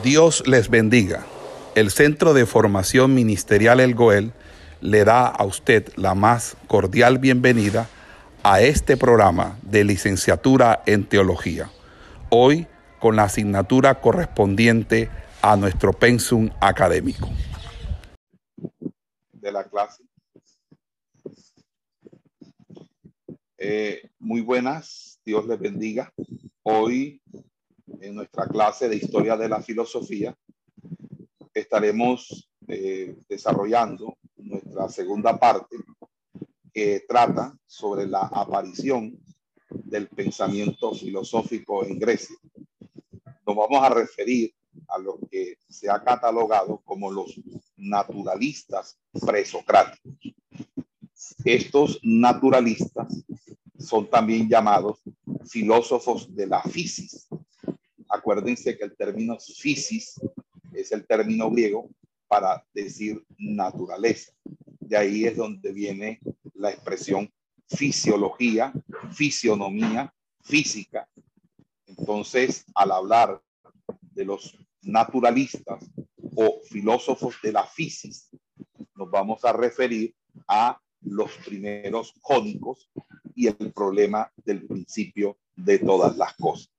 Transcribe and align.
Dios 0.00 0.42
les 0.48 0.70
bendiga. 0.70 1.26
El 1.74 1.90
Centro 1.90 2.32
de 2.32 2.46
Formación 2.46 3.14
Ministerial 3.14 3.78
El 3.78 3.94
Goel 3.94 4.32
le 4.80 5.04
da 5.04 5.26
a 5.26 5.44
usted 5.44 5.92
la 5.96 6.14
más 6.14 6.56
cordial 6.66 7.18
bienvenida 7.18 7.88
a 8.42 8.62
este 8.62 8.96
programa 8.96 9.58
de 9.62 9.84
licenciatura 9.84 10.82
en 10.86 11.04
teología. 11.04 11.70
Hoy 12.30 12.66
con 13.00 13.16
la 13.16 13.24
asignatura 13.24 14.00
correspondiente 14.00 15.10
a 15.42 15.56
nuestro 15.56 15.92
pensum 15.92 16.48
académico. 16.60 17.28
De 19.32 19.52
la 19.52 19.64
clase. 19.64 20.02
Eh, 23.58 24.10
muy 24.18 24.40
buenas, 24.40 25.20
Dios 25.24 25.46
les 25.46 25.60
bendiga. 25.60 26.12
Hoy 26.62 27.20
en 28.00 28.14
nuestra 28.14 28.46
clase 28.46 28.88
de 28.88 28.96
historia 28.96 29.36
de 29.36 29.48
la 29.48 29.62
filosofía, 29.62 30.36
estaremos 31.54 32.48
eh, 32.68 33.16
desarrollando 33.28 34.16
nuestra 34.36 34.88
segunda 34.88 35.38
parte 35.38 35.76
que 36.72 37.04
trata 37.06 37.54
sobre 37.66 38.06
la 38.06 38.22
aparición 38.22 39.18
del 39.68 40.08
pensamiento 40.08 40.94
filosófico 40.94 41.84
en 41.84 41.98
Grecia. 41.98 42.36
Nos 43.46 43.56
vamos 43.56 43.82
a 43.82 43.90
referir 43.90 44.54
a 44.88 44.98
lo 44.98 45.18
que 45.30 45.58
se 45.68 45.90
ha 45.90 46.02
catalogado 46.02 46.80
como 46.84 47.10
los 47.10 47.38
naturalistas 47.76 48.98
presocráticos. 49.26 50.12
Estos 51.44 52.00
naturalistas 52.02 53.24
son 53.78 54.08
también 54.08 54.48
llamados 54.48 55.00
filósofos 55.44 56.34
de 56.34 56.46
la 56.46 56.62
fisis, 56.62 57.26
Acuérdense 58.12 58.76
que 58.76 58.84
el 58.84 58.94
término 58.94 59.38
fisis 59.40 60.20
es 60.74 60.92
el 60.92 61.06
término 61.06 61.50
griego 61.50 61.88
para 62.28 62.62
decir 62.74 63.24
naturaleza. 63.38 64.32
De 64.80 64.98
ahí 64.98 65.24
es 65.24 65.34
donde 65.34 65.72
viene 65.72 66.20
la 66.52 66.70
expresión 66.70 67.32
fisiología, 67.66 68.70
fisionomía, 69.12 70.12
física. 70.42 71.08
Entonces, 71.86 72.66
al 72.74 72.92
hablar 72.92 73.40
de 74.02 74.26
los 74.26 74.58
naturalistas 74.82 75.82
o 76.36 76.60
filósofos 76.68 77.36
de 77.42 77.52
la 77.52 77.64
fisis, 77.64 78.28
nos 78.94 79.10
vamos 79.10 79.42
a 79.46 79.54
referir 79.54 80.14
a 80.46 80.78
los 81.00 81.32
primeros 81.46 82.12
jónicos 82.20 82.90
y 83.34 83.46
el 83.46 83.72
problema 83.72 84.30
del 84.36 84.66
principio 84.66 85.38
de 85.56 85.78
todas 85.78 86.18
las 86.18 86.34
cosas 86.34 86.72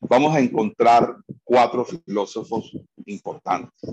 vamos 0.00 0.34
a 0.34 0.40
encontrar 0.40 1.16
cuatro 1.44 1.84
filósofos 1.84 2.72
importantes, 3.06 3.90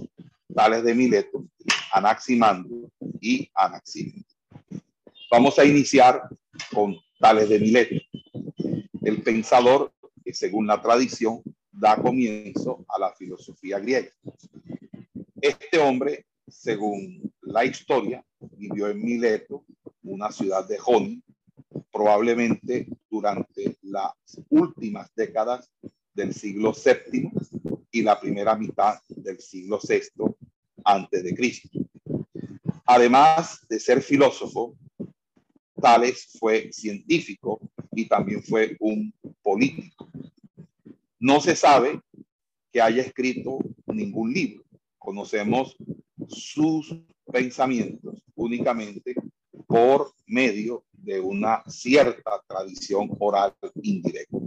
tales 0.53 0.83
de 0.83 0.93
Mileto, 0.93 1.45
Anaximandro 1.91 2.89
y 3.19 3.49
Anaximandro. 3.53 4.23
Vamos 5.31 5.57
a 5.57 5.65
iniciar 5.65 6.21
con 6.71 6.95
Tales 7.19 7.49
de 7.49 7.59
Mileto, 7.59 7.95
el 9.01 9.23
pensador 9.23 9.91
que 10.23 10.33
según 10.33 10.67
la 10.67 10.81
tradición 10.81 11.41
da 11.71 11.95
comienzo 11.95 12.85
a 12.87 12.99
la 12.99 13.11
filosofía 13.13 13.79
griega. 13.79 14.11
Este 15.41 15.79
hombre, 15.79 16.27
según 16.47 17.33
la 17.41 17.65
historia, 17.65 18.23
vivió 18.57 18.89
en 18.89 19.03
Mileto, 19.03 19.65
una 20.03 20.31
ciudad 20.31 20.67
de 20.67 20.77
Jonia, 20.77 21.19
probablemente 21.93 22.87
durante 23.07 23.77
las 23.83 24.13
últimas 24.49 25.13
décadas 25.15 25.69
del 26.15 26.33
siglo 26.33 26.73
VII 26.73 27.31
y 27.91 28.01
la 28.01 28.19
primera 28.19 28.55
mitad 28.55 28.99
del 29.09 29.39
siglo 29.39 29.79
VI 29.87 30.35
antes 30.83 31.23
de 31.23 31.35
Cristo. 31.35 31.69
Además 32.85 33.65
de 33.69 33.79
ser 33.79 34.01
filósofo, 34.01 34.75
Tales 35.79 36.35
fue 36.39 36.73
científico 36.73 37.59
y 37.91 38.07
también 38.07 38.41
fue 38.41 38.75
un 38.79 39.13
político. 39.43 40.09
No 41.19 41.39
se 41.39 41.55
sabe 41.55 42.01
que 42.71 42.81
haya 42.81 43.03
escrito 43.03 43.59
ningún 43.85 44.33
libro. 44.33 44.63
Conocemos 44.97 45.77
sus 46.27 46.95
pensamientos 47.31 48.23
únicamente 48.35 49.13
por 49.67 50.11
medio 50.25 50.83
de 51.03 51.19
una 51.19 51.63
cierta 51.67 52.41
tradición 52.47 53.09
oral 53.19 53.53
indirecta. 53.81 54.37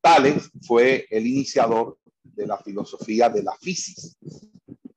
Tales 0.00 0.50
fue 0.62 1.06
el 1.10 1.26
iniciador 1.26 1.98
de 2.22 2.46
la 2.46 2.58
filosofía 2.58 3.28
de 3.28 3.42
la 3.42 3.54
fisis, 3.60 4.16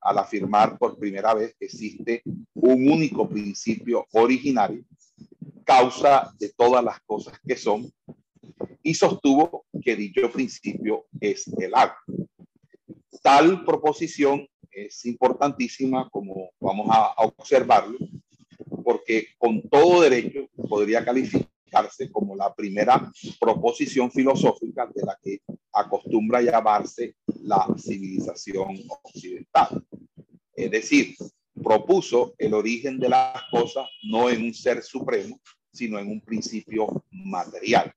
al 0.01 0.17
afirmar 0.17 0.77
por 0.77 0.97
primera 0.97 1.33
vez 1.33 1.55
que 1.59 1.65
existe 1.65 2.21
un 2.53 2.89
único 2.89 3.27
principio 3.27 4.05
originario, 4.13 4.83
causa 5.65 6.33
de 6.39 6.49
todas 6.49 6.83
las 6.83 6.99
cosas 7.01 7.37
que 7.45 7.55
son, 7.55 7.91
y 8.81 8.93
sostuvo 8.93 9.65
que 9.83 9.95
dicho 9.95 10.31
principio 10.31 11.05
es 11.19 11.47
el 11.59 11.73
agua. 11.75 11.97
Tal 13.21 13.65
proposición 13.65 14.47
es 14.71 15.05
importantísima, 15.05 16.09
como 16.09 16.51
vamos 16.59 16.87
a 16.89 17.13
observarlo, 17.17 17.97
porque 18.89 19.27
con 19.37 19.61
todo 19.69 20.01
derecho 20.01 20.49
podría 20.67 21.05
calificar 21.05 21.47
como 22.11 22.35
la 22.35 22.51
primera 22.55 23.11
proposición 23.39 24.09
filosófica 24.09 24.87
de 24.87 25.05
la 25.05 25.15
que 25.21 25.41
acostumbra 25.71 26.41
llamarse 26.41 27.13
la 27.43 27.67
civilización 27.77 28.79
occidental. 29.03 29.85
Es 30.55 30.71
decir, 30.71 31.15
propuso 31.63 32.33
el 32.39 32.55
origen 32.55 32.99
de 32.99 33.09
las 33.09 33.43
cosas 33.51 33.87
no 34.09 34.27
en 34.27 34.41
un 34.41 34.55
ser 34.55 34.81
supremo, 34.81 35.39
sino 35.71 35.99
en 35.99 36.07
un 36.07 36.21
principio 36.21 36.87
material. 37.11 37.93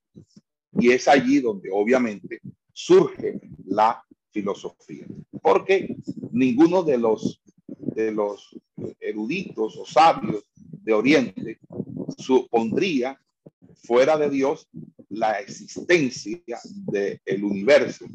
Y 0.78 0.90
es 0.90 1.08
allí 1.08 1.40
donde 1.40 1.70
obviamente 1.72 2.38
surge 2.70 3.40
la 3.64 4.04
filosofía, 4.30 5.06
porque 5.40 5.96
ninguno 6.32 6.82
de 6.82 6.98
los, 6.98 7.40
de 7.66 8.12
los 8.12 8.54
eruditos 9.00 9.78
o 9.78 9.86
sabios 9.86 10.44
de 10.82 10.92
Oriente 10.92 11.58
supondría 12.18 13.18
fuera 13.84 14.16
de 14.16 14.30
Dios 14.30 14.68
la 15.08 15.40
existencia 15.40 16.40
del 16.86 17.44
universo. 17.44 18.06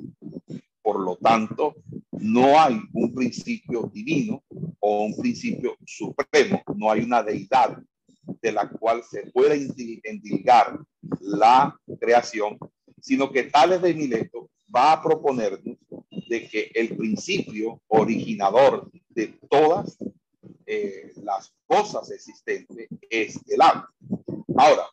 Por 0.81 1.00
lo 1.01 1.17
tanto, 1.17 1.75
no 2.11 2.59
hay 2.59 2.79
un 2.94 3.13
principio 3.13 3.89
divino 3.94 4.44
o 4.79 5.03
un 5.06 5.16
principio 5.16 5.75
supremo, 5.85 6.61
no 6.75 6.91
hay 6.91 7.01
una 7.01 7.22
deidad 7.22 7.77
de 8.41 8.51
la 8.51 8.69
cual 8.69 9.03
se 9.03 9.29
pueda 9.31 9.56
indicar 9.56 10.79
la 11.19 11.77
creación, 12.00 12.57
sino 13.01 13.31
que 13.31 13.44
Tales 13.44 13.81
de 13.81 13.94
Mileto 13.94 14.50
va 14.73 14.94
a 14.94 15.03
proponernos 15.03 15.77
de 16.27 16.47
que 16.50 16.72
el 16.73 16.95
principio 16.97 17.81
originador 17.88 18.89
de 19.09 19.27
todas 19.50 19.97
eh, 20.69 21.13
las 21.23 21.53
cosas 21.66 22.11
existentes 22.11 22.89
es 23.09 23.39
el 23.47 23.61
agua. 23.61 23.89
Ahora, 24.57 24.89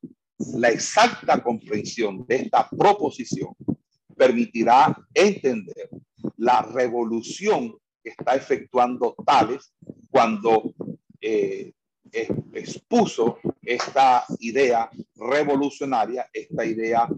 la 0.55 0.69
exacta 0.71 1.43
comprensión 1.43 2.25
de 2.27 2.37
esta 2.37 2.69
proposición 2.69 3.57
permitirá 4.17 4.97
entender 5.13 5.91
la 6.37 6.63
revolución 6.63 7.77
que 8.03 8.11
está 8.11 8.37
efectuando 8.37 9.17
Tales 9.27 9.75
cuando 10.11 10.75
eh, 11.21 11.73
expuso 12.53 13.41
esta 13.63 14.25
idea 14.39 14.89
revolucionaria, 15.17 16.31
esta 16.33 16.65
idea 16.65 17.09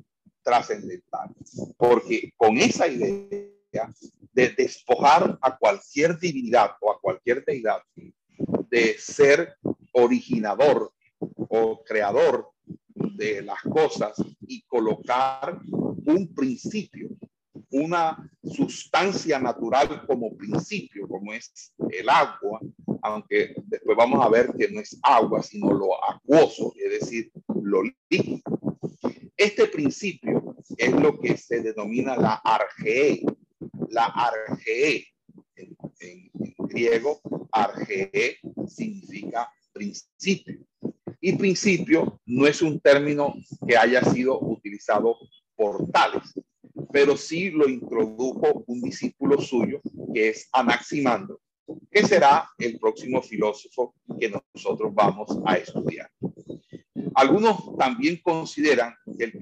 trascendental. 0.42 1.34
Porque 1.76 2.32
con 2.36 2.56
esa 2.56 2.88
idea 2.88 3.92
de 4.32 4.48
despojar 4.50 5.38
a 5.42 5.58
cualquier 5.58 6.18
divinidad 6.18 6.70
o 6.80 6.92
a 6.92 7.00
cualquier 7.00 7.44
deidad 7.44 7.82
de 8.76 8.98
ser 8.98 9.56
originador 9.92 10.92
o 11.48 11.82
creador 11.82 12.50
de 12.94 13.40
las 13.40 13.62
cosas 13.62 14.22
y 14.42 14.60
colocar 14.66 15.58
un 15.66 16.34
principio, 16.34 17.08
una 17.70 18.30
sustancia 18.42 19.38
natural 19.38 20.04
como 20.06 20.36
principio, 20.36 21.08
como 21.08 21.32
es 21.32 21.72
el 21.88 22.06
agua, 22.10 22.60
aunque 23.00 23.54
después 23.64 23.96
vamos 23.96 24.22
a 24.22 24.28
ver 24.28 24.52
que 24.58 24.68
no 24.68 24.80
es 24.80 24.98
agua, 25.02 25.42
sino 25.42 25.72
lo 25.72 25.94
acuoso, 26.12 26.74
es 26.76 27.00
decir, 27.00 27.32
lo 27.62 27.82
líquido. 27.82 28.42
Este 29.38 29.68
principio 29.68 30.54
es 30.76 30.92
lo 30.92 31.18
que 31.18 31.38
se 31.38 31.62
denomina 31.62 32.14
la 32.14 32.34
argee. 32.44 33.24
La 33.88 34.04
argee, 34.04 35.06
en, 35.54 36.30
griego, 36.58 37.20
argee 37.52 38.38
significa 38.68 39.50
principio. 39.72 40.66
Y 41.20 41.32
principio 41.36 42.20
no 42.26 42.46
es 42.46 42.62
un 42.62 42.80
término 42.80 43.34
que 43.66 43.76
haya 43.76 44.02
sido 44.02 44.38
utilizado 44.40 45.16
por 45.54 45.90
tales, 45.90 46.34
pero 46.92 47.16
sí 47.16 47.50
lo 47.50 47.68
introdujo 47.68 48.64
un 48.66 48.80
discípulo 48.82 49.40
suyo, 49.40 49.80
que 50.14 50.28
es 50.28 50.48
Anaximandro, 50.52 51.40
que 51.90 52.06
será 52.06 52.48
el 52.58 52.78
próximo 52.78 53.22
filósofo 53.22 53.94
que 54.20 54.30
nosotros 54.30 54.94
vamos 54.94 55.28
a 55.44 55.56
estudiar. 55.56 56.10
Algunos 57.14 57.76
también 57.78 58.20
consideran 58.22 58.94
que, 59.18 59.24
el, 59.24 59.32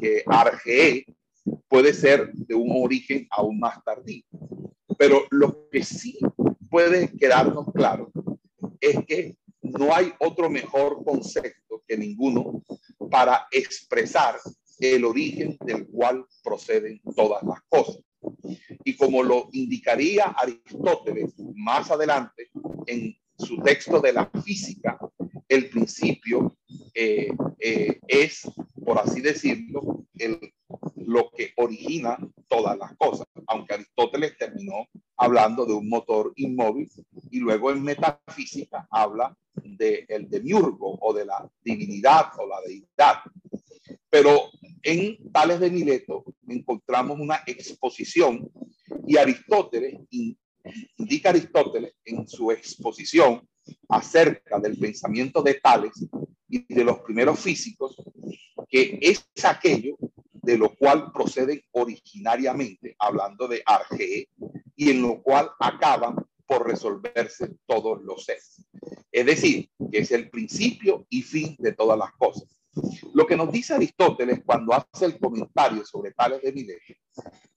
que 0.00 1.04
puede 1.68 1.92
ser 1.92 2.32
de 2.32 2.54
un 2.54 2.70
origen 2.82 3.26
aún 3.30 3.58
más 3.58 3.82
tardío, 3.84 4.24
pero 4.98 5.24
lo 5.30 5.68
que 5.70 5.82
sí 5.82 6.18
puede 6.70 7.10
quedarnos 7.16 7.66
claro 7.74 8.10
es 8.80 9.04
que 9.06 9.36
no 9.62 9.94
hay 9.94 10.12
otro 10.20 10.48
mejor 10.48 11.04
concepto 11.04 11.82
que 11.86 11.96
ninguno 11.96 12.62
para 13.10 13.46
expresar 13.50 14.36
el 14.80 15.04
origen 15.04 15.56
del 15.64 15.86
cual 15.88 16.24
proceden 16.42 17.00
todas 17.16 17.42
las 17.42 17.60
cosas. 17.68 18.02
Y 18.84 18.96
como 18.96 19.22
lo 19.22 19.48
indicaría 19.52 20.26
Aristóteles 20.26 21.34
más 21.54 21.90
adelante 21.90 22.50
en 22.86 23.16
su 23.36 23.58
texto 23.58 24.00
de 24.00 24.12
la 24.12 24.30
física, 24.44 24.98
el 25.48 25.70
principio 25.70 26.56
eh, 26.94 27.28
eh, 27.60 28.00
es, 28.06 28.42
por 28.84 28.98
así 28.98 29.20
decirlo, 29.20 30.04
lo 30.96 31.30
que 31.30 31.52
origina 31.56 32.18
todas 32.48 32.76
las 32.76 32.96
cosas, 32.96 33.26
aunque 33.46 33.74
Aristóteles 33.74 34.36
terminó 34.36 34.88
hablando 35.16 35.64
de 35.64 35.74
un 35.74 35.88
motor 35.88 36.32
inmóvil 36.36 36.88
y 37.30 37.40
luego 37.40 37.70
en 37.70 37.82
metafísica 37.82 38.86
habla 38.90 39.36
de 39.54 40.06
el 40.08 40.28
demiurgo 40.28 40.98
o 41.00 41.12
de 41.12 41.24
la 41.24 41.48
divinidad 41.62 42.26
o 42.38 42.46
la 42.46 42.60
deidad. 42.60 43.22
Pero 44.10 44.50
en 44.82 45.30
Tales 45.32 45.60
de 45.60 45.70
Mileto 45.70 46.24
encontramos 46.48 47.18
una 47.18 47.42
exposición 47.46 48.50
y 49.06 49.16
Aristóteles, 49.16 50.00
indica 50.96 51.30
Aristóteles 51.30 51.94
en 52.04 52.26
su 52.26 52.50
exposición 52.50 53.46
acerca 53.88 54.58
del 54.58 54.78
pensamiento 54.78 55.42
de 55.42 55.54
Tales 55.54 55.92
y 56.48 56.74
de 56.74 56.84
los 56.84 57.00
primeros 57.00 57.38
físicos, 57.38 57.96
que 58.68 58.98
es 59.00 59.26
aquello 59.44 59.96
de 60.32 60.56
lo 60.56 60.74
cual 60.74 61.12
proceden 61.12 61.62
originariamente, 61.72 62.96
hablando 62.98 63.46
de 63.48 63.62
Argee, 63.66 64.28
y 64.76 64.90
en 64.90 65.02
lo 65.02 65.22
cual 65.22 65.50
acaban 65.58 66.16
por 66.48 66.66
resolverse 66.66 67.50
todos 67.66 68.02
los 68.02 68.24
seres. 68.24 68.64
Es 69.12 69.26
decir, 69.26 69.70
que 69.92 69.98
es 69.98 70.10
el 70.10 70.30
principio 70.30 71.06
y 71.10 71.22
fin 71.22 71.54
de 71.58 71.74
todas 71.74 71.98
las 71.98 72.12
cosas. 72.12 72.48
Lo 73.12 73.26
que 73.26 73.36
nos 73.36 73.52
dice 73.52 73.74
Aristóteles 73.74 74.40
cuando 74.44 74.72
hace 74.72 75.04
el 75.04 75.18
comentario 75.18 75.84
sobre 75.84 76.12
Tales 76.12 76.42
de 76.42 76.52
Mileto 76.52 76.94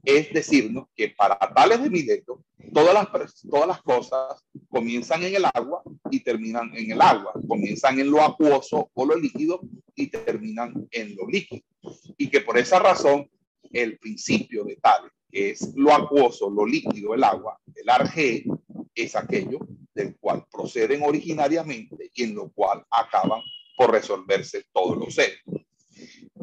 es 0.04 0.34
decirnos 0.34 0.88
que 0.96 1.10
para 1.10 1.38
Tales 1.38 1.82
de 1.84 1.90
Mileto 1.90 2.44
todas 2.74 2.94
las, 2.94 3.42
todas 3.50 3.68
las 3.68 3.82
cosas 3.82 4.44
comienzan 4.70 5.24
en 5.24 5.36
el 5.36 5.46
agua 5.46 5.84
y 6.10 6.22
terminan 6.22 6.72
en 6.76 6.92
el 6.92 7.02
agua, 7.02 7.34
comienzan 7.48 8.00
en 8.00 8.10
lo 8.10 8.22
acuoso 8.22 8.90
o 8.94 9.06
lo 9.06 9.16
líquido 9.16 9.62
y 9.96 10.08
terminan 10.08 10.88
en 10.92 11.16
lo 11.16 11.28
líquido. 11.28 11.64
Y 12.18 12.30
que 12.30 12.42
por 12.42 12.58
esa 12.58 12.80
razón 12.80 13.30
el 13.72 13.98
principio 14.00 14.64
de 14.64 14.78
Tales, 14.78 15.12
que 15.30 15.52
es 15.52 15.74
lo 15.76 15.94
acuoso, 15.94 16.50
lo 16.50 16.66
líquido, 16.66 17.14
el 17.14 17.24
agua, 17.24 17.60
el 17.76 17.90
arge, 17.90 18.44
es 18.96 19.16
aquello 19.16 19.60
del 19.94 20.18
cual 20.18 20.46
proceden 20.52 21.04
originariamente 21.04 22.12
y 22.14 22.24
en 22.24 22.36
lo 22.36 22.50
cual 22.52 22.86
acaban 22.90 23.42
por 23.78 23.92
resolverse 23.92 24.66
todos 24.72 24.98
los 24.98 25.16
seres. 25.16 25.40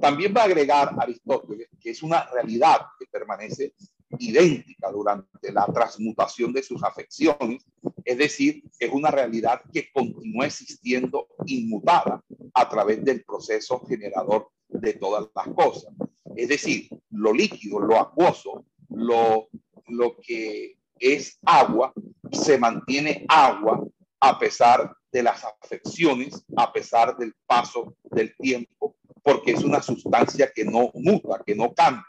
También 0.01 0.33
va 0.37 0.43
a 0.43 0.45
agregar 0.45 0.95
Aristóteles 0.99 1.69
que 1.81 1.91
es 1.91 2.03
una 2.03 2.25
realidad 2.31 2.81
que 2.99 3.07
permanece 3.07 3.75
idéntica 4.19 4.91
durante 4.91 5.53
la 5.53 5.67
transmutación 5.67 6.53
de 6.53 6.63
sus 6.63 6.83
afecciones, 6.83 7.65
es 8.05 8.19
decir, 8.19 8.63
es 8.79 8.91
una 8.91 9.11
realidad 9.11 9.61
que 9.73 9.91
continúa 9.93 10.47
existiendo 10.47 11.29
inmutada 11.47 12.25
a 12.55 12.69
través 12.69 13.05
del 13.05 13.23
proceso 13.25 13.85
generador 13.87 14.51
de 14.69 14.95
todas 14.95 15.29
las 15.35 15.49
cosas. 15.55 15.93
Es 16.37 16.49
decir, 16.49 16.89
lo 17.11 17.33
líquido, 17.33 17.81
lo 17.81 17.99
acuoso, 17.99 18.65
lo, 18.89 19.49
lo 19.89 20.17
que 20.17 20.79
es 20.99 21.39
agua, 21.45 21.93
se 22.33 22.59
mantiene 22.59 23.25
agua 23.29 23.87
a 24.21 24.39
pesar 24.39 24.95
de 25.13 25.23
las 25.23 25.45
afecciones, 25.45 26.45
a 26.57 26.73
pesar 26.73 27.17
del 27.17 27.35
paso 27.47 27.95
del 28.05 28.35
tiempo, 28.37 28.97
porque 29.23 29.53
es 29.53 29.63
una 29.63 29.83
sustancia 29.83 30.51
que 30.55 30.65
no 30.65 30.91
muta, 30.95 31.43
que 31.45 31.55
no 31.55 31.73
cambia. 31.73 32.07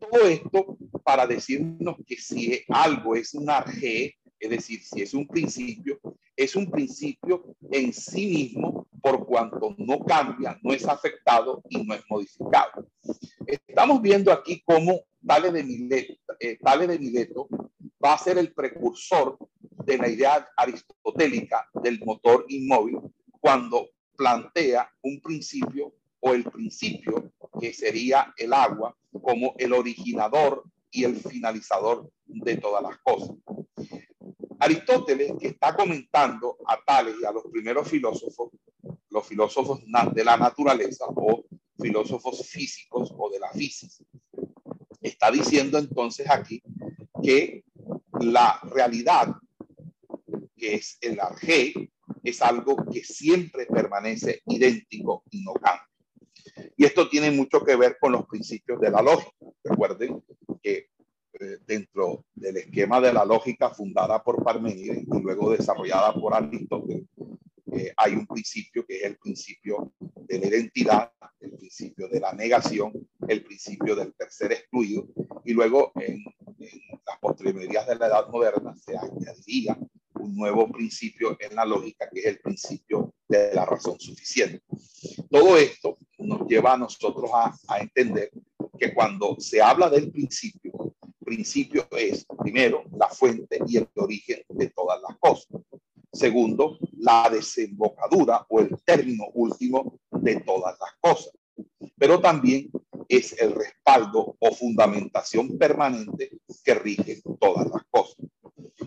Todo 0.00 0.26
esto 0.26 0.76
para 1.02 1.26
decirnos 1.26 1.96
que 2.06 2.16
si 2.16 2.62
algo 2.68 3.14
es 3.14 3.34
una 3.34 3.64
G, 3.64 4.14
es 4.38 4.50
decir, 4.50 4.82
si 4.82 5.02
es 5.02 5.14
un 5.14 5.26
principio, 5.26 6.00
es 6.36 6.56
un 6.56 6.70
principio 6.70 7.56
en 7.70 7.92
sí 7.92 8.26
mismo 8.26 8.86
por 9.00 9.26
cuanto 9.26 9.74
no 9.78 10.00
cambia, 10.00 10.58
no 10.62 10.72
es 10.72 10.86
afectado 10.86 11.62
y 11.68 11.84
no 11.84 11.94
es 11.94 12.02
modificado. 12.08 12.88
Estamos 13.46 14.00
viendo 14.02 14.32
aquí 14.32 14.62
cómo 14.64 15.02
Tales 15.26 15.52
de 15.52 15.62
Mileto, 15.62 16.14
eh, 16.40 16.58
de 16.58 16.98
Mileto 16.98 17.48
va 18.04 18.14
a 18.14 18.18
ser 18.18 18.38
el 18.38 18.52
precursor 18.52 19.38
de 19.60 19.96
la 19.96 20.08
idea 20.08 20.46
aristotélica 20.56 21.68
del 21.82 22.00
motor 22.04 22.44
inmóvil 22.48 22.98
cuando 23.40 23.90
plantea 24.16 24.90
un 25.02 25.20
principio 25.20 25.94
o 26.20 26.34
el 26.34 26.44
principio 26.44 27.32
que 27.60 27.72
sería 27.72 28.34
el 28.36 28.52
agua 28.52 28.96
como 29.22 29.54
el 29.58 29.72
originador 29.72 30.64
y 30.90 31.04
el 31.04 31.16
finalizador 31.16 32.10
de 32.26 32.56
todas 32.56 32.82
las 32.82 32.98
cosas. 32.98 33.36
Aristóteles, 34.60 35.32
que 35.40 35.48
está 35.48 35.74
comentando 35.74 36.56
a 36.66 36.78
Tales 36.84 37.16
y 37.20 37.24
a 37.24 37.32
los 37.32 37.44
primeros 37.50 37.88
filósofos, 37.88 38.50
los 39.10 39.26
filósofos 39.26 39.80
de 40.12 40.24
la 40.24 40.36
naturaleza 40.36 41.04
o 41.08 41.44
filósofos 41.78 42.46
físicos 42.48 43.12
o 43.16 43.30
de 43.30 43.40
la 43.40 43.50
física, 43.50 44.04
está 45.02 45.30
diciendo 45.30 45.78
entonces 45.78 46.30
aquí 46.30 46.62
que 47.22 47.64
la 48.20 48.60
realidad 48.62 49.34
que 50.56 50.74
es 50.74 50.98
el 51.00 51.20
arge, 51.20 51.74
es 52.22 52.42
algo 52.42 52.76
que 52.90 53.02
siempre 53.04 53.66
permanece 53.66 54.42
idéntico 54.46 55.24
y 55.30 55.42
no 55.42 55.54
cambia. 55.54 55.88
Y 56.76 56.84
esto 56.84 57.08
tiene 57.08 57.30
mucho 57.30 57.64
que 57.64 57.76
ver 57.76 57.96
con 58.00 58.12
los 58.12 58.26
principios 58.26 58.80
de 58.80 58.90
la 58.90 59.02
lógica. 59.02 59.32
Recuerden 59.62 60.22
que 60.62 60.88
eh, 61.40 61.58
dentro 61.66 62.24
del 62.34 62.58
esquema 62.58 63.00
de 63.00 63.12
la 63.12 63.24
lógica 63.24 63.70
fundada 63.70 64.22
por 64.22 64.42
Parmenides 64.44 65.02
y 65.02 65.20
luego 65.20 65.50
desarrollada 65.50 66.14
por 66.14 66.34
Aristóteles, 66.34 67.04
eh, 67.72 67.92
hay 67.96 68.14
un 68.14 68.26
principio 68.26 68.86
que 68.86 68.98
es 68.98 69.04
el 69.04 69.16
principio 69.16 69.92
de 69.98 70.38
la 70.38 70.46
identidad, 70.46 71.12
el 71.40 71.52
principio 71.52 72.08
de 72.08 72.20
la 72.20 72.32
negación, 72.32 72.92
el 73.26 73.42
principio 73.42 73.96
del 73.96 74.14
tercer 74.14 74.52
excluido, 74.52 75.08
y 75.44 75.52
luego 75.52 75.92
en 75.96 76.22
las 77.06 77.18
postrimerías 77.18 77.86
de 77.86 77.96
la 77.96 78.06
Edad 78.06 78.28
Moderna 78.28 78.74
se 78.76 78.96
añadiría 78.96 79.78
un 80.14 80.36
nuevo 80.36 80.70
principio 80.70 81.36
en 81.38 81.54
la 81.54 81.64
lógica, 81.64 82.08
que 82.10 82.20
es 82.20 82.26
el 82.26 82.38
principio 82.40 83.14
de 83.28 83.52
la 83.54 83.64
razón 83.64 83.98
suficiente. 83.98 84.62
Todo 85.30 85.56
esto 85.56 85.98
nos 86.18 86.46
lleva 86.48 86.74
a 86.74 86.78
nosotros 86.78 87.30
a, 87.34 87.54
a 87.68 87.78
entender 87.78 88.30
que 88.78 88.94
cuando 88.94 89.36
se 89.38 89.60
habla 89.60 89.90
del 89.90 90.10
principio, 90.10 90.94
principio 91.24 91.86
es, 91.90 92.26
primero, 92.38 92.84
la 92.96 93.08
fuente 93.08 93.58
y 93.66 93.78
el 93.78 93.88
origen 93.96 94.42
de 94.48 94.68
todas 94.70 95.00
las 95.02 95.18
cosas. 95.18 95.48
Segundo, 96.12 96.78
la 96.98 97.28
desembocadura 97.28 98.46
o 98.48 98.60
el 98.60 98.76
término 98.84 99.24
último 99.34 99.98
de 100.10 100.40
todas 100.40 100.76
las 100.78 100.94
cosas. 101.00 101.32
Pero 101.96 102.20
también 102.20 102.70
es 103.16 103.38
el 103.38 103.52
respaldo 103.52 104.36
o 104.38 104.54
fundamentación 104.54 105.58
permanente 105.58 106.30
que 106.64 106.74
rige 106.74 107.22
todas 107.40 107.68
las 107.68 107.82
cosas. 107.90 108.16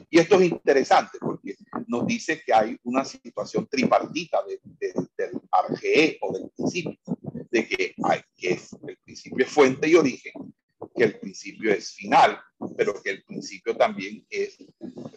Y 0.09 0.19
esto 0.19 0.39
es 0.39 0.49
interesante 0.49 1.17
porque 1.19 1.55
nos 1.87 2.05
dice 2.07 2.41
que 2.45 2.53
hay 2.53 2.77
una 2.83 3.03
situación 3.05 3.67
tripartita 3.67 4.39
del 4.79 5.41
RGE 5.69 6.17
o 6.21 6.33
del 6.33 6.49
principio, 6.49 6.97
de 7.51 7.67
que, 7.67 7.93
hay, 8.03 8.21
que 8.35 8.59
el 8.87 8.97
principio 9.03 9.45
es 9.45 9.51
fuente 9.51 9.87
y 9.87 9.95
origen, 9.95 10.33
que 10.95 11.03
el 11.03 11.19
principio 11.19 11.71
es 11.71 11.93
final, 11.93 12.39
pero 12.75 13.01
que 13.01 13.11
el 13.11 13.23
principio 13.23 13.75
también 13.75 14.25
es, 14.29 14.57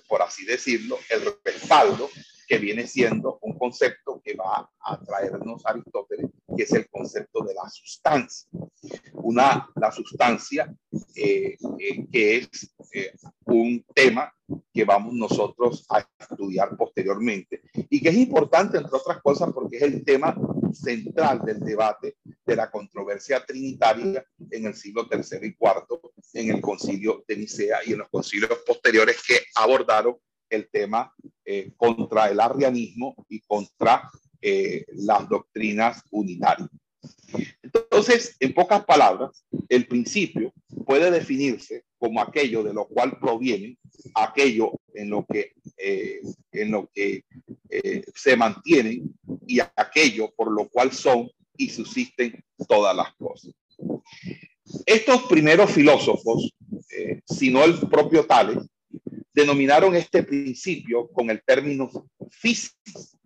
por 0.09 0.23
así 0.23 0.45
decirlo, 0.45 0.99
el 1.09 1.23
respaldo 1.45 2.09
que 2.47 2.59
viene 2.59 2.87
siendo 2.87 3.39
un 3.43 3.57
concepto 3.57 4.21
que 4.25 4.35
va 4.35 4.69
a 4.81 5.01
traernos 5.05 5.65
Aristóteles, 5.65 6.31
que 6.57 6.65
es 6.65 6.73
el 6.73 6.89
concepto 6.91 7.45
de 7.45 7.55
la 7.55 7.69
sustancia. 7.71 8.51
Una, 9.23 9.69
la 9.77 9.93
sustancia 9.93 10.75
eh, 11.15 11.57
eh, 11.79 12.07
que 12.11 12.37
es 12.39 12.75
eh, 12.93 13.13
un 13.47 13.85
tema 13.95 14.33
que 14.73 14.85
vamos 14.85 15.15
nosotros 15.15 15.87
a 15.89 16.07
estudiar 16.19 16.77
posteriormente 16.77 17.63
y 17.89 18.01
que 18.01 18.09
es 18.09 18.17
importante, 18.17 18.79
entre 18.79 18.97
otras 18.97 19.21
cosas, 19.23 19.53
porque 19.53 19.77
es 19.77 19.83
el 19.85 20.05
tema 20.05 20.37
central 20.73 21.43
del 21.45 21.61
debate 21.61 22.17
de 22.45 22.57
la 22.57 22.71
controversia 22.71 23.45
trinitaria 23.45 24.25
en 24.51 24.67
el 24.67 24.75
siglo 24.75 25.07
tercero 25.09 25.47
y 25.47 25.55
cuarto, 25.55 26.01
en 26.33 26.51
el 26.51 26.61
concilio 26.61 27.25
de 27.27 27.37
Nicea 27.37 27.79
y 27.87 27.93
en 27.93 27.99
los 27.99 28.09
concilios 28.09 28.59
posteriores 28.67 29.23
que 29.27 29.39
abordaron 29.55 30.17
el 30.49 30.69
tema 30.71 31.15
contra 31.77 32.29
el 32.29 32.41
arrianismo 32.41 33.15
y 33.29 33.41
contra 33.41 34.11
las 34.41 35.29
doctrinas 35.29 36.03
unitarias. 36.11 36.71
Entonces, 37.73 38.37
en 38.41 38.55
pocas 38.55 38.85
palabras, 38.85 39.45
el 39.69 39.87
principio 39.87 40.53
puede 40.87 41.11
definirse 41.11 41.85
como 41.99 42.21
aquello 42.21 42.63
de 42.63 42.73
lo 42.73 42.87
cual 42.87 43.19
proviene, 43.19 43.77
aquello 44.15 44.73
en 44.95 45.11
lo 45.11 45.27
que, 45.27 45.53
eh, 45.77 46.21
en 46.53 46.71
lo 46.71 46.91
que 46.93 47.25
eh, 47.69 48.05
se 48.15 48.37
mantienen 48.37 49.15
y 49.47 49.61
aquello 49.61 50.33
por 50.35 50.51
lo 50.51 50.69
cual 50.69 50.93
son 50.93 51.31
y 51.57 51.69
subsisten 51.69 52.43
todas 52.67 52.97
las 52.97 53.15
cosas. 53.15 53.53
Estos 54.87 55.25
primeros 55.25 55.71
filósofos, 55.71 56.53
eh, 56.91 57.21
si 57.27 57.51
no 57.51 57.65
el 57.65 57.79
propio 57.89 58.25
Tales, 58.27 58.59
denominaron 59.33 59.95
este 59.95 60.23
principio 60.23 61.09
con 61.09 61.31
el 61.31 61.43
término 61.45 61.91
physis, 62.31 63.17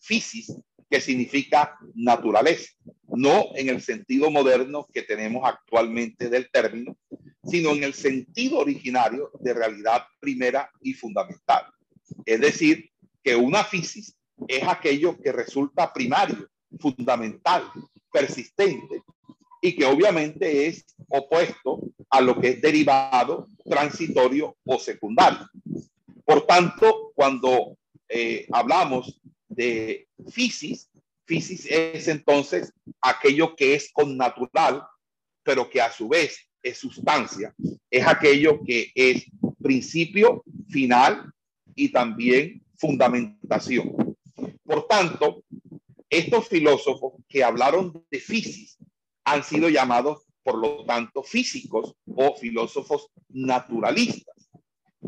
physis, 0.00 0.54
que 0.88 1.00
significa 1.00 1.76
naturaleza, 1.94 2.75
no 3.16 3.46
en 3.54 3.68
el 3.68 3.80
sentido 3.80 4.30
moderno 4.30 4.86
que 4.92 5.02
tenemos 5.02 5.42
actualmente 5.44 6.28
del 6.28 6.50
término, 6.50 6.96
sino 7.44 7.70
en 7.70 7.84
el 7.84 7.94
sentido 7.94 8.58
originario 8.58 9.30
de 9.40 9.54
realidad 9.54 10.04
primera 10.20 10.70
y 10.80 10.94
fundamental. 10.94 11.64
Es 12.24 12.40
decir, 12.40 12.90
que 13.22 13.36
una 13.36 13.64
fisis 13.64 14.16
es 14.48 14.62
aquello 14.62 15.16
que 15.20 15.32
resulta 15.32 15.92
primario, 15.92 16.48
fundamental, 16.78 17.64
persistente 18.12 19.02
y 19.60 19.74
que 19.74 19.84
obviamente 19.84 20.66
es 20.66 20.84
opuesto 21.08 21.80
a 22.10 22.20
lo 22.20 22.40
que 22.40 22.48
es 22.50 22.60
derivado, 22.60 23.48
transitorio 23.64 24.56
o 24.64 24.78
secundario. 24.78 25.48
Por 26.24 26.46
tanto, 26.46 27.12
cuando 27.14 27.76
eh, 28.08 28.46
hablamos 28.52 29.20
de 29.48 30.08
fisis, 30.30 30.88
fisis 31.26 31.66
es 31.66 32.08
entonces 32.08 32.72
aquello 33.00 33.54
que 33.56 33.74
es 33.74 33.90
con 33.92 34.16
natural, 34.16 34.82
pero 35.42 35.68
que 35.68 35.80
a 35.80 35.92
su 35.92 36.08
vez 36.08 36.38
es 36.62 36.78
sustancia, 36.78 37.54
es 37.90 38.06
aquello 38.06 38.60
que 38.64 38.90
es 38.94 39.24
principio, 39.62 40.42
final 40.68 41.32
y 41.74 41.90
también 41.90 42.62
fundamentación. 42.76 44.16
Por 44.64 44.86
tanto, 44.86 45.44
estos 46.10 46.48
filósofos 46.48 47.14
que 47.28 47.44
hablaron 47.44 48.04
de 48.10 48.20
fisis 48.20 48.78
han 49.24 49.42
sido 49.42 49.68
llamados, 49.68 50.24
por 50.42 50.58
lo 50.58 50.84
tanto, 50.84 51.22
físicos 51.22 51.94
o 52.06 52.36
filósofos 52.36 53.08
naturalistas. 53.28 54.48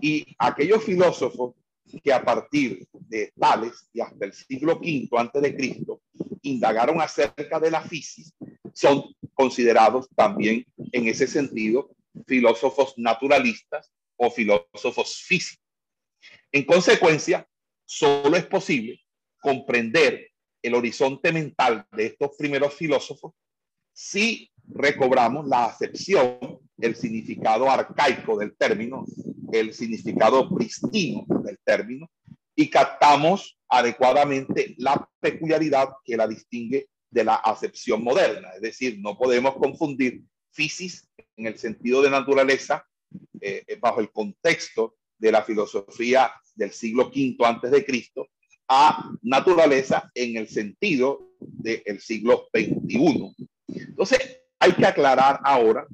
Y 0.01 0.27
aquellos 0.39 0.85
filósofos 0.85 1.55
que 2.03 2.13
a 2.13 2.25
partir 2.25 2.87
de 2.93 3.33
Tales 3.39 3.89
y 3.93 4.01
hasta 4.01 4.27
el 4.27 4.33
siglo 4.33 4.79
V 4.79 5.09
antes 5.17 5.43
de 5.43 5.57
Cristo 5.57 6.03
indagaron 6.49 7.01
acerca 7.01 7.61
de 7.61 7.71
la 7.71 7.83
fisis 7.83 8.35
son 8.73 9.05
considerados 9.35 10.09
también 10.15 10.65
en 10.93 11.09
ese 11.09 11.27
sentido 11.27 11.91
filósofos 12.27 12.95
naturalistas 12.97 13.93
o 14.17 14.31
filósofos 14.31 15.23
físicos. 15.23 15.65
En 16.53 16.65
consecuencia, 16.65 17.47
solo 17.85 18.37
es 18.37 18.45
posible 18.47 19.01
comprender 19.41 20.31
el 20.63 20.75
horizonte 20.75 21.33
mental 21.33 21.87
de 21.93 22.07
estos 22.07 22.37
primeros 22.37 22.75
filósofos 22.75 23.33
si 23.93 24.49
recobramos 24.69 25.47
la 25.49 25.65
acepción, 25.65 26.61
el 26.79 26.95
significado 26.95 27.69
arcaico 27.69 28.39
del 28.39 28.57
término, 28.57 29.05
el 29.53 29.75
significado 29.75 30.49
pristino 30.55 31.25
del 31.43 31.59
término, 31.65 32.09
y 32.55 32.71
captamos 32.71 33.58
adecuadamente 33.69 34.75
la 34.79 35.09
peculiaridad 35.21 35.89
que 36.05 36.17
la 36.17 36.27
distingue 36.27 36.89
de 37.11 37.25
la 37.25 37.37
acepción 37.37 38.03
moderna. 38.03 38.51
Es 38.55 38.63
decir, 38.63 38.99
no 39.01 39.17
podemos 39.17 39.57
confundir 39.57 40.23
fisis 40.51 41.09
en 41.37 41.47
el 41.47 41.59
sentido 41.59 42.03
de 42.03 42.11
naturaleza 42.11 42.85
eh, 43.41 43.65
bajo 43.81 44.01
el 44.01 44.11
contexto 44.11 44.97
de 45.19 45.33
la 45.33 45.43
filosofía 45.43 46.31
del 46.55 46.73
siglo 46.73 47.07
V 47.07 47.37
antes 47.45 47.71
de 47.71 47.85
Cristo 47.85 48.29
a 48.69 49.11
naturaleza 49.23 50.11
en 50.15 50.37
el 50.37 50.49
sentido 50.49 51.33
del 51.41 52.01
siglo 52.01 52.49
XXI. 52.53 53.35
Entonces, 53.69 54.41
hay 54.59 54.73
que 54.73 54.87
aclarar 54.87 55.41
ahora 55.43 55.87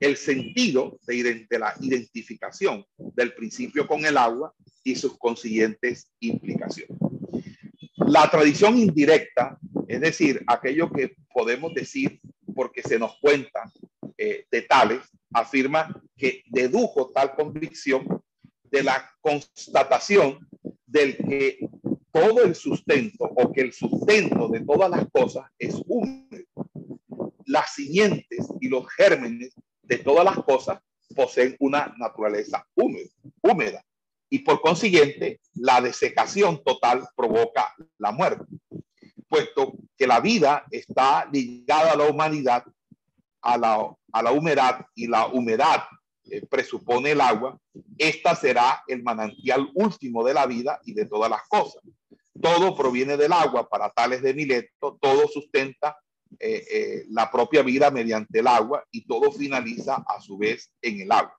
el 0.00 0.16
sentido 0.16 0.98
de, 1.06 1.46
de, 1.48 1.58
la 1.58 1.74
identificación 1.80 2.84
del 2.98 3.32
principio 3.34 3.86
con 3.86 4.04
el 4.04 4.16
agua 4.16 4.52
y 4.82 4.96
sus 4.96 5.16
consiguientes 5.18 6.10
implicaciones. 6.20 6.98
La 7.96 8.30
tradición 8.30 8.76
indirecta, 8.76 9.58
es 9.88 10.00
decir, 10.00 10.44
aquello 10.46 10.92
que 10.92 11.16
podemos 11.32 11.72
decir 11.72 12.20
porque 12.54 12.82
se 12.82 12.98
nos 12.98 13.18
cuenta 13.20 13.72
eh, 14.18 14.44
de 14.50 14.62
tales, 14.62 15.00
afirma 15.32 16.02
que 16.16 16.42
dedujo 16.46 17.10
tal 17.10 17.34
convicción 17.34 18.22
de 18.64 18.82
la 18.82 19.10
constatación 19.20 20.46
del 20.86 21.16
que 21.16 21.68
todo 22.12 22.44
el 22.44 22.54
sustento 22.54 23.24
o 23.24 23.52
que 23.52 23.62
el 23.62 23.72
sustento 23.72 24.48
de 24.48 24.60
todas 24.60 24.90
las 24.90 25.06
cosas 25.10 25.46
es 25.58 25.74
húmedo. 25.86 26.44
Las 27.46 27.74
simientes 27.74 28.46
y 28.60 28.68
los 28.68 28.86
gérmenes 28.90 29.54
de 29.82 29.98
todas 29.98 30.24
las 30.24 30.44
cosas 30.44 30.80
poseen 31.14 31.56
una 31.60 31.94
naturaleza 31.98 32.66
húmeda 32.74 33.82
y 34.28 34.40
por 34.40 34.60
consiguiente 34.60 35.40
la 35.54 35.80
desecación 35.80 36.62
total 36.64 37.08
provoca 37.16 37.74
la 37.98 38.12
muerte, 38.12 38.44
puesto 39.28 39.74
que 39.96 40.06
la 40.06 40.20
vida 40.20 40.64
está 40.70 41.28
ligada 41.32 41.92
a 41.92 41.96
la 41.96 42.08
humanidad, 42.08 42.64
a 43.40 43.56
la, 43.56 43.94
a 44.12 44.22
la 44.22 44.32
humedad 44.32 44.86
y 44.94 45.06
la 45.06 45.26
humedad 45.26 45.84
eh, 46.28 46.44
presupone 46.44 47.12
el 47.12 47.20
agua, 47.20 47.56
esta 47.98 48.34
será 48.34 48.82
el 48.88 49.02
manantial 49.02 49.70
último 49.74 50.24
de 50.24 50.34
la 50.34 50.46
vida 50.46 50.80
y 50.84 50.92
de 50.92 51.06
todas 51.06 51.30
las 51.30 51.42
cosas. 51.48 51.82
Todo 52.40 52.76
proviene 52.76 53.16
del 53.16 53.32
agua 53.32 53.68
para 53.68 53.90
tales 53.90 54.22
de 54.22 54.34
Mileto, 54.34 54.98
todo 55.00 55.28
sustenta 55.28 55.96
eh, 56.40 56.64
eh, 56.70 57.04
la 57.10 57.30
propia 57.30 57.62
vida 57.62 57.90
mediante 57.90 58.40
el 58.40 58.48
agua 58.48 58.84
y 58.90 59.06
todo 59.06 59.30
finaliza 59.30 60.04
a 60.06 60.20
su 60.20 60.36
vez 60.36 60.72
en 60.82 61.00
el 61.00 61.12
agua. 61.12 61.38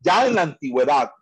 Ya 0.00 0.26
en 0.26 0.34
la 0.34 0.42
antigüedad 0.42 1.12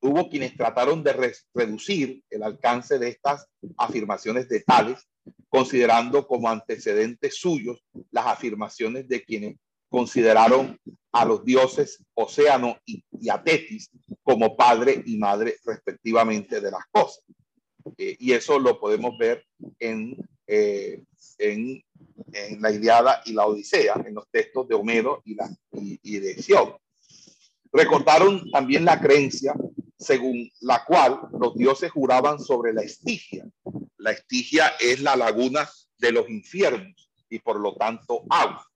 hubo 0.00 0.28
quienes 0.28 0.56
trataron 0.56 1.02
de 1.02 1.34
reducir 1.54 2.22
el 2.30 2.42
alcance 2.42 2.98
de 2.98 3.08
estas 3.08 3.46
afirmaciones 3.76 4.48
de 4.48 4.60
tales, 4.60 5.06
considerando 5.48 6.26
como 6.26 6.48
antecedentes 6.48 7.36
suyos 7.36 7.84
las 8.10 8.26
afirmaciones 8.26 9.08
de 9.08 9.22
quienes 9.22 9.56
consideraron 9.88 10.78
a 11.12 11.24
los 11.24 11.44
dioses 11.44 12.02
Océano 12.14 12.78
y, 12.86 13.04
Atetis 13.28 13.90
como 14.22 14.56
padre 14.56 15.02
y 15.04 15.18
madre 15.18 15.56
respectivamente 15.64 16.60
de 16.60 16.70
las 16.70 16.84
cosas. 16.90 17.24
Eh, 17.98 18.16
y 18.18 18.32
eso 18.32 18.58
lo 18.58 18.78
podemos 18.78 19.18
ver 19.18 19.44
en, 19.78 20.16
eh, 20.46 21.02
en, 21.38 21.82
en, 22.32 22.62
la 22.62 22.70
Iliada 22.70 23.22
y 23.26 23.32
la 23.32 23.46
Odisea, 23.46 24.02
en 24.06 24.14
los 24.14 24.28
textos 24.30 24.68
de 24.68 24.74
Homero 24.74 25.22
y, 25.24 25.34
la, 25.34 25.48
y, 25.72 25.98
y 26.02 26.18
de 26.18 26.40
Sion. 26.40 26.74
Recordaron 27.72 28.50
también 28.50 28.84
la 28.84 29.00
creencia 29.00 29.54
según 30.00 30.50
la 30.60 30.82
cual 30.86 31.20
los 31.38 31.54
dioses 31.54 31.92
juraban 31.92 32.40
sobre 32.40 32.72
la 32.72 32.80
estigia. 32.80 33.46
La 33.98 34.12
estigia 34.12 34.72
es 34.80 35.00
la 35.02 35.14
laguna 35.14 35.68
de 35.98 36.10
los 36.10 36.28
infiernos 36.30 37.10
y 37.28 37.38
por 37.38 37.60
lo 37.60 37.76
tanto 37.76 38.24
agua, 38.30 38.66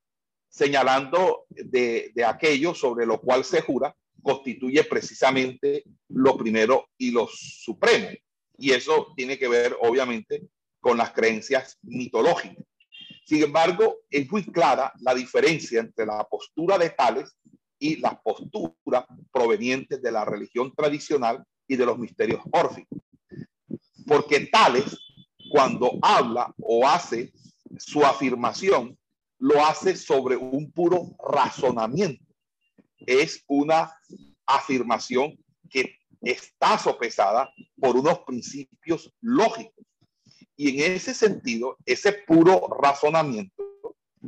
señalando 0.50 1.46
de, 1.48 2.12
aquello 2.26 2.74
sobre 2.74 3.06
lo 3.06 3.20
cual 3.20 3.42
se 3.42 3.62
jura 3.62 3.96
constituye 4.22 4.84
precisamente 4.84 5.84
lo 6.08 6.36
primero 6.36 6.88
y 6.98 7.10
lo 7.10 7.26
supremo. 7.26 8.08
Y 8.58 8.72
eso 8.72 9.12
tiene 9.16 9.38
que 9.38 9.48
ver 9.48 9.76
obviamente 9.80 10.42
con 10.78 10.98
las 10.98 11.12
creencias 11.12 11.78
mitológicas. 11.82 12.64
Sin 13.24 13.42
embargo, 13.42 13.96
es 14.10 14.30
muy 14.30 14.44
clara 14.44 14.92
la 15.00 15.14
diferencia 15.14 15.80
entre 15.80 16.04
la 16.04 16.22
postura 16.24 16.76
de 16.76 16.90
Tales 16.90 17.34
y 17.84 17.96
las 17.96 18.18
posturas 18.22 19.04
provenientes 19.30 20.00
de 20.00 20.10
la 20.10 20.24
religión 20.24 20.72
tradicional 20.74 21.44
y 21.68 21.76
de 21.76 21.84
los 21.84 21.98
misterios 21.98 22.40
órficos. 22.50 22.98
Porque 24.06 24.46
Tales, 24.46 24.96
cuando 25.50 25.98
habla 26.00 26.54
o 26.62 26.88
hace 26.88 27.34
su 27.76 28.02
afirmación, 28.02 28.98
lo 29.38 29.62
hace 29.62 29.96
sobre 29.96 30.34
un 30.34 30.72
puro 30.72 31.14
razonamiento. 31.30 32.24
Es 33.00 33.44
una 33.48 33.92
afirmación 34.46 35.38
que 35.68 35.98
está 36.22 36.78
sopesada 36.78 37.52
por 37.78 37.98
unos 37.98 38.20
principios 38.20 39.12
lógicos. 39.20 39.84
Y 40.56 40.70
en 40.70 40.94
ese 40.94 41.12
sentido, 41.12 41.76
ese 41.84 42.14
puro 42.26 42.66
razonamiento 42.80 43.62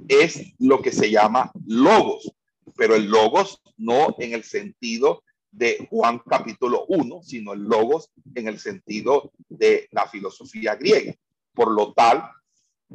es 0.09 0.53
lo 0.59 0.83
que 0.83 0.93
se 0.93 1.11
llama 1.11 1.51
logos, 1.65 2.36
pero 2.77 2.95
el 2.95 3.07
logos 3.07 3.61
no 3.77 4.15
en 4.19 4.33
el 4.33 4.45
sentido 4.45 5.23
de 5.51 5.87
Juan 5.91 6.19
capítulo 6.19 6.85
1, 6.89 7.23
sino 7.23 7.55
el 7.55 7.63
logos 7.63 8.11
en 8.35 8.47
el 8.47 8.59
sentido 8.59 9.33
de 9.49 9.89
la 9.91 10.07
filosofía 10.07 10.75
griega. 10.75 11.15
Por 11.55 11.73
lo 11.73 11.95
tal, 11.95 12.29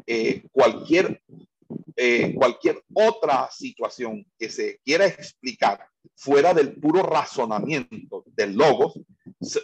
eh, 0.06 0.44
cualquier, 0.52 1.24
eh, 1.96 2.34
cualquier 2.36 2.84
otra 2.94 3.50
situación 3.52 4.26
que 4.38 4.50
se 4.50 4.80
quiera 4.86 5.08
explicar 5.08 5.88
fuera 6.16 6.54
del 6.54 6.80
puro 6.80 7.02
razonamiento 7.02 8.24
del 8.28 8.54
logos 8.54 8.94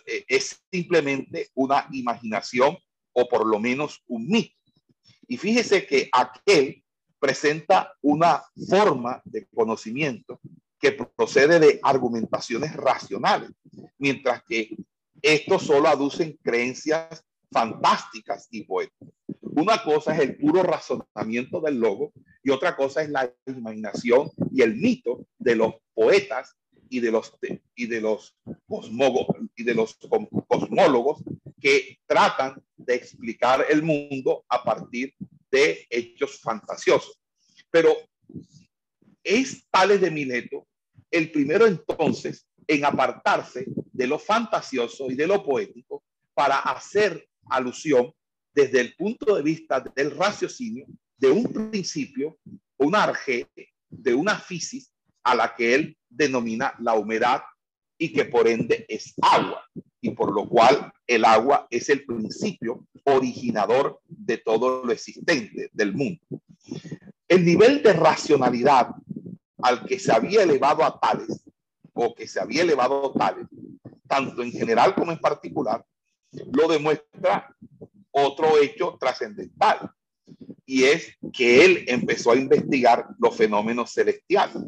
eh, 0.05 0.25
es 0.27 0.59
simplemente 0.71 1.49
una 1.53 1.87
imaginación 1.91 2.77
o 3.13 3.27
por 3.27 3.45
lo 3.45 3.59
menos 3.59 4.01
un 4.07 4.27
mito. 4.27 4.55
Y 5.27 5.37
fíjese 5.37 5.85
que 5.85 6.09
aquel 6.11 6.83
presenta 7.19 7.93
una 8.01 8.43
forma 8.69 9.21
de 9.25 9.47
conocimiento 9.47 10.39
que 10.79 10.91
procede 10.91 11.59
de 11.59 11.79
argumentaciones 11.81 12.75
racionales, 12.75 13.51
mientras 13.97 14.43
que 14.43 14.75
estos 15.21 15.63
solo 15.63 15.87
aducen 15.87 16.37
creencias 16.43 17.25
fantásticas 17.51 18.47
y 18.51 18.63
poéticas. 18.63 19.09
Una 19.41 19.81
cosa 19.81 20.13
es 20.13 20.19
el 20.19 20.37
puro 20.37 20.61
razonamiento 20.61 21.59
del 21.61 21.79
logo 21.79 22.11
y 22.43 22.51
otra 22.51 22.75
cosa 22.75 23.01
es 23.01 23.09
la 23.09 23.33
imaginación 23.47 24.29
y 24.51 24.61
el 24.61 24.75
mito 24.75 25.25
de 25.39 25.55
los 25.55 25.73
poetas 25.95 26.55
y 26.89 26.99
de 26.99 27.11
los 27.11 27.33
y 27.75 27.87
de 27.87 28.01
los 28.01 28.37
y 29.55 29.63
de 29.63 29.73
los 29.73 29.97
cosmólogos 30.47 31.23
que 31.59 31.97
tratan 32.05 32.61
de 32.75 32.95
explicar 32.95 33.65
el 33.67 33.81
mundo 33.81 34.45
a 34.47 34.63
partir 34.63 35.15
de 35.51 35.85
hechos 35.89 36.39
fantasiosos. 36.39 37.19
Pero 37.69 37.95
es 39.23 39.65
Tales 39.69 40.01
de 40.01 40.11
Mileto 40.11 40.67
el 41.11 41.31
primero 41.31 41.65
entonces 41.65 42.47
en 42.67 42.85
apartarse 42.85 43.65
de 43.67 44.07
lo 44.07 44.19
fantasioso 44.19 45.09
y 45.09 45.15
de 45.15 45.27
lo 45.27 45.43
poético 45.43 46.03
para 46.33 46.59
hacer 46.59 47.27
alusión 47.49 48.13
desde 48.53 48.81
el 48.81 48.95
punto 48.95 49.35
de 49.35 49.41
vista 49.41 49.79
del 49.79 50.11
raciocinio 50.11 50.85
de 51.17 51.29
un 51.29 51.51
principio, 51.71 52.37
una 52.77 53.03
arge, 53.03 53.47
de 53.89 54.13
una 54.13 54.37
fisis 54.37 54.91
a 55.23 55.35
la 55.35 55.55
que 55.55 55.75
él 55.75 55.97
denomina 56.09 56.73
la 56.79 56.95
humedad 56.95 57.43
y 57.97 58.11
que 58.13 58.25
por 58.25 58.47
ende 58.47 58.85
es 58.87 59.13
agua 59.21 59.63
y 60.01 60.11
por 60.11 60.33
lo 60.33 60.47
cual 60.47 60.91
el 61.07 61.25
agua 61.25 61.67
es 61.69 61.89
el 61.89 62.05
principio 62.05 62.85
originador 63.05 64.01
de 64.07 64.37
todo 64.37 64.83
lo 64.83 64.91
existente 64.91 65.69
del 65.73 65.93
mundo. 65.93 66.21
El 67.27 67.45
nivel 67.45 67.81
de 67.81 67.93
racionalidad 67.93 68.89
al 69.59 69.85
que 69.85 69.99
se 69.99 70.11
había 70.11 70.43
elevado 70.43 70.83
a 70.83 70.99
tales 70.99 71.43
o 71.93 72.13
que 72.13 72.27
se 72.27 72.39
había 72.39 72.61
elevado 72.61 73.09
a 73.09 73.13
tales, 73.13 73.47
tanto 74.07 74.43
en 74.43 74.51
general 74.51 74.93
como 74.93 75.11
en 75.11 75.19
particular, 75.19 75.83
lo 76.51 76.67
demuestra 76.67 77.55
otro 78.11 78.57
hecho 78.61 78.97
trascendental 78.99 79.91
y 80.65 80.83
es 80.83 81.15
que 81.31 81.63
él 81.63 81.85
empezó 81.87 82.31
a 82.31 82.35
investigar 82.35 83.07
los 83.19 83.35
fenómenos 83.35 83.93
celestiales 83.93 84.63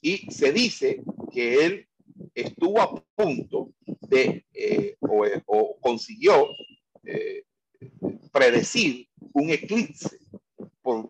y 0.00 0.30
se 0.30 0.52
dice 0.52 1.02
que 1.32 1.64
él 1.64 1.88
estuvo 2.34 2.80
a 2.80 3.02
punto 3.16 3.72
de 4.08 4.44
eh, 4.52 4.96
o, 5.00 5.76
consiguió 5.80 6.48
eh, 7.04 7.44
predecir 8.32 9.08
un 9.32 9.50
eclipse 9.50 10.18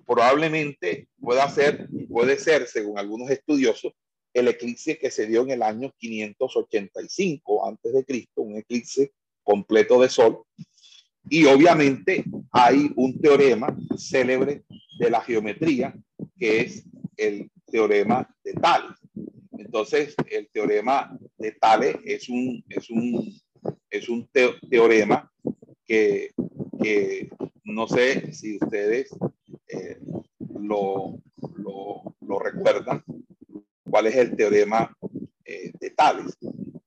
probablemente 0.06 1.08
pueda 1.20 1.48
ser, 1.50 1.88
puede 2.08 2.38
ser, 2.38 2.66
según 2.66 2.98
algunos 2.98 3.30
estudiosos, 3.30 3.92
el 4.32 4.48
eclipse 4.48 4.98
que 4.98 5.10
se 5.10 5.26
dio 5.26 5.42
en 5.42 5.50
el 5.50 5.62
año 5.62 5.92
585 5.98 7.68
antes 7.68 7.92
de 7.92 8.04
Cristo, 8.04 8.42
un 8.42 8.56
eclipse 8.56 9.12
completo 9.42 10.00
de 10.00 10.08
sol. 10.08 10.42
Y 11.28 11.46
obviamente 11.46 12.24
hay 12.52 12.90
un 12.96 13.18
teorema 13.20 13.76
célebre 13.96 14.64
de 14.98 15.10
la 15.10 15.20
geometría 15.20 15.94
que 16.38 16.60
es 16.60 16.84
el 17.16 17.50
teorema 17.66 18.28
de 18.44 18.52
Tales. 18.54 18.96
Entonces, 19.58 20.14
el 20.30 20.48
teorema 20.48 21.18
de 21.38 21.52
Tales 21.52 21.96
es 22.04 22.28
un, 22.28 22.64
es 22.68 22.90
un, 22.90 23.32
es 23.90 24.08
un 24.08 24.28
teorema 24.70 25.30
que, 25.84 26.30
no 27.64 27.88
sé 27.88 28.32
si 28.32 28.56
ustedes 28.56 29.10
eh, 29.68 29.98
lo, 30.58 31.18
lo, 31.56 32.38
recuerdan, 32.38 33.02
cuál 33.88 34.06
es 34.06 34.16
el 34.16 34.36
teorema 34.36 34.96
eh, 35.44 35.72
de 35.80 35.90
Tales. 35.90 36.36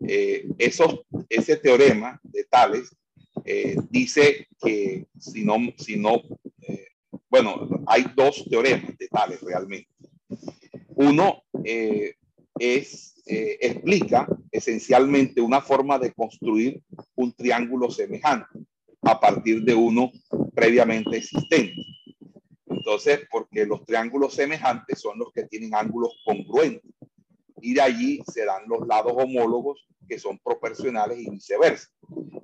Eh, 0.08 0.48
ese 0.58 1.58
teorema 1.58 2.20
de 2.24 2.44
Tales 2.46 2.96
dice 3.90 4.48
que 4.62 5.08
si 5.18 5.44
no, 5.44 5.58
si 5.78 5.98
no 5.98 6.22
bueno, 7.30 7.84
hay 7.86 8.06
dos 8.16 8.46
teoremas 8.50 8.98
de 8.98 9.08
Tales 9.08 9.42
realmente. 9.42 9.90
Uno 10.96 11.44
es, 12.60 13.16
explica 13.26 14.28
esencialmente 14.52 15.40
una 15.40 15.62
forma 15.62 16.00
de 16.00 16.12
construir 16.14 16.82
un 17.16 17.32
triángulo 17.34 17.92
semejante 17.92 18.60
a 19.02 19.20
partir 19.20 19.64
de 19.64 19.76
uno 19.76 20.12
previamente 20.54 21.18
existente. 21.18 21.76
Entonces, 22.66 23.22
porque 23.30 23.66
los 23.66 23.86
triángulos 23.86 24.34
semejantes 24.34 25.00
son 25.00 25.20
los 25.20 25.32
que 25.32 25.44
tienen 25.44 25.76
ángulos 25.76 26.20
congruentes 26.26 26.92
y 27.62 27.74
de 27.74 27.82
allí 27.82 28.20
se 28.32 28.46
dan 28.46 28.64
los 28.68 28.88
lados 28.88 29.14
homólogos 29.16 29.86
que 30.08 30.18
son 30.18 30.40
proporcionales 30.40 31.20
y 31.20 31.30
viceversa. 31.30 31.90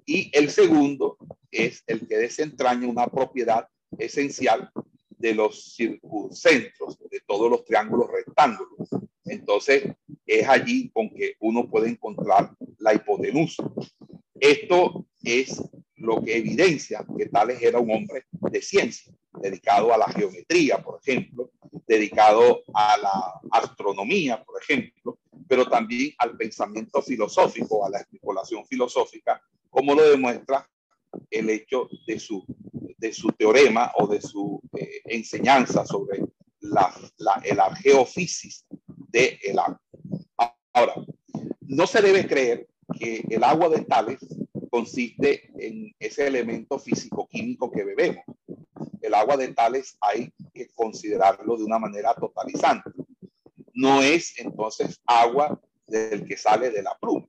Y 0.05 0.29
el 0.37 0.49
segundo 0.49 1.17
es 1.51 1.83
el 1.87 2.07
que 2.07 2.17
desentraña 2.17 2.87
una 2.87 3.07
propiedad 3.07 3.67
esencial 3.97 4.69
de 5.09 5.33
los 5.33 5.75
circuncentros, 5.75 6.99
de 7.09 7.21
todos 7.25 7.49
los 7.49 7.65
triángulos 7.65 8.11
rectángulos. 8.11 8.89
Entonces, 9.23 9.83
es 10.25 10.47
allí 10.47 10.89
con 10.89 11.09
que 11.09 11.35
uno 11.39 11.69
puede 11.69 11.89
encontrar 11.89 12.55
la 12.79 12.93
hipotenusa. 12.93 13.63
Esto 14.39 15.05
es 15.23 15.61
lo 15.95 16.21
que 16.21 16.37
evidencia 16.37 17.05
que 17.17 17.27
Tales 17.27 17.61
era 17.61 17.79
un 17.79 17.91
hombre 17.91 18.25
de 18.31 18.61
ciencia 18.61 19.13
dedicado 19.41 19.93
a 19.93 19.97
la 19.97 20.07
geometría, 20.07 20.81
por 20.81 20.99
ejemplo, 21.01 21.51
dedicado 21.87 22.63
a 22.73 22.97
la 22.97 23.41
astronomía, 23.51 24.43
por 24.43 24.61
ejemplo, 24.61 25.19
pero 25.47 25.67
también 25.67 26.13
al 26.17 26.35
pensamiento 26.37 27.01
filosófico, 27.01 27.85
a 27.85 27.89
la 27.89 27.99
especulación 27.99 28.65
filosófica, 28.65 29.41
como 29.69 29.93
lo 29.93 30.09
demuestra 30.09 30.67
el 31.29 31.49
hecho 31.49 31.87
de 32.07 32.19
su, 32.19 32.45
de 32.97 33.13
su 33.13 33.29
teorema 33.29 33.91
o 33.97 34.07
de 34.07 34.21
su 34.21 34.61
eh, 34.77 35.01
enseñanza 35.05 35.85
sobre 35.85 36.21
la, 36.59 36.93
la, 37.17 37.41
el 37.43 37.59
de. 38.87 39.39
Ahora, 40.75 40.93
no 41.61 41.87
se 41.87 42.01
debe 42.01 42.27
creer 42.27 42.67
que 42.99 43.23
el 43.29 43.43
agua 43.43 43.69
de 43.69 43.83
Tales 43.85 44.19
consiste 44.69 45.49
en 45.57 45.95
ese 45.99 46.27
elemento 46.27 46.77
físico-químico 46.77 47.71
que 47.71 47.83
bebemos 47.83 48.23
el 49.05 49.13
agua 49.13 49.37
de 49.37 49.49
tales 49.49 49.97
hay 50.01 50.31
que 50.53 50.67
considerarlo 50.73 51.57
de 51.57 51.63
una 51.63 51.79
manera 51.79 52.13
totalizante. 52.15 52.89
No 53.73 54.01
es 54.01 54.33
entonces 54.39 55.01
agua 55.05 55.59
del 55.87 56.25
que 56.25 56.37
sale 56.37 56.71
de 56.71 56.81
la 56.81 56.97
pluma. 56.99 57.27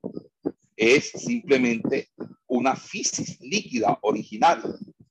Es 0.76 1.10
simplemente 1.10 2.08
una 2.46 2.76
fisis 2.76 3.38
líquida 3.40 3.98
original. 4.02 4.62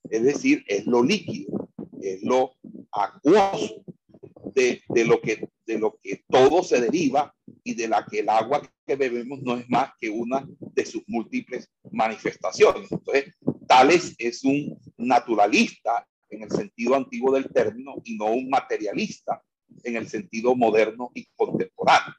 Es 0.10 0.24
decir, 0.24 0.64
es 0.68 0.86
lo 0.86 1.04
líquido, 1.04 1.70
es 2.02 2.24
lo 2.24 2.54
acuoso 2.92 3.84
de, 4.54 4.82
de, 4.90 5.06
lo 5.06 5.20
que, 5.22 5.50
de 5.66 5.78
lo 5.78 5.98
que 6.02 6.24
todo 6.30 6.64
se 6.64 6.80
deriva 6.80 7.35
y 7.66 7.74
de 7.74 7.88
la 7.88 8.06
que 8.06 8.20
el 8.20 8.30
agua 8.30 8.62
que 8.86 8.96
bebemos 8.96 9.42
no 9.42 9.58
es 9.58 9.68
más 9.68 9.92
que 10.00 10.10
una 10.10 10.48
de 10.60 10.86
sus 10.86 11.04
múltiples 11.08 11.68
manifestaciones. 11.92 12.92
Entonces, 12.92 13.34
Tales 13.68 14.16
es 14.20 14.44
un 14.44 14.80
naturalista 14.98 16.08
en 16.30 16.44
el 16.44 16.52
sentido 16.52 16.96
antiguo 16.96 17.34
del 17.34 17.52
término 17.52 17.96
y 18.04 18.16
no 18.18 18.28
un 18.28 18.50
materialista 18.50 19.42
en 19.84 19.96
el 19.96 20.08
sentido 20.08 20.56
moderno 20.56 21.12
y 21.16 21.28
contemporáneo. 21.36 22.14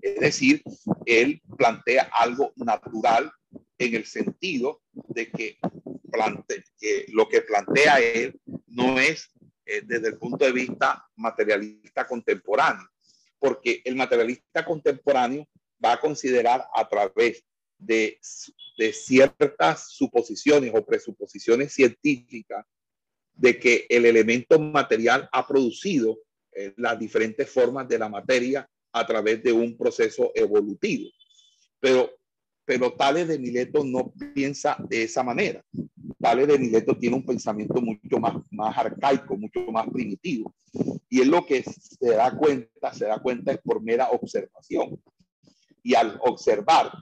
Es 0.00 0.20
decir, 0.20 0.62
él 1.04 1.42
plantea 1.58 2.08
algo 2.12 2.52
natural 2.56 3.30
en 3.78 3.94
el 3.96 4.06
sentido 4.06 4.82
de 4.92 5.30
que, 5.30 5.58
lo 7.08 7.28
que 7.28 7.40
plantea 7.42 7.98
él 7.98 8.40
no 8.68 9.00
es 9.00 9.32
eh, 9.66 9.82
desde 9.84 10.08
el 10.08 10.18
punto 10.18 10.44
de 10.44 10.52
vista 10.52 11.04
materialista 11.16 12.06
contemporáneo, 12.06 12.86
porque 13.42 13.82
el 13.84 13.96
materialista 13.96 14.64
contemporáneo 14.64 15.48
va 15.84 15.94
a 15.94 16.00
considerar 16.00 16.64
a 16.72 16.88
través 16.88 17.44
de, 17.76 18.20
ciertas 18.92 19.92
suposiciones 19.92 20.72
o 20.72 20.86
presuposiciones 20.86 21.72
científicas 21.72 22.64
de 23.34 23.58
que 23.58 23.86
el 23.88 24.06
elemento 24.06 24.60
material 24.60 25.28
ha 25.32 25.46
producido 25.46 26.18
eh, 26.52 26.72
las 26.76 26.98
diferentes 26.98 27.50
formas 27.50 27.88
de 27.88 27.98
la 27.98 28.08
materia 28.08 28.68
a 28.92 29.06
través 29.06 29.42
de 29.42 29.52
un 29.52 29.76
proceso 29.76 30.30
evolutivo. 30.34 31.10
Pero, 31.80 32.12
pero 32.64 32.92
Tales 32.92 33.28
de 33.28 33.38
Mileto 33.38 33.84
no 33.84 34.12
piensa 34.34 34.76
de 34.88 35.04
esa 35.04 35.22
manera. 35.22 35.64
Tales 36.20 36.46
de 36.46 36.58
Mileto 36.58 36.96
tiene 36.96 37.16
un 37.16 37.26
pensamiento 37.26 37.80
mucho 37.80 38.18
más, 38.18 38.36
más 38.50 38.76
arcaico, 38.76 39.36
mucho 39.36 39.60
más 39.72 39.88
primitivo. 39.88 40.54
Y 41.08 41.20
es 41.20 41.26
lo 41.26 41.44
que 41.44 41.62
se 41.62 42.10
da 42.10 42.36
cuenta, 42.36 42.94
se 42.94 43.06
da 43.06 43.20
cuenta 43.20 43.52
es 43.52 43.58
por 43.58 43.82
mera 43.82 44.08
observación. 44.10 45.00
Y 45.82 45.94
al 45.94 46.18
observar 46.22 46.92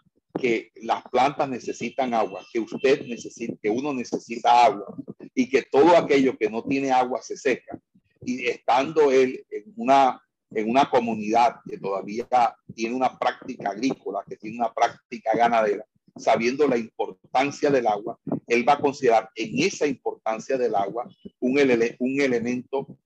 que 0.40 0.72
las 0.82 1.02
plantas 1.04 1.48
necesitan 1.48 2.14
agua, 2.14 2.44
que 2.52 2.60
usted 2.60 3.06
necesita, 3.06 3.54
que 3.62 3.70
uno 3.70 3.92
necesita 3.92 4.64
agua 4.64 4.96
y 5.34 5.48
que 5.48 5.62
todo 5.62 5.96
aquello 5.96 6.36
que 6.36 6.48
no 6.48 6.64
tiene 6.64 6.90
agua 6.90 7.20
se 7.22 7.36
seca. 7.36 7.78
Y 8.24 8.46
estando 8.46 9.10
él 9.12 9.44
en 9.50 9.72
una, 9.76 10.20
en 10.50 10.68
una 10.68 10.88
comunidad 10.90 11.56
que 11.68 11.78
todavía 11.78 12.26
tiene 12.74 12.94
una 12.94 13.18
práctica 13.18 13.70
agrícola, 13.70 14.24
que 14.28 14.36
tiene 14.36 14.58
una 14.58 14.72
práctica 14.72 15.34
ganadera, 15.34 15.84
sabiendo 16.16 16.66
la 16.66 16.76
importancia 16.76 17.70
del 17.70 17.86
agua, 17.86 18.18
él 18.46 18.68
va 18.68 18.74
a 18.74 18.80
considerar 18.80 19.30
en 19.34 19.58
esa 19.62 19.86
importancia 19.86 20.58
del 20.58 20.74
agua 20.74 21.08
un, 21.38 21.58
un 21.98 22.20
elemento 22.20 22.98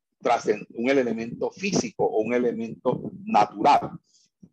un 0.74 0.88
elemento 0.88 1.50
físico 1.50 2.04
o 2.04 2.20
un 2.20 2.32
elemento 2.32 3.12
natural. 3.24 3.90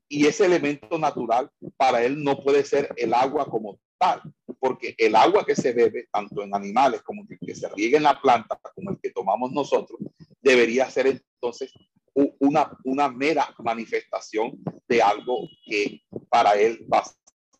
Y 0.09 0.27
ese 0.27 0.45
elemento 0.45 0.97
natural 0.97 1.49
para 1.77 2.03
él 2.03 2.21
no 2.21 2.41
puede 2.41 2.65
ser 2.65 2.93
el 2.97 3.13
agua 3.13 3.45
como 3.45 3.79
tal, 3.97 4.21
porque 4.59 4.93
el 4.97 5.15
agua 5.15 5.45
que 5.45 5.55
se 5.55 5.71
bebe, 5.71 6.09
tanto 6.11 6.43
en 6.43 6.53
animales 6.53 7.01
como 7.03 7.25
el 7.29 7.39
que 7.39 7.55
se 7.55 7.69
riega 7.69 7.97
en 7.97 8.03
la 8.03 8.19
planta, 8.19 8.59
como 8.75 8.91
el 8.91 8.99
que 9.01 9.11
tomamos 9.11 9.51
nosotros, 9.53 9.99
debería 10.41 10.89
ser 10.89 11.07
entonces 11.07 11.71
una, 12.13 12.77
una 12.83 13.09
mera 13.09 13.53
manifestación 13.59 14.61
de 14.87 15.01
algo 15.01 15.47
que 15.65 16.01
para 16.29 16.53
él 16.53 16.85
va 16.91 16.99
a 16.99 17.11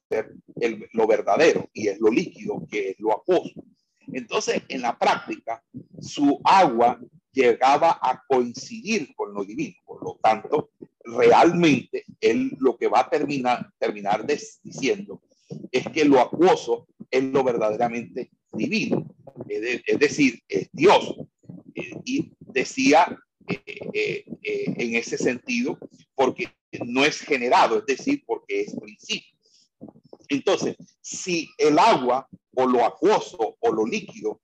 ser 0.10 0.34
el, 0.60 0.88
lo 0.94 1.08
verdadero 1.08 1.70
y 1.74 1.88
es 1.88 2.00
lo 2.00 2.10
líquido, 2.10 2.66
que 2.70 2.90
es 2.90 3.00
lo 3.00 3.14
acuoso. 3.14 3.64
Entonces, 4.08 4.62
en 4.68 4.82
la 4.82 4.98
práctica, 4.98 5.64
su 6.00 6.40
agua 6.44 7.00
llegaba 7.32 7.98
a 8.02 8.22
coincidir 8.28 9.16
con 9.16 9.34
lo 9.34 9.46
divino. 9.46 9.78
Por 9.86 10.04
lo 10.04 10.20
tanto, 10.22 10.72
realmente 11.04 12.04
él 12.20 12.52
lo 12.60 12.78
que 12.78 12.88
va 12.88 13.02
a 13.02 13.10
terminar, 13.10 13.72
terminar 13.80 14.26
diciendo 14.26 15.22
es 15.72 15.88
que 15.90 16.06
lo 16.06 16.20
acuoso 16.20 16.88
es 17.10 17.24
lo 17.24 17.44
verdaderamente 17.44 18.32
divino, 18.54 19.16
es, 19.48 20.00
decir, 20.00 20.42
es 20.48 20.70
Dios. 20.72 21.16
y 22.06 22.32
decía 22.40 23.18
eh, 23.52 23.80
eh, 23.94 24.26
eh, 24.44 24.74
en 24.78 24.96
ese 24.96 25.18
sentido, 25.18 25.78
porque 26.16 26.50
no 26.86 27.04
es 27.04 27.20
generado, 27.20 27.80
es 27.80 27.86
decir, 27.86 28.24
porque 28.26 28.62
es 28.62 28.76
principio. 28.80 29.38
Entonces, 30.30 30.76
si 31.02 31.50
el 31.58 31.78
agua 31.78 32.28
o 32.56 32.66
lo 32.66 32.86
acuoso 32.86 33.58
o 33.60 33.72
lo 33.72 33.86
líquido 33.86 34.42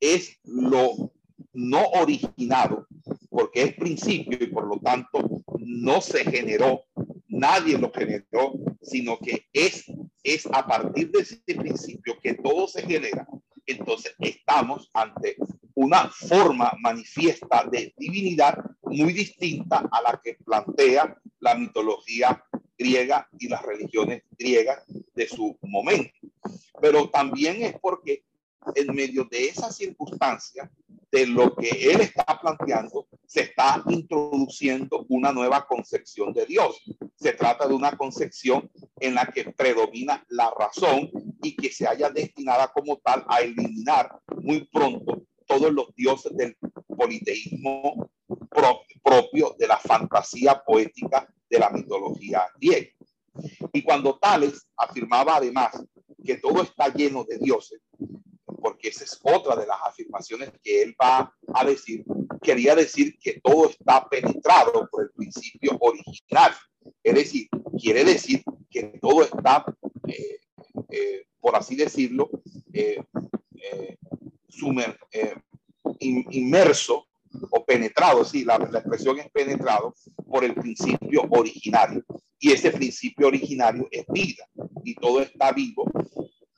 es 0.00 0.38
lo 0.44 1.12
no 1.52 1.84
originado, 1.90 2.86
porque 3.28 3.62
es 3.62 3.74
principio 3.74 4.38
y 4.40 4.48
por 4.48 4.66
lo 4.66 4.78
tanto 4.80 5.42
no 5.58 6.00
se 6.00 6.24
generó, 6.24 6.84
nadie 7.28 7.78
lo 7.78 7.92
generó, 7.92 8.54
sino 8.82 9.18
que 9.18 9.46
es, 9.52 9.84
es 10.22 10.46
a 10.46 10.66
partir 10.66 11.10
de 11.10 11.20
ese 11.20 11.40
principio 11.46 12.18
que 12.22 12.34
todo 12.34 12.66
se 12.66 12.82
genera. 12.82 13.26
Entonces 13.66 14.14
estamos 14.18 14.90
ante 14.94 15.36
una 15.80 16.10
forma 16.10 16.76
manifiesta 16.78 17.64
de 17.64 17.94
divinidad 17.96 18.54
muy 18.82 19.14
distinta 19.14 19.88
a 19.90 20.02
la 20.02 20.20
que 20.22 20.34
plantea 20.34 21.16
la 21.38 21.54
mitología 21.54 22.44
griega 22.76 23.26
y 23.38 23.48
las 23.48 23.62
religiones 23.62 24.22
griegas 24.38 24.84
de 25.14 25.26
su 25.26 25.58
momento. 25.62 26.12
Pero 26.82 27.08
también 27.08 27.62
es 27.62 27.80
porque 27.80 28.24
en 28.74 28.94
medio 28.94 29.24
de 29.24 29.46
esa 29.46 29.72
circunstancia 29.72 30.70
de 31.10 31.26
lo 31.26 31.56
que 31.56 31.70
él 31.70 32.02
está 32.02 32.38
planteando, 32.38 33.08
se 33.26 33.40
está 33.40 33.82
introduciendo 33.88 35.06
una 35.08 35.32
nueva 35.32 35.66
concepción 35.66 36.34
de 36.34 36.44
Dios. 36.44 36.82
Se 37.16 37.32
trata 37.32 37.66
de 37.66 37.72
una 37.72 37.96
concepción 37.96 38.70
en 39.00 39.14
la 39.14 39.24
que 39.24 39.44
predomina 39.44 40.26
la 40.28 40.52
razón 40.56 41.10
y 41.42 41.56
que 41.56 41.72
se 41.72 41.88
haya 41.88 42.10
destinada 42.10 42.68
como 42.68 42.98
tal 42.98 43.24
a 43.28 43.40
eliminar 43.40 44.20
muy 44.36 44.68
pronto 44.70 45.22
todos 45.50 45.72
los 45.72 45.92
dioses 45.96 46.36
del 46.36 46.56
politeísmo 46.86 48.08
propio 49.02 49.56
de 49.58 49.66
la 49.66 49.78
fantasía 49.78 50.62
poética 50.64 51.28
de 51.48 51.58
la 51.58 51.70
mitología 51.70 52.46
griega. 52.60 52.88
Y 53.72 53.82
cuando 53.82 54.16
Tales 54.18 54.70
afirmaba 54.76 55.36
además 55.36 55.82
que 56.24 56.36
todo 56.36 56.62
está 56.62 56.92
lleno 56.92 57.24
de 57.24 57.38
dioses, 57.38 57.80
porque 58.60 58.88
esa 58.88 59.02
es 59.02 59.18
otra 59.24 59.56
de 59.56 59.66
las 59.66 59.78
afirmaciones 59.84 60.52
que 60.62 60.82
él 60.82 60.94
va 61.00 61.34
a 61.52 61.64
decir. 61.64 62.04
Quería 62.40 62.76
decir 62.76 63.18
que 63.18 63.40
todo 63.40 63.70
está 63.70 64.08
penetrado 64.08 64.88
por 64.90 65.02
el 65.02 65.10
principio 65.10 65.76
original. 65.80 66.52
Es 67.02 67.14
decir, 67.14 67.48
quiere 67.80 68.04
decir 68.04 68.44
que 68.70 68.98
todo 69.00 69.24
está, 69.24 69.64
eh, 70.06 70.38
eh, 70.90 71.24
por 71.40 71.56
así 71.56 71.74
decirlo, 71.74 72.30
eh, 72.72 73.02
inmerso 76.00 77.06
o 77.50 77.64
penetrado, 77.64 78.24
sí, 78.24 78.44
la, 78.44 78.58
la, 78.58 78.80
expresión 78.80 79.18
es 79.18 79.30
penetrado 79.30 79.94
por 80.28 80.44
el 80.44 80.54
principio 80.54 81.26
originario. 81.30 82.04
Y 82.38 82.52
ese 82.52 82.70
principio 82.70 83.28
originario 83.28 83.86
es 83.90 84.04
vida 84.08 84.48
y 84.84 84.94
todo 84.94 85.20
está 85.20 85.52
vivo 85.52 85.84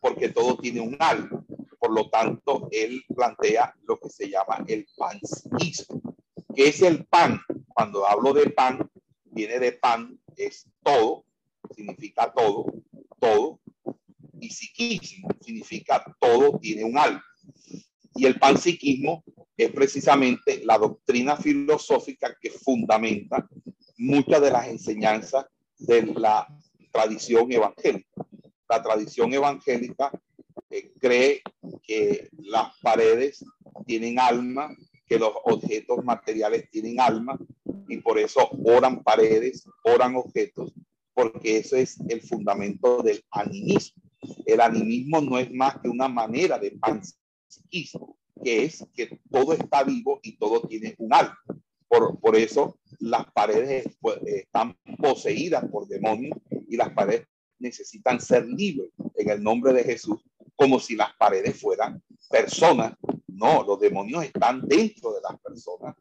porque 0.00 0.28
todo 0.28 0.59
tiene 0.59 0.81
un 0.81 0.96
alma. 0.98 1.44
Por 1.78 1.92
lo 1.92 2.09
tanto, 2.11 2.68
él 2.70 3.02
plantea 3.14 3.74
lo 3.83 3.98
que 3.98 4.09
se 4.09 4.28
llama 4.28 4.64
el 4.66 4.87
pansismo. 4.96 6.00
¿Qué 6.55 6.68
es 6.68 6.83
el 6.83 7.07
pan? 7.07 7.40
Cuando 7.68 8.07
hablo 8.07 8.33
de 8.33 8.50
pan, 8.50 8.90
viene 9.24 9.59
de 9.59 9.72
pan, 9.72 10.20
es 10.37 10.66
todo, 10.83 11.24
significa 11.74 12.33
todo, 12.33 12.66
todo. 13.18 13.61
Y 14.40 14.50
psiquismo 14.50 15.28
significa 15.40 16.05
todo 16.20 16.59
tiene 16.59 16.85
un 16.85 16.98
alma. 16.98 17.24
Y 18.14 18.27
el 18.27 18.38
panpsiquismo 18.38 19.25
es 19.57 19.70
precisamente 19.70 20.62
la 20.64 20.79
doctrina 20.79 21.37
filosófica 21.37 22.37
que 22.40 22.51
fundamenta 22.51 23.48
muchas 23.98 24.40
de 24.40 24.51
las 24.51 24.68
enseñanzas 24.68 25.46
de 25.79 26.03
la 26.03 26.46
tradición 26.92 27.51
evangélica. 27.53 28.27
La 28.68 28.83
tradición 28.83 29.33
evangélica 29.33 30.11
cree 31.01 31.42
que 31.83 32.29
las 32.38 32.79
paredes 32.81 33.44
tienen 33.87 34.18
alma, 34.18 34.75
que 35.07 35.18
los 35.18 35.33
objetos 35.44 36.05
materiales 36.05 36.70
tienen 36.70 37.01
alma 37.01 37.38
y 37.88 37.98
por 37.98 38.18
eso 38.18 38.48
oran 38.64 39.03
paredes, 39.03 39.68
oran 39.85 40.16
objetos, 40.16 40.72
porque 41.14 41.59
eso 41.59 41.77
es 41.77 41.98
el 42.09 42.22
fundamento 42.22 43.03
del 43.03 43.22
animismo. 43.31 44.03
El 44.46 44.61
animismo 44.61 45.20
no 45.20 45.38
es 45.38 45.53
más 45.53 45.79
que 45.81 45.88
una 45.88 46.09
manera 46.09 46.59
de 46.59 46.70
panpsiquismo, 47.52 48.16
que 48.42 48.64
es 48.64 48.86
que 48.94 49.20
todo 49.30 49.52
está 49.52 49.82
vivo 49.84 50.20
y 50.22 50.36
todo 50.36 50.62
tiene 50.62 50.94
un 50.98 51.12
alma. 51.12 51.38
Por, 51.88 52.18
por 52.20 52.36
eso 52.36 52.78
las 53.00 53.30
paredes 53.32 53.86
pues, 54.00 54.18
están 54.24 54.76
poseídas 54.98 55.64
por 55.70 55.86
demonios 55.86 56.38
y 56.68 56.76
las 56.76 56.90
paredes 56.92 57.26
necesitan 57.58 58.20
ser 58.20 58.46
libres 58.46 58.90
en 59.16 59.28
el 59.28 59.42
nombre 59.42 59.72
de 59.72 59.84
Jesús 59.84 60.18
como 60.56 60.78
si 60.80 60.96
las 60.96 61.14
paredes 61.16 61.60
fueran 61.60 62.02
personas. 62.30 62.94
No, 63.28 63.62
los 63.64 63.78
demonios 63.80 64.24
están 64.24 64.66
dentro 64.66 65.12
de 65.12 65.20
las 65.20 65.38
personas 65.40 65.96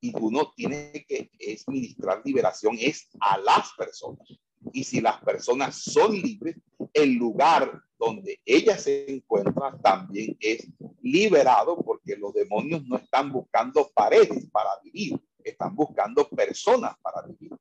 y 0.00 0.12
uno 0.18 0.52
tiene 0.54 1.04
que 1.08 1.30
es 1.38 1.68
ministrar 1.68 2.22
liberación 2.24 2.76
es 2.80 3.08
a 3.20 3.38
las 3.38 3.72
personas. 3.76 4.26
Y 4.72 4.84
si 4.84 5.00
las 5.00 5.20
personas 5.22 5.76
son 5.76 6.12
libres, 6.12 6.56
el 6.96 7.14
lugar 7.14 7.82
donde 7.98 8.40
ellas 8.44 8.82
se 8.82 9.10
encuentran 9.10 9.80
también 9.82 10.36
es 10.40 10.66
liberado 11.02 11.76
porque 11.82 12.16
los 12.16 12.32
demonios 12.34 12.84
no 12.86 12.96
están 12.96 13.30
buscando 13.32 13.90
paredes 13.94 14.48
para 14.50 14.70
vivir, 14.82 15.20
están 15.44 15.74
buscando 15.74 16.28
personas 16.28 16.94
para 17.02 17.26
vivir. 17.26 17.52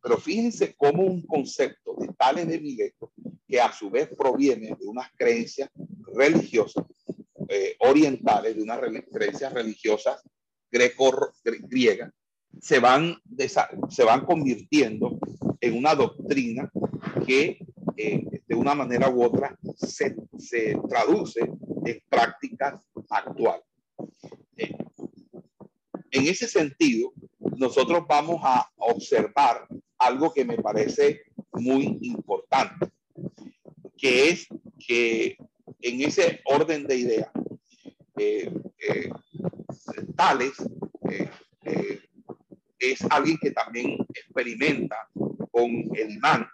Pero 0.00 0.18
fíjense 0.18 0.74
cómo 0.76 1.02
un 1.02 1.26
concepto 1.26 1.94
de 1.98 2.08
tales 2.08 2.46
de 2.46 2.60
Mileto, 2.60 3.12
que 3.46 3.60
a 3.60 3.72
su 3.72 3.90
vez 3.90 4.08
proviene 4.16 4.76
de 4.78 4.86
unas 4.86 5.10
creencias 5.16 5.70
religiosas 6.14 6.84
eh, 7.48 7.76
orientales, 7.80 8.56
de 8.56 8.62
unas 8.62 8.80
creencias 9.12 9.52
religiosas 9.52 10.22
greco-griegas, 10.70 12.12
se 12.60 12.78
van, 12.78 13.16
se 13.88 14.04
van 14.04 14.24
convirtiendo 14.24 15.18
en 15.60 15.76
una 15.76 15.94
doctrina 15.94 16.70
que 17.26 17.58
eh, 17.96 18.33
de 18.46 18.54
una 18.54 18.74
manera 18.74 19.08
u 19.08 19.22
otra 19.22 19.58
se, 19.76 20.14
se 20.38 20.76
traduce 20.88 21.40
en 21.40 22.02
prácticas 22.08 22.80
actuales. 23.08 23.64
Eh, 24.56 24.76
en 26.10 26.26
ese 26.26 26.46
sentido, 26.46 27.12
nosotros 27.56 28.04
vamos 28.08 28.40
a 28.42 28.68
observar 28.76 29.66
algo 29.98 30.32
que 30.32 30.44
me 30.44 30.56
parece 30.58 31.22
muy 31.52 31.98
importante, 32.02 32.90
que 33.96 34.30
es 34.30 34.46
que 34.86 35.36
en 35.80 36.02
ese 36.02 36.40
orden 36.44 36.86
de 36.86 36.96
ideas, 36.96 37.30
eh, 38.16 38.52
eh, 38.78 39.10
Tales 40.16 40.54
es 42.78 43.02
alguien 43.10 43.38
que 43.40 43.50
también 43.50 43.96
experimenta 44.14 44.96
con 45.50 45.70
el 45.94 46.10
imán 46.10 46.46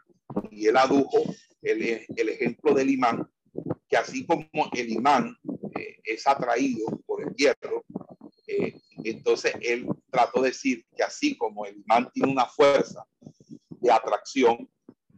y 0.51 0.67
él 0.67 0.77
adujo 0.77 1.25
el, 1.63 2.07
el 2.17 2.29
ejemplo 2.29 2.75
del 2.75 2.91
imán, 2.91 3.29
que 3.89 3.97
así 3.97 4.25
como 4.27 4.47
el 4.73 4.91
imán 4.91 5.37
es 6.05 6.27
atraído 6.27 6.87
por 7.07 7.23
el 7.23 7.35
hierro, 7.35 7.85
entonces 9.05 9.55
él 9.61 9.87
trató 10.11 10.43
de 10.43 10.49
decir 10.49 10.85
que 10.97 11.03
así 11.03 11.37
como 11.37 11.65
el 11.67 11.79
imán 11.79 12.11
tiene 12.13 12.31
una 12.31 12.47
fuerza 12.47 13.07
de 13.69 13.91
atracción, 13.91 14.69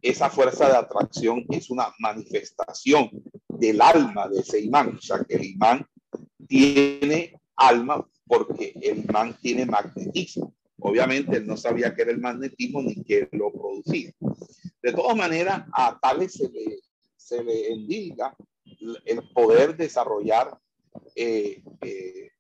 esa 0.01 0.31
fuerza 0.31 0.69
de 0.69 0.77
atracción 0.77 1.45
es 1.51 1.71
una 1.71 1.93
manifestación 1.99 3.11
del 3.49 3.81
alma 3.81 4.29
de 4.29 4.41
ese 4.41 4.61
imán. 4.61 4.99
O 4.99 5.25
que 5.25 5.35
el 5.35 5.45
imán 5.45 5.87
tiene 6.49 7.41
alma 7.57 8.07
porque 8.27 8.73
el 8.81 8.99
imán 8.99 9.37
tiene 9.41 9.67
magnetismo. 9.67 10.55
Obviamente 10.79 11.37
él 11.37 11.47
no 11.47 11.57
sabía 11.57 11.95
qué 11.95 12.03
era 12.03 12.11
el 12.11 12.21
magnetismo 12.21 12.83
ni 12.83 13.03
qué 13.05 13.29
lo 13.33 13.53
producía. 13.53 14.13
De 14.83 14.93
todas 14.93 15.17
maneras, 15.17 15.65
a 15.73 15.99
Tales 16.01 16.33
se 16.33 16.49
le, 16.49 16.81
se 17.17 17.43
le 17.43 17.73
endilga 17.73 18.35
el 19.05 19.33
poder 19.33 19.77
desarrollar 19.77 20.59
eh, 21.15 21.63
eh, 21.83 22.31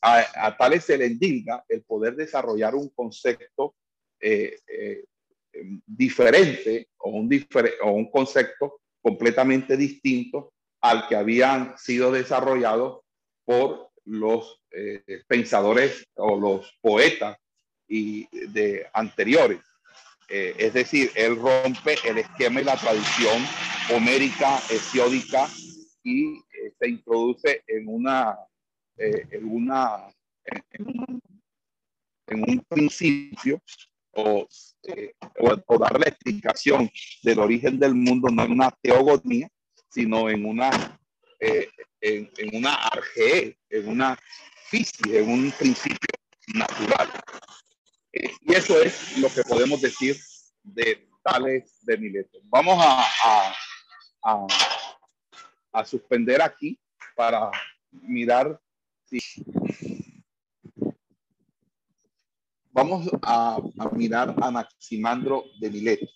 a, 0.00 0.56
Tales 0.56 0.84
se 0.84 0.96
le 0.96 1.06
endilga 1.06 1.64
el 1.68 1.82
poder 1.82 2.16
desarrollar 2.16 2.74
un 2.74 2.88
concepto 2.90 3.74
eh, 4.20 4.58
diferente 5.86 6.88
o 6.98 7.10
un, 7.10 7.28
difer 7.28 7.74
o 7.82 7.90
un 7.90 8.10
concepto 8.10 8.80
completamente 9.02 9.76
distinto 9.76 10.52
al 10.80 11.08
que 11.08 11.16
habían 11.16 11.76
sido 11.76 12.12
desarrollados 12.12 13.00
por 13.44 13.89
los 14.04 14.62
eh, 14.70 15.22
pensadores 15.26 16.06
o 16.14 16.38
los 16.38 16.78
poetas 16.80 17.36
y 17.88 18.26
de 18.48 18.86
anteriores. 18.92 19.60
Eh, 20.28 20.54
es 20.58 20.72
decir, 20.72 21.10
él 21.16 21.36
rompe 21.36 21.96
el 22.04 22.18
esquema 22.18 22.60
y 22.60 22.64
la 22.64 22.76
tradición 22.76 23.42
homérica, 23.92 24.58
hesiódica 24.70 25.48
y 26.04 26.36
eh, 26.36 26.72
se 26.78 26.88
introduce 26.88 27.64
en 27.66 27.88
una, 27.88 28.38
en 28.96 29.44
una, 29.44 30.06
en, 30.44 32.40
un 32.48 32.64
principio 32.68 33.60
o, 34.12 34.46
eh, 34.84 35.14
o, 35.66 35.78
dar 35.78 35.98
la 35.98 36.08
explicación 36.08 36.88
del 37.24 37.40
origen 37.40 37.80
del 37.80 37.96
mundo 37.96 38.28
no 38.30 38.44
en 38.44 38.52
una 38.52 38.70
teogonía, 38.82 39.48
sino 39.88 40.30
en 40.30 40.44
una, 40.44 40.70
en, 42.00 42.30
una 42.52 42.74
arge, 42.74 43.58
en 43.68 43.88
una 43.88 44.18
física, 44.68 45.10
en 45.10 45.30
un 45.30 45.52
principio 45.52 46.08
natural. 46.54 47.08
Eh, 48.12 48.30
y 48.42 48.54
eso 48.54 48.80
es 48.80 49.18
lo 49.18 49.28
que 49.28 49.42
podemos 49.42 49.80
decir 49.80 50.16
de 50.62 51.08
Tales 51.22 51.78
de 51.82 51.98
Mileto. 51.98 52.38
Vamos 52.44 52.82
a, 52.84 53.54
a, 55.72 55.84
suspender 55.84 56.42
aquí 56.42 56.78
para 57.14 57.50
mirar 57.90 58.60
si 59.04 59.18
Vamos 62.72 63.10
a, 63.22 63.58
mirar 63.92 64.34
a 64.40 64.46
Anaximandro 64.46 65.44
de 65.58 65.70
Mileto. 65.70 66.06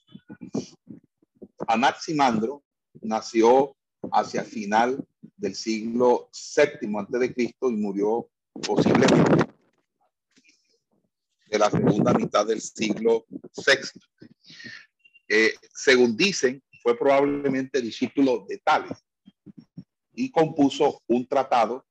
Anaximandro 1.67 2.63
nació 3.03 3.77
hacia 4.13 4.45
final 4.45 5.05
del 5.45 5.55
siglo 5.55 6.31
VII 6.57 6.97
antes 6.99 7.21
de 7.21 7.35
Cristo 7.35 7.71
y 7.71 7.77
murió 7.77 8.31
posiblemente 8.67 9.45
de 11.51 11.59
la 11.59 11.71
segunda 11.71 12.15
mitad 12.15 12.47
del 12.47 12.63
siglo 12.63 13.27
VI. 13.29 14.01
Eh, 15.29 15.53
según 15.75 16.17
dicen, 16.17 16.63
fue 16.83 16.99
probablemente 16.99 17.83
discípulo 17.83 18.47
de 18.49 18.59
Tales 18.59 19.05
y 20.15 20.31
compuso 20.31 21.03
un 21.09 21.27
tratado 21.27 21.85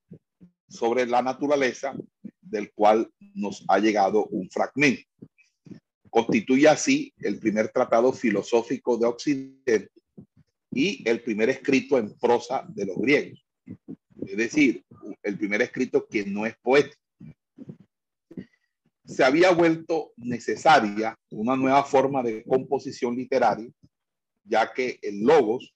sobre 0.68 1.06
la 1.06 1.22
naturaleza 1.22 1.94
del 2.42 2.72
cual 2.74 3.08
nos 3.36 3.64
ha 3.68 3.78
llegado 3.78 4.26
un 4.26 4.50
fragmento. 4.50 5.04
Constituye 6.10 6.68
así 6.68 7.14
el 7.20 7.38
primer 7.38 7.70
tratado 7.70 8.14
filosófico 8.14 8.98
de 8.98 9.06
Occidente 9.06 9.92
y 10.72 11.08
el 11.08 11.22
primer 11.22 11.50
escrito 11.52 12.00
en 12.00 12.18
prosa 12.18 12.66
de 12.68 12.86
los 12.86 12.98
griegos. 12.98 13.43
Es 14.26 14.38
decir, 14.38 14.84
el 15.22 15.38
primer 15.38 15.62
escrito 15.62 16.08
que 16.08 16.26
no 16.26 16.46
es 16.46 16.56
poético. 16.62 17.02
Se 19.06 19.24
había 19.24 19.52
vuelto 19.52 20.14
necesaria 20.18 21.18
una 21.30 21.56
nueva 21.56 21.84
forma 21.84 22.24
de 22.24 22.44
composición 22.44 23.16
literaria, 23.16 23.70
ya 24.44 24.72
que 24.74 24.98
el 25.02 25.22
logos 25.24 25.76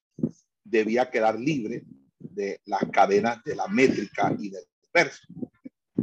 debía 0.64 1.10
quedar 1.10 1.40
libre 1.40 1.84
de 2.20 2.62
las 2.66 2.84
cadenas 2.92 3.44
de 3.44 3.56
la 3.56 3.68
métrica 3.68 4.36
y 4.40 4.50
del 4.50 4.64
verso 4.94 5.28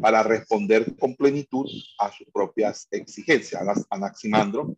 para 0.01 0.23
responder 0.23 0.97
con 0.97 1.15
plenitud 1.15 1.67
a 1.99 2.11
sus 2.13 2.27
propias 2.33 2.87
exigencias. 2.91 3.87
Anaximandro 3.91 4.77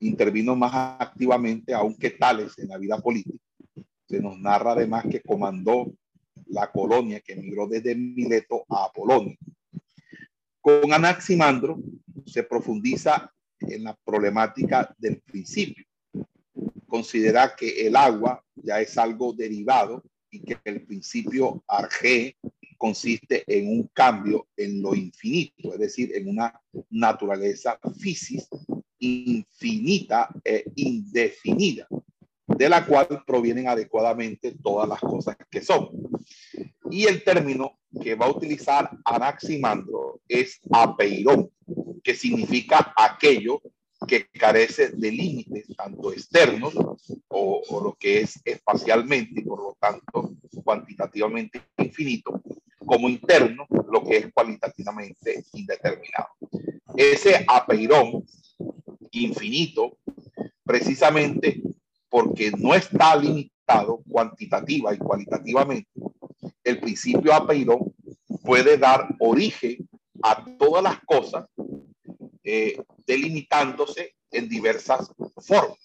intervino 0.00 0.56
más 0.56 1.00
activamente, 1.00 1.72
aunque 1.72 2.10
tales 2.10 2.58
en 2.58 2.68
la 2.68 2.78
vida 2.78 2.98
política. 2.98 3.38
Se 4.08 4.20
nos 4.20 4.38
narra 4.38 4.72
además 4.72 5.04
que 5.10 5.20
comandó 5.20 5.92
la 6.46 6.70
colonia 6.70 7.20
que 7.20 7.32
emigró 7.32 7.66
desde 7.66 7.94
Mileto 7.94 8.64
a 8.68 8.84
Apolonia. 8.84 9.36
Con 10.60 10.92
Anaximandro 10.92 11.78
se 12.24 12.42
profundiza 12.42 13.32
en 13.60 13.84
la 13.84 13.96
problemática 14.04 14.94
del 14.98 15.20
principio. 15.20 15.84
Considera 16.86 17.54
que 17.56 17.86
el 17.86 17.96
agua 17.96 18.42
ya 18.54 18.80
es 18.80 18.96
algo 18.98 19.32
derivado 19.32 20.02
y 20.30 20.42
que 20.42 20.58
el 20.64 20.84
principio 20.84 21.62
arge 21.66 22.36
consiste 22.76 23.44
en 23.46 23.68
un 23.68 23.88
cambio 23.92 24.48
en 24.56 24.82
lo 24.82 24.94
infinito, 24.94 25.72
es 25.72 25.78
decir, 25.78 26.14
en 26.14 26.28
una 26.28 26.60
naturaleza 26.90 27.78
física 27.98 28.56
infinita 28.98 30.28
e 30.44 30.64
indefinida, 30.76 31.86
de 32.46 32.68
la 32.68 32.84
cual 32.86 33.22
provienen 33.26 33.68
adecuadamente 33.68 34.56
todas 34.62 34.88
las 34.88 35.00
cosas 35.00 35.36
que 35.50 35.60
son. 35.60 35.88
Y 36.90 37.06
el 37.06 37.22
término 37.24 37.78
que 38.02 38.14
va 38.14 38.26
a 38.26 38.30
utilizar 38.30 38.90
Anaximandro 39.04 40.20
es 40.28 40.60
apeirón, 40.70 41.50
que 42.02 42.14
significa 42.14 42.94
aquello 42.96 43.60
que 44.06 44.28
carece 44.28 44.90
de 44.90 45.10
límites, 45.10 45.74
tanto 45.76 46.12
externos 46.12 46.74
o, 47.28 47.80
lo 47.82 47.94
que 47.98 48.20
es 48.20 48.40
espacialmente 48.44 49.42
por 49.42 49.60
lo 49.60 49.76
tanto 49.80 50.36
cuantitativamente 50.62 51.62
infinito, 51.78 52.42
como 52.84 53.08
interno, 53.08 53.66
lo 53.90 54.04
que 54.04 54.18
es 54.18 54.32
cualitativamente 54.32 55.44
indeterminado. 55.52 56.28
Ese 56.96 57.44
apeirón 57.48 58.24
infinito, 59.10 59.98
precisamente 60.64 61.62
porque 62.08 62.52
no 62.56 62.74
está 62.74 63.16
limitado 63.16 64.02
cuantitativa 64.08 64.94
y 64.94 64.98
cualitativamente, 64.98 65.88
el 66.66 66.80
principio 66.80 67.32
apeirón 67.32 67.94
puede 68.42 68.76
dar 68.76 69.06
origen 69.20 69.88
a 70.20 70.44
todas 70.58 70.82
las 70.82 70.98
cosas, 71.04 71.46
eh, 72.42 72.82
delimitándose 73.06 74.16
en 74.32 74.48
diversas 74.48 75.12
formas. 75.46 75.78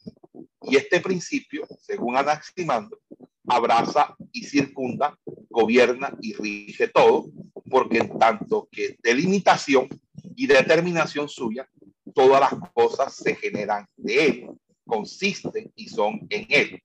Y 0.64 0.76
este 0.76 1.00
principio, 1.00 1.68
según 1.80 2.18
Anaximandro, 2.18 3.00
abraza 3.48 4.16
y 4.32 4.44
circunda, 4.44 5.16
gobierna 5.50 6.18
y 6.20 6.34
rige 6.34 6.88
todo, 6.88 7.30
porque 7.70 8.00
en 8.00 8.18
tanto 8.18 8.68
que 8.72 8.98
delimitación 9.04 9.88
y 10.36 10.48
determinación 10.48 11.30
suya, 11.30 11.70
todas 12.16 12.42
las 12.42 12.72
cosas 12.72 13.16
se 13.16 13.36
generan 13.36 13.86
de 13.98 14.26
él, 14.26 14.50
consisten 14.86 15.72
y 15.76 15.90
son 15.90 16.26
en 16.30 16.48
él. 16.50 16.84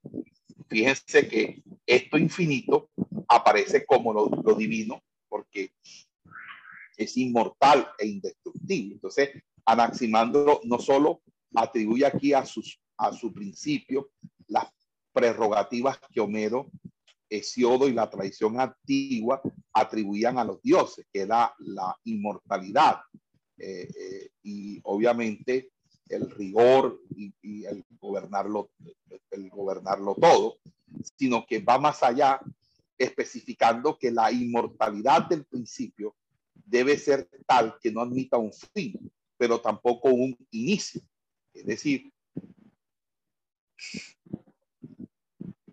Fíjense 0.68 1.28
que 1.28 1.62
esto 1.87 2.18
infinito 2.18 2.90
aparece 3.28 3.84
como 3.84 4.12
lo, 4.12 4.28
lo 4.28 4.54
divino, 4.54 5.02
porque 5.28 5.72
es 6.96 7.16
inmortal 7.16 7.88
e 7.98 8.06
indestructible. 8.06 8.94
Entonces, 8.94 9.30
Anaximandro 9.64 10.60
no 10.64 10.78
solo 10.78 11.22
atribuye 11.54 12.06
aquí 12.06 12.32
a, 12.32 12.44
sus, 12.44 12.80
a 12.96 13.12
su 13.12 13.32
principio 13.32 14.10
las 14.48 14.66
prerrogativas 15.12 15.98
que 16.10 16.20
Homero 16.20 16.70
Hesiodo 17.28 17.88
y 17.88 17.92
la 17.92 18.08
tradición 18.08 18.60
antigua 18.60 19.40
atribuían 19.72 20.38
a 20.38 20.44
los 20.44 20.62
dioses, 20.62 21.06
que 21.12 21.22
era 21.22 21.52
la 21.58 21.96
inmortalidad. 22.04 23.00
Eh, 23.58 23.88
eh, 23.88 24.30
y 24.42 24.80
obviamente 24.84 25.70
el 26.08 26.30
rigor 26.30 27.00
y, 27.16 27.64
el, 27.64 27.84
gobernarlo, 27.98 28.70
el 29.30 29.50
gobernarlo 29.50 30.14
todo, 30.14 30.58
sino 31.16 31.44
que 31.46 31.58
va 31.58 31.78
más 31.78 32.02
allá, 32.02 32.40
especificando 32.98 33.98
que 33.98 34.11
la 34.11 34.30
inmortalidad 34.32 35.28
del 35.28 35.44
principio 35.44 36.16
debe 36.54 36.98
ser 36.98 37.28
tal 37.46 37.76
que 37.80 37.92
no 37.92 38.00
admita 38.00 38.37
un 38.37 38.52
fin, 38.52 38.94
pero 39.37 39.61
tampoco 39.61 40.09
un 40.09 40.37
inicio. 40.50 41.00
Es 41.52 41.66
decir, 41.66 42.12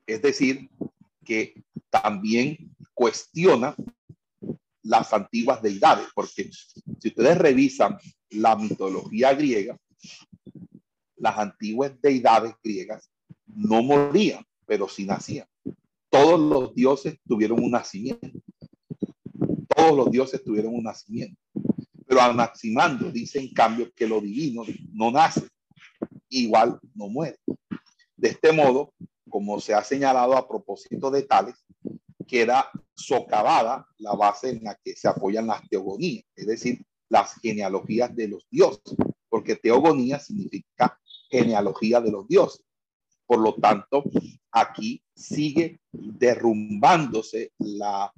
es 0.05 0.21
decir, 0.21 0.69
que 1.23 1.63
también 1.89 2.75
cuestiona 2.93 3.75
las 4.81 5.13
antiguas 5.13 5.61
deidades, 5.61 6.07
porque 6.13 6.49
si 6.51 7.07
ustedes 7.07 7.37
revisan 7.37 7.97
la 8.29 8.55
mitología 8.55 9.33
griega, 9.33 9.77
las 11.15 11.37
antiguas 11.37 11.93
deidades 12.01 12.53
griegas 12.61 13.09
no 13.45 13.81
morían, 13.81 14.45
pero 14.65 14.89
sí 14.89 15.05
nacían. 15.05 15.47
Todos 16.13 16.39
los 16.39 16.75
dioses 16.75 17.17
tuvieron 17.27 17.63
un 17.63 17.71
nacimiento. 17.71 18.29
Todos 19.75 19.97
los 19.97 20.11
dioses 20.11 20.43
tuvieron 20.43 20.75
un 20.75 20.83
nacimiento. 20.83 21.41
Pero 22.05 22.21
Anaximandro 22.21 23.11
dice 23.11 23.39
en 23.39 23.51
cambio 23.51 23.91
que 23.95 24.07
lo 24.07 24.21
divino 24.21 24.61
no 24.91 25.09
nace, 25.09 25.47
igual 26.29 26.79
no 26.93 27.07
muere. 27.07 27.39
De 28.15 28.29
este 28.29 28.51
modo, 28.51 28.93
como 29.27 29.59
se 29.59 29.73
ha 29.73 29.83
señalado 29.83 30.37
a 30.37 30.47
propósito 30.47 31.09
de 31.09 31.23
tales, 31.23 31.65
queda 32.27 32.69
socavada 32.95 33.87
la 33.97 34.13
base 34.13 34.51
en 34.51 34.63
la 34.65 34.77
que 34.83 34.95
se 34.95 35.07
apoyan 35.07 35.47
las 35.47 35.67
teogonías, 35.67 36.25
es 36.35 36.45
decir, 36.45 36.85
las 37.09 37.33
genealogías 37.41 38.15
de 38.15 38.27
los 38.27 38.45
dioses, 38.51 38.95
porque 39.29 39.55
teogonía 39.55 40.19
significa 40.19 40.95
genealogía 41.31 42.01
de 42.01 42.11
los 42.11 42.27
dioses. 42.27 42.63
Por 43.25 43.39
lo 43.39 43.55
tanto, 43.55 44.03
aquí 44.51 45.01
sigue 45.15 45.79
derrumbándose 45.91 47.53
la, 47.59 48.11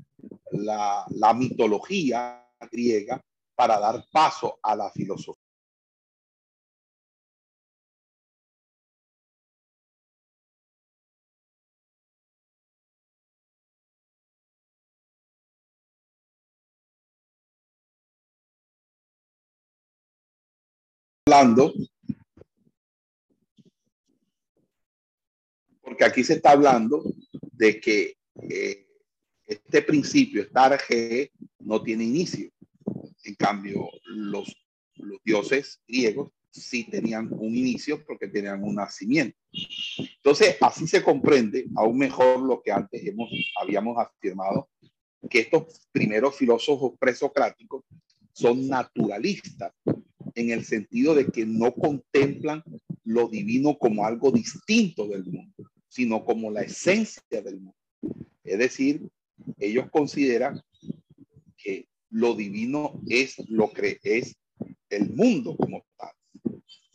la, 0.52 1.34
mitología 1.34 2.48
griega 2.72 3.22
para 3.56 3.80
dar 3.80 4.06
paso 4.12 4.60
a 4.62 4.76
la 4.76 4.89
filosofía. 4.91 5.46
Porque 25.86 26.04
aquí 26.04 26.24
se 26.24 26.34
está 26.34 26.52
hablando 26.52 27.04
de 27.54 27.80
que 27.80 28.17
eh, 28.50 28.88
este 29.45 29.82
principio, 29.84 30.41
estar 30.41 30.78
G, 30.80 31.32
no 31.60 31.82
tiene 31.82 32.04
inicio. 32.04 32.50
En 33.24 33.36
cambio, 33.36 33.88
los, 34.06 34.56
los 34.95 35.19
dioses 35.24 35.80
griegos 35.88 36.32
sí 36.50 36.86
tenían 36.86 37.30
un 37.32 37.56
inicio 37.56 38.04
porque 38.06 38.28
tenían 38.28 38.63
un 38.63 38.76
nacimiento. 38.76 39.38
Entonces, 40.17 40.58
así 40.62 40.88
se 40.88 41.04
comprende 41.04 41.67
aún 41.76 41.98
mejor 41.98 42.39
lo 42.39 42.62
que 42.62 42.71
antes 42.71 43.06
hemos, 43.06 43.30
habíamos 43.62 43.98
afirmado, 43.98 44.69
que 45.30 45.39
estos 45.39 45.88
primeros 45.91 46.36
filósofos 46.36 46.93
presocráticos 47.00 47.84
son 48.32 48.67
naturalistas, 48.67 49.74
en 50.36 50.50
el 50.50 50.65
sentido 50.65 51.15
de 51.15 51.28
que 51.28 51.45
no 51.45 51.74
contemplan 51.74 52.62
lo 53.06 53.28
divino 53.28 53.78
como 53.78 54.06
algo 54.06 54.32
distinto 54.32 55.08
del 55.08 55.24
mundo, 55.26 55.71
sino 55.96 56.26
como 56.26 56.52
la 56.52 56.62
esencia 56.62 57.42
del 57.42 57.56
mundo. 57.56 57.78
Es 58.44 58.60
decir, 58.60 59.08
ellos 59.58 59.90
consideran 59.90 60.62
que 61.56 61.88
lo 62.10 62.36
divino 62.36 63.02
es 63.08 63.40
lo 63.48 63.72
que 63.72 64.02
es 64.04 64.36
el 64.90 65.14
mundo 65.14 65.56
como 65.56 65.86
tal. 65.96 66.12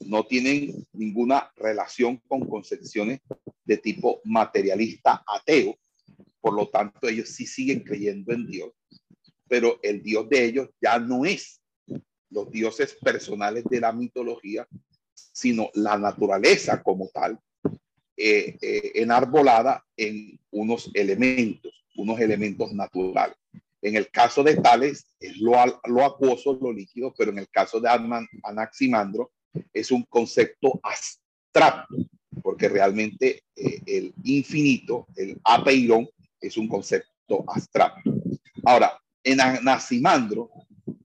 No 0.00 0.26
tienen 0.26 0.86
ninguna 0.92 1.50
relación 1.56 2.18
con 2.28 2.46
concepciones 2.46 3.20
de 3.64 3.78
tipo 3.78 4.20
materialista 4.24 5.24
ateo. 5.26 5.78
Por 6.38 6.52
lo 6.52 6.68
tanto, 6.68 7.08
ellos 7.08 7.30
sí 7.30 7.46
siguen 7.46 7.80
creyendo 7.80 8.34
en 8.34 8.46
Dios, 8.46 8.70
pero 9.48 9.80
el 9.82 10.02
Dios 10.02 10.28
de 10.28 10.44
ellos 10.44 10.68
ya 10.78 10.98
no 10.98 11.24
es 11.24 11.62
los 12.28 12.50
dioses 12.50 12.98
personales 13.00 13.64
de 13.64 13.80
la 13.80 13.92
mitología, 13.92 14.68
sino 15.14 15.70
la 15.72 15.96
naturaleza 15.96 16.82
como 16.82 17.08
tal, 17.08 17.40
eh, 18.22 18.58
eh, 18.60 18.92
enarbolada 18.96 19.82
en 19.96 20.38
unos 20.50 20.90
elementos, 20.92 21.72
unos 21.96 22.20
elementos 22.20 22.70
naturales. 22.74 23.36
En 23.80 23.96
el 23.96 24.10
caso 24.10 24.42
de 24.44 24.56
Tales 24.56 25.06
es 25.18 25.38
lo, 25.38 25.52
lo 25.86 26.04
acuoso, 26.04 26.58
lo 26.60 26.70
líquido, 26.70 27.14
pero 27.16 27.30
en 27.30 27.38
el 27.38 27.48
caso 27.48 27.80
de 27.80 27.88
Anaximandro 28.42 29.32
es 29.72 29.90
un 29.90 30.02
concepto 30.02 30.78
abstracto, 30.82 31.94
porque 32.42 32.68
realmente 32.68 33.44
eh, 33.56 33.80
el 33.86 34.12
infinito, 34.24 35.06
el 35.16 35.40
apeirón, 35.42 36.06
es 36.42 36.58
un 36.58 36.68
concepto 36.68 37.44
abstracto. 37.46 38.12
Ahora, 38.64 39.00
en 39.24 39.40
Anaximandro 39.40 40.50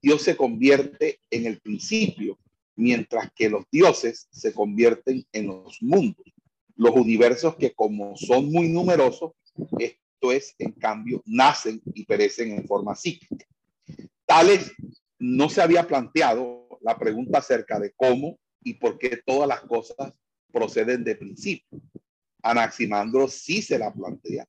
Dios 0.02 0.20
se 0.20 0.36
convierte 0.36 1.20
en 1.30 1.46
el 1.46 1.60
principio, 1.60 2.38
mientras 2.74 3.32
que 3.34 3.48
los 3.48 3.64
dioses 3.72 4.28
se 4.30 4.52
convierten 4.52 5.24
en 5.32 5.46
los 5.46 5.80
mundos, 5.80 6.26
los 6.76 6.94
universos 6.94 7.56
que 7.56 7.72
como 7.72 8.16
son 8.16 8.50
muy 8.50 8.68
numerosos, 8.68 9.32
esto 9.78 10.32
es, 10.32 10.54
en 10.58 10.72
cambio, 10.72 11.22
nacen 11.24 11.80
y 11.94 12.04
perecen 12.04 12.52
en 12.52 12.66
forma 12.66 12.94
cíclica. 12.94 13.46
Tales 14.26 14.72
no 15.18 15.48
se 15.48 15.62
había 15.62 15.86
planteado 15.86 16.78
la 16.82 16.98
pregunta 16.98 17.38
acerca 17.38 17.78
de 17.80 17.92
cómo 17.96 18.38
y 18.62 18.74
por 18.74 18.98
qué 18.98 19.20
todas 19.24 19.48
las 19.48 19.60
cosas 19.62 20.12
proceden 20.52 21.04
de 21.04 21.16
principio. 21.16 21.80
Anaximandro 22.42 23.28
sí 23.28 23.62
se 23.62 23.78
la 23.78 23.92
plantea 23.92 24.46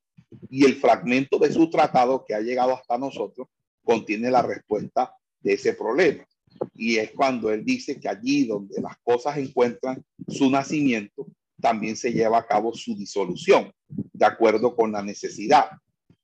y 0.49 0.65
el 0.65 0.75
fragmento 0.75 1.39
de 1.39 1.51
su 1.51 1.69
tratado 1.69 2.25
que 2.25 2.33
ha 2.33 2.41
llegado 2.41 2.73
hasta 2.73 2.97
nosotros 2.97 3.47
contiene 3.83 4.29
la 4.29 4.41
respuesta 4.41 5.13
de 5.39 5.53
ese 5.53 5.73
problema. 5.73 6.27
Y 6.73 6.97
es 6.97 7.11
cuando 7.11 7.51
él 7.51 7.63
dice 7.63 7.99
que 7.99 8.09
allí 8.09 8.45
donde 8.45 8.81
las 8.81 8.97
cosas 8.97 9.37
encuentran 9.37 10.03
su 10.27 10.49
nacimiento, 10.49 11.27
también 11.59 11.95
se 11.95 12.11
lleva 12.11 12.39
a 12.39 12.47
cabo 12.47 12.73
su 12.73 12.95
disolución, 12.95 13.71
de 13.87 14.25
acuerdo 14.25 14.75
con 14.75 14.91
la 14.91 15.01
necesidad. 15.01 15.69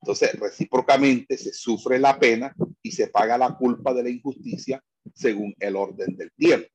Entonces, 0.02 0.34
recíprocamente 0.40 1.38
se 1.38 1.54
sufre 1.54 1.98
la 1.98 2.20
pena 2.20 2.54
y 2.82 2.92
se 2.92 3.08
paga 3.08 3.38
la 3.38 3.56
culpa 3.56 3.94
de 3.94 4.04
la 4.04 4.10
injusticia 4.10 4.84
según 5.14 5.56
el 5.60 5.76
orden 5.76 6.16
del 6.18 6.32
tiempo. 6.34 6.68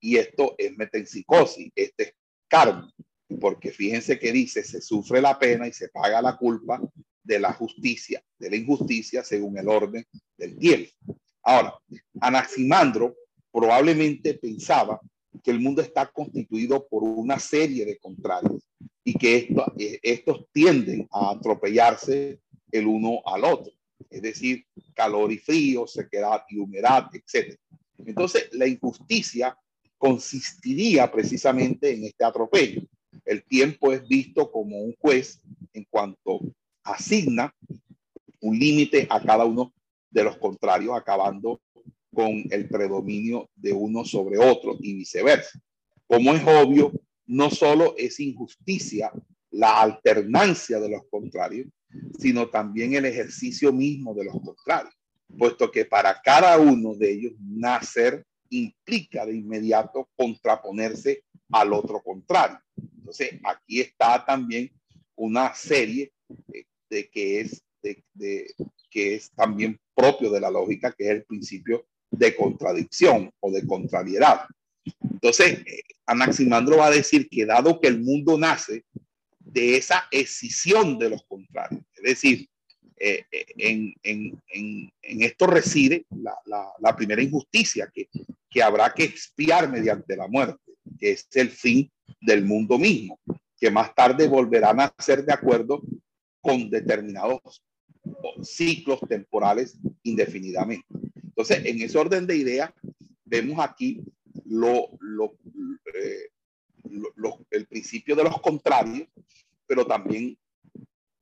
Y 0.00 0.16
esto 0.16 0.54
es 0.58 0.76
metempsicosis, 0.76 1.70
este 1.74 2.02
es 2.02 2.12
karma, 2.46 2.92
porque 3.40 3.70
fíjense 3.70 4.18
que 4.18 4.32
dice, 4.32 4.62
se 4.62 4.80
sufre 4.80 5.20
la 5.20 5.38
pena 5.38 5.66
y 5.66 5.72
se 5.72 5.88
paga 5.88 6.22
la 6.22 6.36
culpa 6.36 6.80
de 7.22 7.38
la 7.38 7.52
justicia, 7.52 8.22
de 8.38 8.50
la 8.50 8.56
injusticia 8.56 9.24
según 9.24 9.58
el 9.58 9.68
orden 9.68 10.04
del 10.36 10.58
tiempo. 10.58 10.90
Ahora, 11.42 11.74
Anaximandro 12.20 13.16
probablemente 13.50 14.34
pensaba 14.34 15.00
que 15.42 15.50
el 15.50 15.60
mundo 15.60 15.82
está 15.82 16.06
constituido 16.06 16.86
por 16.88 17.02
una 17.04 17.38
serie 17.38 17.84
de 17.84 17.98
contrarios 17.98 18.62
y 19.04 19.14
que 19.14 19.54
eh, 19.78 20.00
estos 20.02 20.46
tienden 20.52 21.08
a 21.10 21.30
atropellarse 21.30 22.40
el 22.70 22.86
uno 22.86 23.20
al 23.24 23.44
otro, 23.44 23.72
es 24.10 24.22
decir, 24.22 24.64
calor 24.94 25.32
y 25.32 25.38
frío, 25.38 25.86
sequedad 25.86 26.42
y 26.48 26.58
humedad, 26.58 27.08
etc. 27.12 27.58
Entonces, 27.98 28.48
la 28.52 28.66
injusticia 28.66 29.56
consistiría 29.96 31.10
precisamente 31.10 31.92
en 31.92 32.04
este 32.04 32.24
atropello. 32.24 32.82
El 33.24 33.44
tiempo 33.44 33.92
es 33.92 34.06
visto 34.06 34.50
como 34.50 34.78
un 34.78 34.94
juez 34.98 35.40
en 35.72 35.84
cuanto 35.90 36.40
asigna 36.84 37.54
un 38.40 38.58
límite 38.58 39.06
a 39.10 39.20
cada 39.20 39.44
uno 39.44 39.72
de 40.10 40.24
los 40.24 40.36
contrarios, 40.38 40.96
acabando 40.96 41.60
con 42.12 42.44
el 42.50 42.68
predominio 42.68 43.50
de 43.54 43.72
uno 43.72 44.04
sobre 44.04 44.38
otro 44.38 44.76
y 44.80 44.94
viceversa. 44.94 45.60
Como 46.06 46.32
es 46.34 46.42
obvio, 46.46 46.92
no 47.26 47.50
solo 47.50 47.94
es 47.98 48.18
injusticia 48.20 49.12
la 49.50 49.80
alternancia 49.80 50.80
de 50.80 50.88
los 50.88 51.02
contrarios, 51.10 51.68
sino 52.18 52.48
también 52.48 52.94
el 52.94 53.04
ejercicio 53.04 53.72
mismo 53.72 54.14
de 54.14 54.24
los 54.24 54.40
contrarios, 54.40 54.94
puesto 55.36 55.70
que 55.70 55.84
para 55.84 56.20
cada 56.22 56.58
uno 56.58 56.94
de 56.94 57.12
ellos 57.12 57.32
nacer 57.40 58.24
implica 58.50 59.26
de 59.26 59.36
inmediato 59.36 60.08
contraponerse 60.16 61.24
al 61.50 61.72
otro 61.72 62.02
contrario. 62.02 62.58
Entonces, 62.76 63.40
aquí 63.44 63.80
está 63.80 64.24
también 64.24 64.70
una 65.16 65.54
serie 65.54 66.12
eh, 66.52 66.64
de 66.90 67.08
que 67.08 67.40
es, 67.40 67.62
de, 67.82 68.04
que 68.90 69.14
es 69.14 69.30
también 69.32 69.78
propio 69.94 70.30
de 70.30 70.40
la 70.40 70.50
lógica, 70.50 70.92
que 70.92 71.04
es 71.04 71.10
el 71.10 71.24
principio 71.24 71.86
de 72.10 72.34
contradicción 72.34 73.30
o 73.40 73.50
de 73.50 73.66
contrariedad. 73.66 74.40
Entonces, 75.02 75.60
eh, 75.66 75.82
Anaximandro 76.06 76.78
va 76.78 76.86
a 76.86 76.90
decir 76.90 77.28
que 77.28 77.44
dado 77.44 77.80
que 77.80 77.88
el 77.88 78.00
mundo 78.00 78.38
nace 78.38 78.84
de 79.38 79.76
esa 79.76 80.06
escisión 80.10 80.98
de 80.98 81.10
los 81.10 81.22
contrarios, 81.24 81.82
es 81.94 82.02
decir, 82.02 82.48
eh, 83.00 83.24
eh, 83.30 83.46
en, 83.58 83.94
en, 84.02 84.42
en, 84.48 84.92
en, 85.02 85.22
esto 85.22 85.46
reside 85.46 86.04
la, 86.10 86.36
la, 86.46 86.66
la 86.80 86.96
primera 86.96 87.22
injusticia 87.22 87.88
que, 87.94 88.08
que, 88.50 88.62
habrá 88.62 88.92
que 88.92 89.04
expiar 89.04 89.70
mediante 89.70 90.16
la 90.16 90.26
muerte, 90.26 90.74
que 90.98 91.12
es 91.12 91.28
el 91.34 91.50
fin 91.50 91.88
del 92.20 92.44
mundo 92.44 92.76
mismo, 92.76 93.20
que 93.56 93.70
más 93.70 93.94
tarde 93.94 94.26
volverán 94.26 94.80
a 94.80 94.92
ser 94.98 95.24
de 95.24 95.32
acuerdo 95.32 95.80
con 96.40 96.68
determinados 96.70 97.62
ciclos 98.42 99.00
temporales 99.08 99.78
indefinidamente. 100.02 100.86
Entonces, 101.38 101.66
en 101.66 101.80
ese 101.80 101.96
orden 101.96 102.26
de 102.26 102.36
ideas, 102.36 102.72
vemos 103.24 103.60
aquí 103.60 104.02
lo, 104.44 104.88
lo, 104.98 105.36
eh, 105.94 106.30
lo, 107.14 107.46
el 107.52 107.64
principio 107.68 108.16
de 108.16 108.24
los 108.24 108.40
contrarios, 108.40 109.06
pero 109.64 109.86
también 109.86 110.36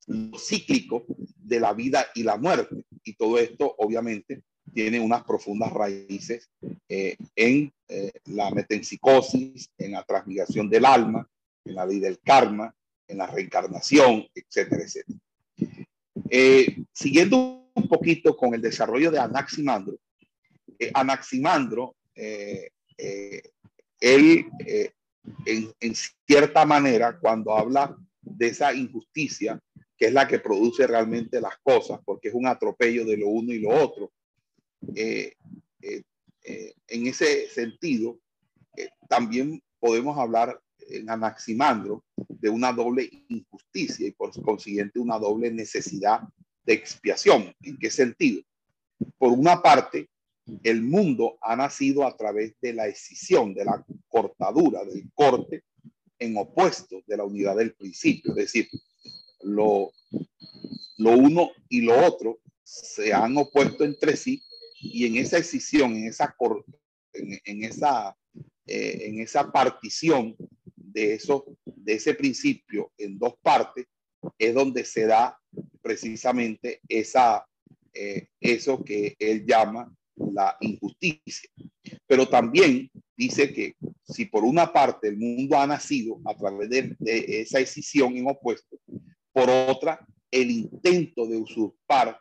lo 0.06 0.38
cíclico 0.38 1.04
de 1.36 1.60
la 1.60 1.74
vida 1.74 2.06
y 2.14 2.22
la 2.22 2.38
muerte. 2.38 2.86
Y 3.04 3.12
todo 3.12 3.38
esto, 3.38 3.74
obviamente, 3.76 4.42
tiene 4.72 4.98
unas 5.00 5.22
profundas 5.22 5.70
raíces 5.70 6.48
eh, 6.88 7.18
en 7.34 7.70
eh, 7.86 8.12
la 8.24 8.50
metempsicosis, 8.50 9.68
en 9.76 9.92
la 9.92 10.02
transmigración 10.02 10.70
del 10.70 10.86
alma, 10.86 11.28
en 11.62 11.74
la 11.74 11.84
ley 11.84 12.00
del 12.00 12.20
karma, 12.20 12.74
en 13.06 13.18
la 13.18 13.26
reencarnación, 13.26 14.26
etcétera, 14.34 14.82
etcétera. 14.82 15.18
Eh, 16.30 16.84
siguiendo 16.94 17.70
un 17.74 17.86
poquito 17.86 18.34
con 18.34 18.54
el 18.54 18.62
desarrollo 18.62 19.10
de 19.10 19.18
Anaximandro, 19.18 19.98
eh, 20.78 20.90
Anaximandro, 20.94 21.96
eh, 22.14 22.70
eh 22.98 23.42
él 23.98 24.44
en, 25.46 25.72
en 25.80 25.94
cierta 26.26 26.66
manera, 26.66 27.18
cuando 27.18 27.56
habla 27.56 27.96
de 28.20 28.48
esa 28.48 28.74
injusticia, 28.74 29.58
que 29.96 30.06
es 30.06 30.12
la 30.12 30.28
que 30.28 30.38
produce 30.38 30.86
realmente 30.86 31.40
las 31.40 31.56
cosas, 31.62 32.00
porque 32.04 32.28
es 32.28 32.34
un 32.34 32.46
atropello 32.46 33.04
de 33.04 33.16
lo 33.16 33.28
uno 33.28 33.52
y 33.52 33.60
lo 33.60 33.70
otro. 33.70 34.12
Eh, 34.94 35.32
eh, 35.80 36.02
eh, 36.44 36.74
en 36.88 37.06
ese 37.06 37.48
sentido, 37.48 38.18
también 39.08 39.62
podemos 39.80 40.18
hablar 40.18 40.60
en 40.90 41.08
Anaximandro 41.08 42.04
de 42.28 42.50
una 42.50 42.72
doble 42.72 43.08
injusticia 43.28 44.06
y 44.06 44.12
por 44.12 44.30
consiguiente 44.42 44.98
una 44.98 45.18
doble 45.18 45.50
necesidad 45.50 46.20
de 46.64 46.74
expiación. 46.74 47.54
¿En 47.62 47.78
qué 47.78 47.90
sentido? 47.90 48.42
Por 49.16 49.32
una 49.32 49.62
parte, 49.62 50.08
el 50.62 50.82
mundo 50.82 51.38
ha 51.40 51.56
nacido 51.56 52.06
a 52.06 52.16
través 52.16 52.54
de 52.60 52.72
la 52.72 52.86
escisión, 52.86 53.54
de 53.54 53.64
la 53.64 53.84
cortadura, 54.08 54.84
del 54.84 55.10
corte 55.12 55.64
en 56.18 56.36
opuesto 56.36 57.02
de 57.06 57.16
la 57.16 57.24
unidad 57.24 57.56
del 57.56 57.74
principio. 57.74 58.30
Es 58.32 58.36
decir, 58.36 58.68
lo, 59.42 59.92
uno 60.98 61.50
y 61.68 61.82
lo 61.82 62.04
otro 62.06 62.40
se 62.62 63.12
han 63.12 63.36
opuesto 63.36 63.84
entre 63.84 64.16
sí 64.16 64.42
y 64.80 65.06
en 65.06 65.16
esa 65.16 65.38
escisión, 65.38 65.96
en 65.96 66.08
esa, 66.08 66.34
en, 67.12 67.40
en 67.44 67.64
esa, 67.64 68.16
eh, 68.66 68.98
en 69.02 69.20
esa 69.20 69.50
partición 69.50 70.36
de, 70.74 71.14
eso, 71.14 71.44
de 71.64 71.94
ese 71.94 72.14
principio 72.14 72.92
en 72.98 73.18
dos 73.18 73.34
partes, 73.42 73.86
es 74.38 74.54
donde 74.54 74.84
se 74.84 75.06
da 75.06 75.38
precisamente 75.82 76.80
esa, 76.88 77.46
eh, 77.92 78.28
eso 78.40 78.82
que 78.82 79.16
él 79.18 79.44
llama 79.46 79.92
la 80.16 80.56
injusticia. 80.60 81.50
Pero 82.06 82.28
también 82.28 82.90
dice 83.16 83.52
que 83.52 83.76
si 84.04 84.26
por 84.26 84.44
una 84.44 84.72
parte 84.72 85.08
el 85.08 85.16
mundo 85.16 85.58
ha 85.58 85.66
nacido 85.66 86.20
a 86.24 86.34
través 86.34 86.68
de, 86.68 86.96
esa 87.40 87.60
escisión 87.60 88.16
en 88.16 88.28
opuesto, 88.28 88.78
por 89.32 89.50
otra, 89.50 90.06
el 90.30 90.50
intento 90.50 91.26
de 91.26 91.36
usurpar 91.36 92.20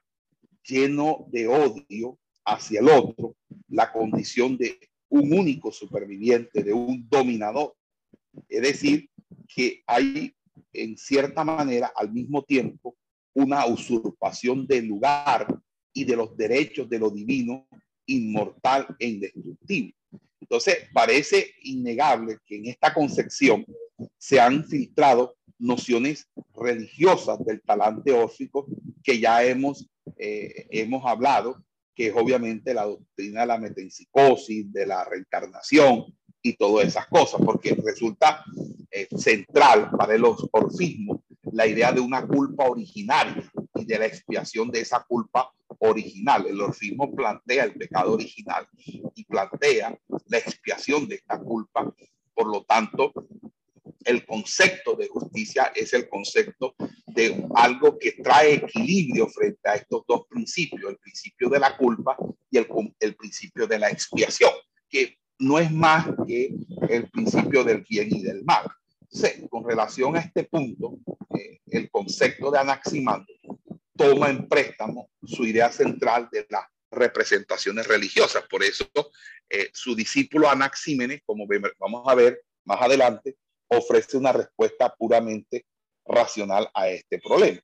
lleno 0.63 1.27
de 1.29 1.47
odio 1.47 2.17
hacia 2.43 2.79
el 2.79 2.89
otro, 2.89 3.35
la 3.69 3.91
condición 3.91 4.57
de 4.57 4.77
un 5.09 5.33
único 5.33 5.71
superviviente, 5.71 6.63
de 6.63 6.73
un 6.73 7.07
dominador. 7.09 7.75
Es 8.49 8.61
decir, 8.61 9.09
que 9.47 9.83
hay 9.87 10.35
en 10.73 10.97
cierta 10.97 11.43
manera 11.43 11.91
al 11.95 12.11
mismo 12.11 12.43
tiempo 12.43 12.95
una 13.33 13.65
usurpación 13.65 14.65
del 14.65 14.87
lugar 14.87 15.59
y 15.93 16.03
de 16.03 16.15
los 16.15 16.35
derechos 16.35 16.89
de 16.89 16.99
lo 16.99 17.09
divino, 17.09 17.67
inmortal 18.07 18.95
e 18.99 19.07
indestructible. 19.07 19.95
Entonces, 20.39 20.77
parece 20.93 21.53
innegable 21.63 22.37
que 22.45 22.57
en 22.57 22.67
esta 22.67 22.93
concepción 22.93 23.65
se 24.17 24.39
han 24.39 24.63
filtrado 24.65 25.35
nociones 25.57 26.27
religiosas 26.55 27.43
del 27.45 27.61
talante 27.61 28.11
ófico 28.11 28.67
que 29.03 29.19
ya 29.19 29.43
hemos, 29.43 29.89
eh, 30.17 30.67
hemos 30.69 31.05
hablado, 31.05 31.63
que 31.95 32.07
es 32.07 32.13
obviamente 32.15 32.73
la 32.73 32.85
doctrina 32.85 33.41
de 33.41 33.47
la 33.47 33.57
metempsicosis, 33.57 34.71
de 34.71 34.85
la 34.85 35.05
reencarnación 35.05 36.05
y 36.41 36.53
todas 36.53 36.87
esas 36.87 37.07
cosas, 37.07 37.41
porque 37.43 37.75
resulta 37.83 38.43
eh, 38.91 39.07
central 39.17 39.89
para 39.97 40.15
el 40.15 40.23
orfismo 40.25 41.23
la 41.51 41.65
idea 41.65 41.91
de 41.91 42.01
una 42.01 42.27
culpa 42.27 42.65
originaria 42.65 43.49
y 43.75 43.85
de 43.85 43.97
la 43.97 44.05
expiación 44.05 44.69
de 44.69 44.81
esa 44.81 45.03
culpa 45.07 45.51
original. 45.79 46.45
El 46.47 46.61
orfismo 46.61 47.13
plantea 47.13 47.65
el 47.65 47.73
pecado 47.73 48.13
original 48.13 48.67
y 49.15 49.25
plantea 49.25 49.97
la 50.27 50.37
expiación 50.37 51.07
de 51.07 51.15
esta 51.15 51.39
culpa. 51.39 51.93
Por 52.33 52.47
lo 52.47 52.63
tanto, 52.63 53.13
el 54.03 54.25
concepto 54.25 54.95
de 54.95 55.07
justicia 55.07 55.71
es 55.75 55.93
el 55.93 56.07
concepto 56.07 56.75
de 57.07 57.45
algo 57.55 57.97
que 57.97 58.13
trae 58.13 58.55
equilibrio 58.55 59.27
frente 59.27 59.67
a 59.67 59.75
estos 59.75 60.03
dos 60.07 60.27
principios, 60.29 60.91
el 60.91 60.97
principio 60.97 61.49
de 61.49 61.59
la 61.59 61.75
culpa 61.75 62.15
y 62.49 62.57
el, 62.57 62.67
el 62.99 63.15
principio 63.15 63.67
de 63.67 63.79
la 63.79 63.89
expiación, 63.89 64.51
que 64.89 65.17
no 65.39 65.59
es 65.59 65.71
más 65.71 66.07
que 66.27 66.55
el 66.89 67.09
principio 67.09 67.63
del 67.63 67.83
bien 67.87 68.15
y 68.15 68.21
del 68.21 68.43
mal. 68.43 68.65
Con 69.49 69.63
relación 69.63 70.17
a 70.17 70.19
este 70.19 70.43
punto, 70.43 70.97
eh, 71.37 71.61
el 71.67 71.89
concepto 71.89 72.51
de 72.51 72.59
Anaximandro 72.59 73.34
toma 73.95 74.29
en 74.29 74.47
préstamo 74.47 75.09
su 75.23 75.45
idea 75.45 75.71
central 75.71 76.29
de 76.31 76.45
las 76.49 76.65
representaciones 76.91 77.87
religiosas. 77.87 78.43
Por 78.49 78.63
eso, 78.63 78.85
eh, 79.49 79.69
su 79.73 79.95
discípulo 79.95 80.49
Anaxímenes, 80.49 81.21
como 81.25 81.47
vamos 81.79 82.03
a 82.07 82.15
ver 82.15 82.41
más 82.65 82.81
adelante, 82.81 83.35
ofrece 83.67 84.17
una 84.17 84.31
respuesta 84.31 84.93
puramente 84.95 85.65
racional 86.05 86.69
a 86.73 86.89
este 86.89 87.19
problema. 87.19 87.61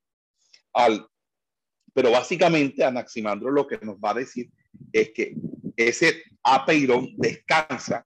Pero 1.94 2.12
básicamente 2.12 2.84
Anaximandro 2.84 3.52
lo 3.52 3.68
que 3.68 3.78
nos 3.82 3.98
va 3.98 4.12
a 4.12 4.16
decir 4.16 4.50
es 4.94 5.12
que 5.12 5.36
ese 5.76 6.24
apeirón 6.44 7.14
descansa 7.18 8.06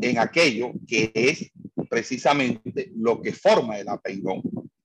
en 0.00 0.18
aquello 0.18 0.72
que 0.86 1.12
es 1.14 1.50
precisamente 1.88 2.90
lo 2.96 3.20
que 3.20 3.32
forma 3.32 3.78
el 3.78 3.88
apeirón. 3.88 4.42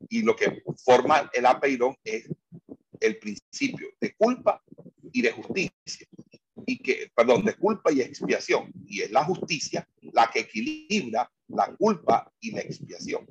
Y 0.10 0.24
lo 0.24 0.36
que 0.36 0.62
forma 0.84 1.30
el 1.34 1.46
apeirón 1.46 1.96
es 2.04 2.30
el 3.02 3.18
principio 3.18 3.90
de 4.00 4.14
culpa 4.16 4.64
y 5.12 5.22
de 5.22 5.32
justicia. 5.32 6.08
Y 6.66 6.78
que, 6.78 7.12
perdón, 7.14 7.44
de 7.44 7.56
culpa 7.56 7.92
y 7.92 8.02
expiación. 8.02 8.72
Y 8.86 9.02
es 9.02 9.12
la 9.12 9.26
justicia 9.26 9.88
la 10.14 10.30
que 10.32 10.42
equilibra 10.42 11.30
la 11.48 11.76
culpa 11.76 12.32
y 12.40 12.52
la 12.52 12.62
expiación. 12.62 13.26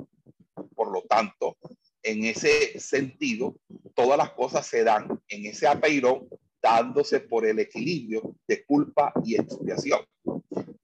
Por 0.75 0.93
lo 0.93 1.03
tanto, 1.03 1.57
en 2.03 2.25
ese 2.25 2.79
sentido, 2.79 3.57
todas 3.95 4.18
las 4.18 4.33
cosas 4.33 4.66
se 4.66 4.85
dan 4.85 5.21
en 5.29 5.47
ese 5.47 5.66
apeirón 5.66 6.29
dándose 6.61 7.21
por 7.21 7.47
el 7.47 7.59
equilibrio 7.59 8.37
de 8.47 8.64
culpa 8.64 9.12
y 9.25 9.37
expiación, 9.37 10.01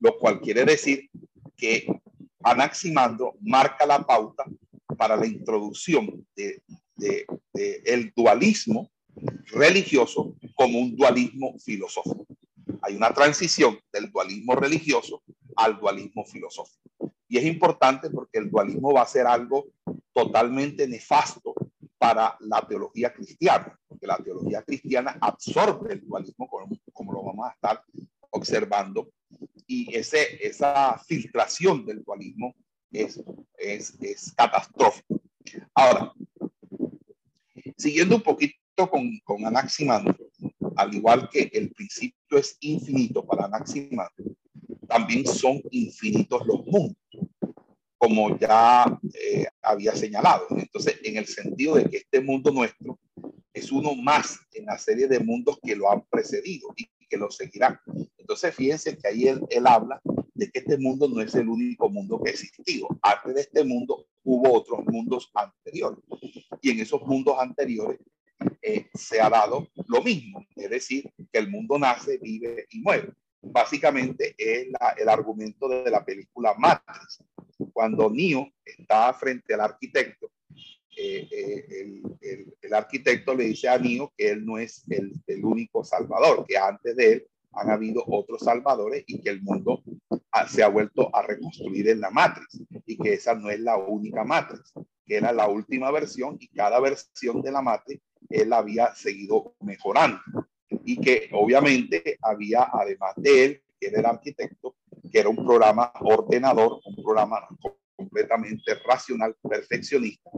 lo 0.00 0.18
cual 0.18 0.40
quiere 0.40 0.64
decir 0.64 1.10
que 1.56 1.86
Anaximandro 2.42 3.34
marca 3.40 3.84
la 3.84 4.02
pauta 4.06 4.44
para 4.96 5.16
la 5.16 5.26
introducción 5.26 6.26
de, 6.34 6.62
de, 6.96 7.26
el 7.84 8.12
dualismo 8.14 8.90
religioso 9.46 10.34
como 10.54 10.78
un 10.78 10.96
dualismo 10.96 11.58
filosófico. 11.58 12.26
Hay 12.82 12.96
una 12.96 13.12
transición 13.12 13.78
del 13.92 14.10
dualismo 14.10 14.54
religioso 14.54 15.22
al 15.56 15.78
dualismo 15.78 16.24
filosófico. 16.24 16.90
Y 17.28 17.38
es 17.38 17.44
importante 17.44 18.10
porque 18.10 18.38
el 18.38 18.50
dualismo 18.50 18.92
va 18.92 19.02
a 19.02 19.06
ser 19.06 19.26
algo 19.26 19.66
totalmente 20.12 20.86
nefasto 20.86 21.54
para 21.98 22.36
la 22.40 22.66
teología 22.66 23.12
cristiana, 23.12 23.78
porque 23.88 24.06
la 24.06 24.18
teología 24.18 24.62
cristiana 24.62 25.16
absorbe 25.20 25.94
el 25.94 26.06
dualismo, 26.06 26.46
como, 26.46 26.68
como 26.92 27.12
lo 27.12 27.22
vamos 27.22 27.48
a 27.48 27.52
estar 27.52 27.82
observando, 28.30 29.08
y 29.66 29.94
ese, 29.96 30.46
esa 30.46 30.98
filtración 31.06 31.84
del 31.84 32.04
dualismo 32.04 32.54
es, 32.92 33.20
es, 33.58 33.96
es 34.00 34.32
catastrófico. 34.36 35.20
Ahora, 35.74 36.12
Siguiendo 37.76 38.16
un 38.16 38.22
poquito 38.22 38.56
con, 38.90 39.18
con 39.24 39.46
Anaximandro, 39.46 40.16
al 40.76 40.94
igual 40.94 41.28
que 41.30 41.50
el 41.52 41.70
principio 41.72 42.38
es 42.38 42.56
infinito 42.60 43.24
para 43.24 43.46
Anaximandro, 43.46 44.36
también 44.86 45.26
son 45.26 45.60
infinitos 45.70 46.46
los 46.46 46.64
mundos, 46.66 46.96
como 47.98 48.38
ya 48.38 48.98
eh, 49.14 49.46
había 49.62 49.94
señalado. 49.94 50.46
Entonces, 50.50 50.98
en 51.02 51.16
el 51.16 51.26
sentido 51.26 51.76
de 51.76 51.84
que 51.86 51.98
este 51.98 52.20
mundo 52.20 52.50
nuestro 52.50 52.98
es 53.52 53.72
uno 53.72 53.94
más 53.94 54.38
en 54.52 54.66
la 54.66 54.78
serie 54.78 55.08
de 55.08 55.18
mundos 55.20 55.58
que 55.62 55.74
lo 55.74 55.90
han 55.90 56.02
precedido 56.10 56.72
y 56.76 56.86
que 57.08 57.16
lo 57.16 57.30
seguirán. 57.30 57.78
Entonces, 58.18 58.54
fíjense 58.54 58.96
que 58.98 59.08
ahí 59.08 59.28
él, 59.28 59.40
él 59.50 59.66
habla 59.66 60.00
de 60.34 60.50
que 60.50 60.58
este 60.58 60.76
mundo 60.76 61.08
no 61.08 61.20
es 61.20 61.34
el 61.34 61.48
único 61.48 61.88
mundo 61.88 62.20
que 62.22 62.30
ha 62.30 62.32
existido. 62.32 62.88
Antes 63.02 63.34
de 63.34 63.40
este 63.40 63.64
mundo 63.64 64.06
hubo 64.24 64.52
otros 64.52 64.80
mundos 64.86 65.30
anteriores. 65.34 66.04
Y 66.60 66.70
en 66.70 66.80
esos 66.80 67.02
mundos 67.02 67.36
anteriores 67.38 67.98
eh, 68.62 68.88
se 68.94 69.20
ha 69.20 69.30
dado 69.30 69.68
lo 69.88 70.02
mismo, 70.02 70.44
es 70.54 70.70
decir, 70.70 71.10
que 71.32 71.38
el 71.38 71.50
mundo 71.50 71.78
nace, 71.78 72.18
vive 72.18 72.66
y 72.70 72.80
muere. 72.80 73.12
Básicamente 73.40 74.34
es 74.36 74.68
el 74.96 75.08
argumento 75.08 75.68
de 75.68 75.90
la 75.90 76.04
película 76.04 76.54
Matrix. 76.58 77.22
Cuando 77.72 78.10
Neo 78.10 78.48
está 78.64 79.12
frente 79.14 79.54
al 79.54 79.60
arquitecto, 79.60 80.30
eh, 80.96 81.28
eh, 81.30 82.02
el, 82.62 82.74
arquitecto 82.74 83.34
le 83.34 83.44
dice 83.44 83.68
a 83.68 83.78
Neo 83.78 84.12
que 84.16 84.30
él 84.30 84.44
no 84.44 84.58
es 84.58 84.82
el, 84.88 85.12
el 85.26 85.44
único 85.44 85.84
salvador, 85.84 86.44
que 86.46 86.56
antes 86.56 86.96
de 86.96 87.12
él 87.12 87.26
han 87.52 87.70
habido 87.70 88.04
otros 88.06 88.42
salvadores 88.42 89.04
y 89.06 89.20
que 89.20 89.30
el 89.30 89.42
mundo 89.42 89.82
se 90.48 90.62
ha 90.62 90.68
vuelto 90.68 91.14
a 91.14 91.22
reconstruir 91.22 91.88
en 91.88 92.00
la 92.00 92.10
Matrix 92.10 92.60
y 92.84 92.98
que 92.98 93.14
esa 93.14 93.34
no 93.34 93.50
es 93.50 93.60
la 93.60 93.76
única 93.76 94.24
Matrix, 94.24 94.72
que 95.06 95.16
era 95.16 95.32
la 95.32 95.48
última 95.48 95.90
versión 95.90 96.36
y 96.40 96.48
cada 96.48 96.80
versión 96.80 97.40
de 97.42 97.52
la 97.52 97.62
Matrix 97.62 98.02
él 98.28 98.52
había 98.52 98.94
seguido 98.94 99.54
mejorando 99.60 100.20
y 100.68 101.00
que 101.00 101.28
obviamente 101.32 102.18
había, 102.22 102.68
además 102.72 103.14
de 103.16 103.44
él, 103.44 103.62
que 103.78 103.88
era 103.88 104.00
el 104.00 104.06
arquitecto, 104.06 104.76
que 105.12 105.20
era 105.20 105.28
un 105.28 105.36
programa 105.36 105.92
ordenador, 106.00 106.80
un 106.84 106.96
programa 106.96 107.46
completamente 107.94 108.74
racional, 108.86 109.36
perfeccionista, 109.42 110.30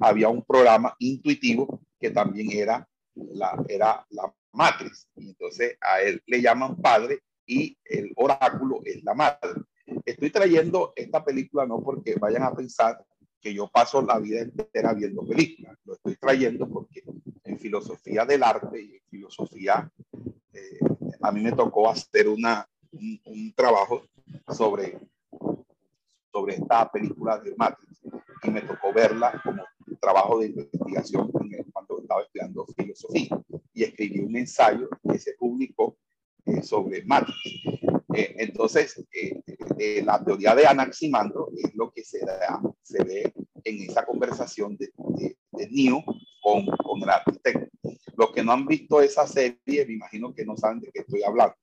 había 0.00 0.28
un 0.28 0.44
programa 0.44 0.94
intuitivo 0.98 1.80
que 1.98 2.10
también 2.10 2.50
era 2.52 2.86
la, 3.14 3.62
era 3.68 4.06
la 4.10 4.32
matriz. 4.52 5.08
Y 5.16 5.30
entonces 5.30 5.76
a 5.80 6.00
él 6.02 6.22
le 6.26 6.42
llaman 6.42 6.76
padre 6.76 7.20
y 7.46 7.76
el 7.84 8.12
oráculo 8.16 8.80
es 8.84 9.02
la 9.02 9.14
madre. 9.14 9.62
Estoy 10.04 10.30
trayendo 10.30 10.92
esta 10.94 11.24
película 11.24 11.66
no 11.66 11.82
porque 11.82 12.14
vayan 12.14 12.44
a 12.44 12.54
pensar 12.54 13.04
que 13.40 13.54
yo 13.54 13.68
paso 13.68 14.02
la 14.02 14.18
vida 14.18 14.40
entera 14.40 14.92
viendo 14.92 15.26
películas. 15.26 15.76
Lo 15.84 15.94
estoy 15.94 16.16
trayendo 16.16 16.68
porque 16.68 17.02
en 17.44 17.58
filosofía 17.58 18.24
del 18.24 18.42
arte 18.42 18.80
y 18.80 18.96
en 18.96 19.02
filosofía, 19.08 19.90
eh, 20.52 20.78
a 21.22 21.32
mí 21.32 21.40
me 21.40 21.52
tocó 21.52 21.88
hacer 21.88 22.28
una, 22.28 22.68
un, 22.92 23.52
trabajo 23.54 24.02
sobre, 24.48 24.98
sobre 26.32 26.54
esta 26.54 26.90
película 26.90 27.38
de 27.38 27.54
Matrix 27.56 28.00
y 28.42 28.50
me 28.50 28.62
tocó 28.62 28.92
verla 28.92 29.40
como 29.42 29.64
trabajo 30.00 30.38
de 30.38 30.46
investigación 30.46 31.30
cuando 31.72 32.00
estaba 32.00 32.22
estudiando 32.22 32.66
filosofía 32.76 33.40
y 33.74 33.84
escribí 33.84 34.20
un 34.20 34.36
ensayo 34.36 34.88
que 35.10 35.18
se 35.18 35.34
publicó 35.34 35.96
eh, 36.46 36.62
sobre 36.62 37.04
Matrix. 37.04 37.89
Eh, 38.14 38.34
entonces, 38.38 39.04
eh, 39.12 40.02
la 40.04 40.22
teoría 40.24 40.54
de 40.54 40.66
Anaximandro 40.66 41.50
es 41.56 41.74
lo 41.74 41.92
que 41.92 42.02
se, 42.02 42.24
da, 42.24 42.60
se 42.82 43.04
ve 43.04 43.32
en 43.64 43.90
esa 43.90 44.04
conversación 44.04 44.76
de, 44.76 44.90
de, 45.52 45.68
Neo 45.70 46.02
con, 46.42 46.66
con, 46.66 47.02
el 47.02 47.10
arquitecto. 47.10 47.68
Los 48.16 48.32
que 48.32 48.42
no 48.42 48.52
han 48.52 48.66
visto 48.66 49.00
esa 49.00 49.26
serie, 49.26 49.86
me 49.86 49.94
imagino 49.94 50.34
que 50.34 50.44
no 50.44 50.56
saben 50.56 50.80
de 50.80 50.90
qué 50.92 51.00
estoy 51.00 51.22
hablando. 51.22 51.54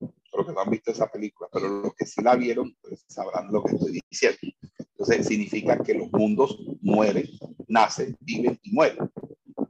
Los 0.00 0.46
que 0.46 0.52
no 0.52 0.60
han 0.60 0.70
visto 0.70 0.90
esa 0.90 1.10
película, 1.10 1.48
pero 1.52 1.68
los 1.68 1.94
que 1.94 2.04
sí 2.04 2.22
la 2.22 2.34
vieron, 2.34 2.76
pues 2.82 3.04
sabrán 3.08 3.52
lo 3.52 3.62
que 3.62 3.76
estoy 3.76 4.00
diciendo. 4.10 4.38
Entonces, 4.78 5.26
significa 5.26 5.78
que 5.78 5.94
los 5.94 6.10
mundos 6.10 6.58
mueren, 6.80 7.26
nacen, 7.68 8.16
viven 8.20 8.58
y 8.62 8.72
mueren. 8.72 9.10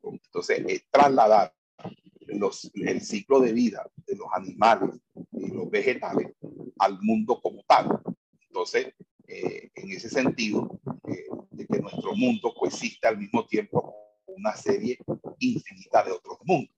Entonces, 0.03 0.63
es 0.67 0.89
trasladar 0.91 1.53
los, 2.27 2.71
el 2.75 3.01
ciclo 3.01 3.41
de 3.41 3.53
vida 3.53 3.89
de 4.07 4.17
los 4.17 4.29
animales 4.33 5.01
los 5.67 5.71
vegetales 5.71 6.33
al 6.79 6.99
mundo 7.03 7.41
como 7.41 7.63
tal. 7.67 8.01
Entonces, 8.41 8.95
eh, 9.27 9.71
en 9.75 9.91
ese 9.91 10.09
sentido, 10.09 10.81
eh, 11.09 11.27
de 11.51 11.67
que 11.67 11.79
nuestro 11.81 12.15
mundo 12.15 12.55
coexiste 12.55 13.09
al 13.09 13.19
mismo 13.19 13.47
tiempo 13.47 13.95
con 14.25 14.37
una 14.37 14.57
serie 14.57 14.99
infinita 15.39 16.05
de 16.05 16.13
otros 16.13 16.39
mundos. 16.45 16.75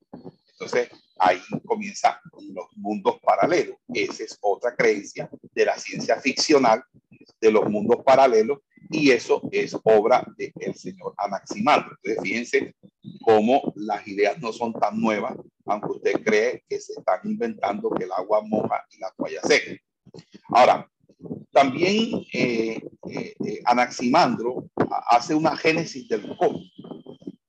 Entonces, 0.52 0.88
ahí 1.18 1.38
comienzan 1.64 2.14
los 2.52 2.66
mundos 2.76 3.18
paralelos. 3.22 3.76
Esa 3.92 4.24
es 4.24 4.38
otra 4.40 4.74
creencia 4.74 5.30
de 5.54 5.64
la 5.64 5.78
ciencia 5.78 6.20
ficcional 6.20 6.82
de 7.40 7.52
los 7.52 7.68
mundos 7.68 8.02
paralelos 8.04 8.58
y 8.90 9.10
eso 9.10 9.42
es 9.52 9.76
obra 9.84 10.26
del 10.36 10.74
señor 10.74 11.14
Anaximandro. 11.16 11.96
Entonces, 12.02 12.22
fíjense 12.22 12.74
cómo 13.22 13.72
las 13.76 14.06
ideas 14.08 14.38
no 14.38 14.52
son 14.52 14.72
tan 14.72 15.00
nuevas, 15.00 15.36
aunque 15.68 15.92
usted 15.92 16.12
cree 16.24 16.64
que 16.68 16.80
se 16.80 16.92
están 16.94 17.20
inventando 17.24 17.90
que 17.90 18.04
el 18.04 18.12
agua 18.12 18.42
moja 18.42 18.84
y 18.90 18.98
la 18.98 19.10
toalla 19.16 19.42
seca. 19.42 19.80
Ahora, 20.48 20.90
también 21.52 22.24
eh, 22.32 22.80
eh, 23.10 23.34
eh, 23.44 23.60
Anaximandro 23.64 24.70
hace 25.10 25.34
una 25.34 25.56
génesis 25.56 26.08
del 26.08 26.36
cosmos 26.36 26.72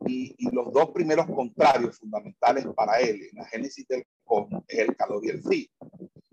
y, 0.08 0.36
y, 0.38 0.50
los 0.52 0.74
dos 0.74 0.90
primeros 0.90 1.28
contrarios 1.28 1.98
fundamentales 2.00 2.66
para 2.76 3.00
él 3.00 3.22
en 3.32 3.38
la 3.38 3.46
génesis 3.46 3.88
del 3.88 4.04
cosmos 4.24 4.64
es 4.68 4.80
el 4.80 4.96
calor 4.96 5.24
y 5.24 5.30
el 5.30 5.42
frío. 5.42 5.68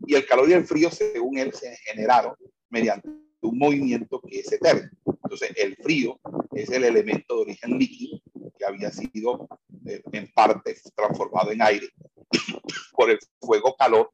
Y 0.06 0.14
el 0.14 0.26
calor 0.26 0.48
y 0.48 0.54
el 0.54 0.64
frío, 0.64 0.90
según 0.90 1.36
él, 1.36 1.52
se 1.52 1.76
generaron 1.84 2.34
mediante 2.70 3.08
un 3.40 3.58
movimiento 3.58 4.20
que 4.20 4.40
es 4.40 4.50
eterno. 4.52 4.90
Entonces, 5.04 5.52
el 5.56 5.76
frío 5.76 6.18
es 6.52 6.70
el 6.70 6.84
elemento 6.84 7.36
de 7.36 7.42
origen 7.42 7.78
líquido 7.78 8.20
que 8.58 8.64
había 8.64 8.90
sido 8.90 9.48
en 9.86 10.32
parte 10.32 10.76
transformado 10.94 11.50
en 11.50 11.62
aire 11.62 11.88
por 12.92 13.10
el 13.10 13.18
fuego 13.40 13.74
calor 13.76 14.12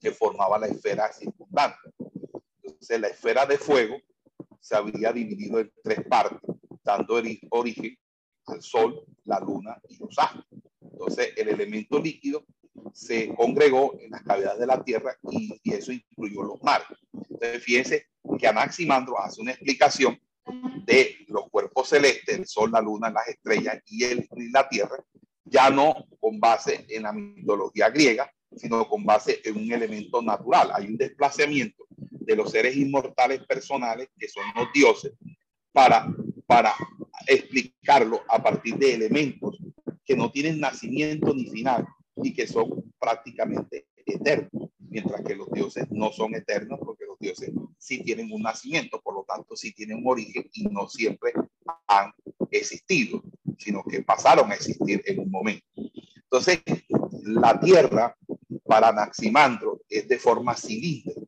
que 0.00 0.10
formaba 0.10 0.58
la 0.58 0.66
esfera 0.66 1.12
circundante. 1.12 1.78
Entonces, 2.62 3.00
la 3.00 3.08
esfera 3.08 3.46
de 3.46 3.58
fuego 3.58 3.96
se 4.60 4.76
había 4.76 5.12
dividido 5.12 5.60
en 5.60 5.72
tres 5.82 6.04
partes, 6.08 6.40
dando 6.82 7.20
origen 7.50 7.96
al 8.46 8.62
Sol, 8.62 9.04
la 9.24 9.38
Luna 9.40 9.80
y 9.88 9.96
los 9.98 10.18
astros. 10.18 10.46
Entonces, 10.80 11.32
el 11.36 11.48
elemento 11.48 12.00
líquido 12.00 12.44
se 12.92 13.32
congregó 13.34 13.96
en 14.00 14.10
las 14.10 14.22
cavidades 14.22 14.58
de 14.58 14.66
la 14.66 14.82
Tierra 14.82 15.16
y, 15.30 15.60
y 15.62 15.72
eso 15.72 15.92
incluyó 15.92 16.42
los 16.42 16.62
mares. 16.62 16.86
Entonces, 17.12 17.62
fíjense 17.62 18.06
que 18.38 18.46
Anaximandro 18.48 19.18
hace 19.20 19.40
una 19.40 19.52
explicación 19.52 20.20
de 20.84 21.16
los 21.28 21.48
cuerpos 21.50 21.88
celestes, 21.88 22.38
el 22.38 22.46
Sol, 22.46 22.70
la 22.72 22.80
Luna, 22.80 23.10
las 23.10 23.28
estrellas 23.28 23.78
y, 23.86 24.04
la 24.50 24.68
Tierra, 24.68 25.02
ya 25.44 25.70
no 25.70 25.94
con 26.20 26.38
base 26.40 26.84
en 26.88 27.02
la 27.02 27.12
mitología 27.12 27.90
griega, 27.90 28.30
sino 28.56 28.88
con 28.88 29.04
base 29.04 29.40
en 29.44 29.56
un 29.56 29.72
elemento 29.72 30.22
natural. 30.22 30.70
Hay 30.74 30.86
un 30.86 30.96
desplazamiento 30.96 31.84
de 31.88 32.36
los 32.36 32.50
seres 32.50 32.76
inmortales 32.76 33.44
personales, 33.46 34.08
que 34.16 34.28
son 34.28 34.44
los 34.54 34.72
dioses, 34.72 35.12
para, 35.72 36.06
para 36.46 36.74
explicarlo 37.26 38.22
a 38.28 38.42
partir 38.42 38.76
de 38.76 38.94
elementos 38.94 39.58
que 40.04 40.16
no 40.16 40.30
tienen 40.30 40.60
nacimiento 40.60 41.32
ni 41.34 41.46
final 41.46 41.86
y 42.16 42.34
que 42.34 42.46
son 42.46 42.92
prácticamente 42.98 43.86
eternos, 44.04 44.70
mientras 44.78 45.22
que 45.22 45.34
los 45.34 45.50
dioses 45.50 45.86
no 45.90 46.12
son 46.12 46.34
eternos 46.34 46.78
dioses 47.22 47.50
sí 47.78 48.02
tienen 48.02 48.30
un 48.30 48.42
nacimiento, 48.42 49.00
por 49.00 49.14
lo 49.14 49.24
tanto 49.24 49.56
sí 49.56 49.72
tienen 49.72 49.98
un 49.98 50.08
origen 50.08 50.48
y 50.52 50.64
no 50.64 50.88
siempre 50.88 51.32
han 51.86 52.12
existido, 52.50 53.22
sino 53.58 53.82
que 53.84 54.02
pasaron 54.02 54.50
a 54.50 54.54
existir 54.54 55.02
en 55.06 55.20
un 55.20 55.30
momento. 55.30 55.64
Entonces, 56.16 56.60
la 57.24 57.58
Tierra 57.58 58.16
para 58.64 58.88
Anaximandro 58.88 59.80
es 59.88 60.06
de 60.08 60.18
forma 60.18 60.54
cilíndrica 60.54 61.20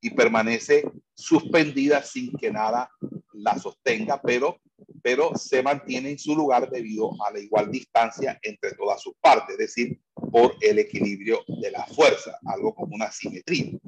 y 0.00 0.10
permanece 0.10 0.90
suspendida 1.14 2.02
sin 2.02 2.32
que 2.32 2.50
nada 2.50 2.90
la 3.32 3.58
sostenga, 3.58 4.20
pero 4.20 4.60
pero 5.02 5.34
se 5.36 5.62
mantiene 5.62 6.10
en 6.10 6.18
su 6.18 6.34
lugar 6.34 6.70
debido 6.70 7.10
a 7.24 7.32
la 7.32 7.40
igual 7.40 7.70
distancia 7.70 8.38
entre 8.42 8.72
todas 8.72 9.00
sus 9.02 9.14
partes, 9.20 9.54
es 9.54 9.58
decir, 9.58 10.00
por 10.30 10.54
el 10.60 10.78
equilibrio 10.78 11.42
de 11.60 11.70
la 11.70 11.86
fuerza, 11.86 12.38
algo 12.46 12.74
como 12.74 12.94
una 12.94 13.10
simetría. 13.10 13.78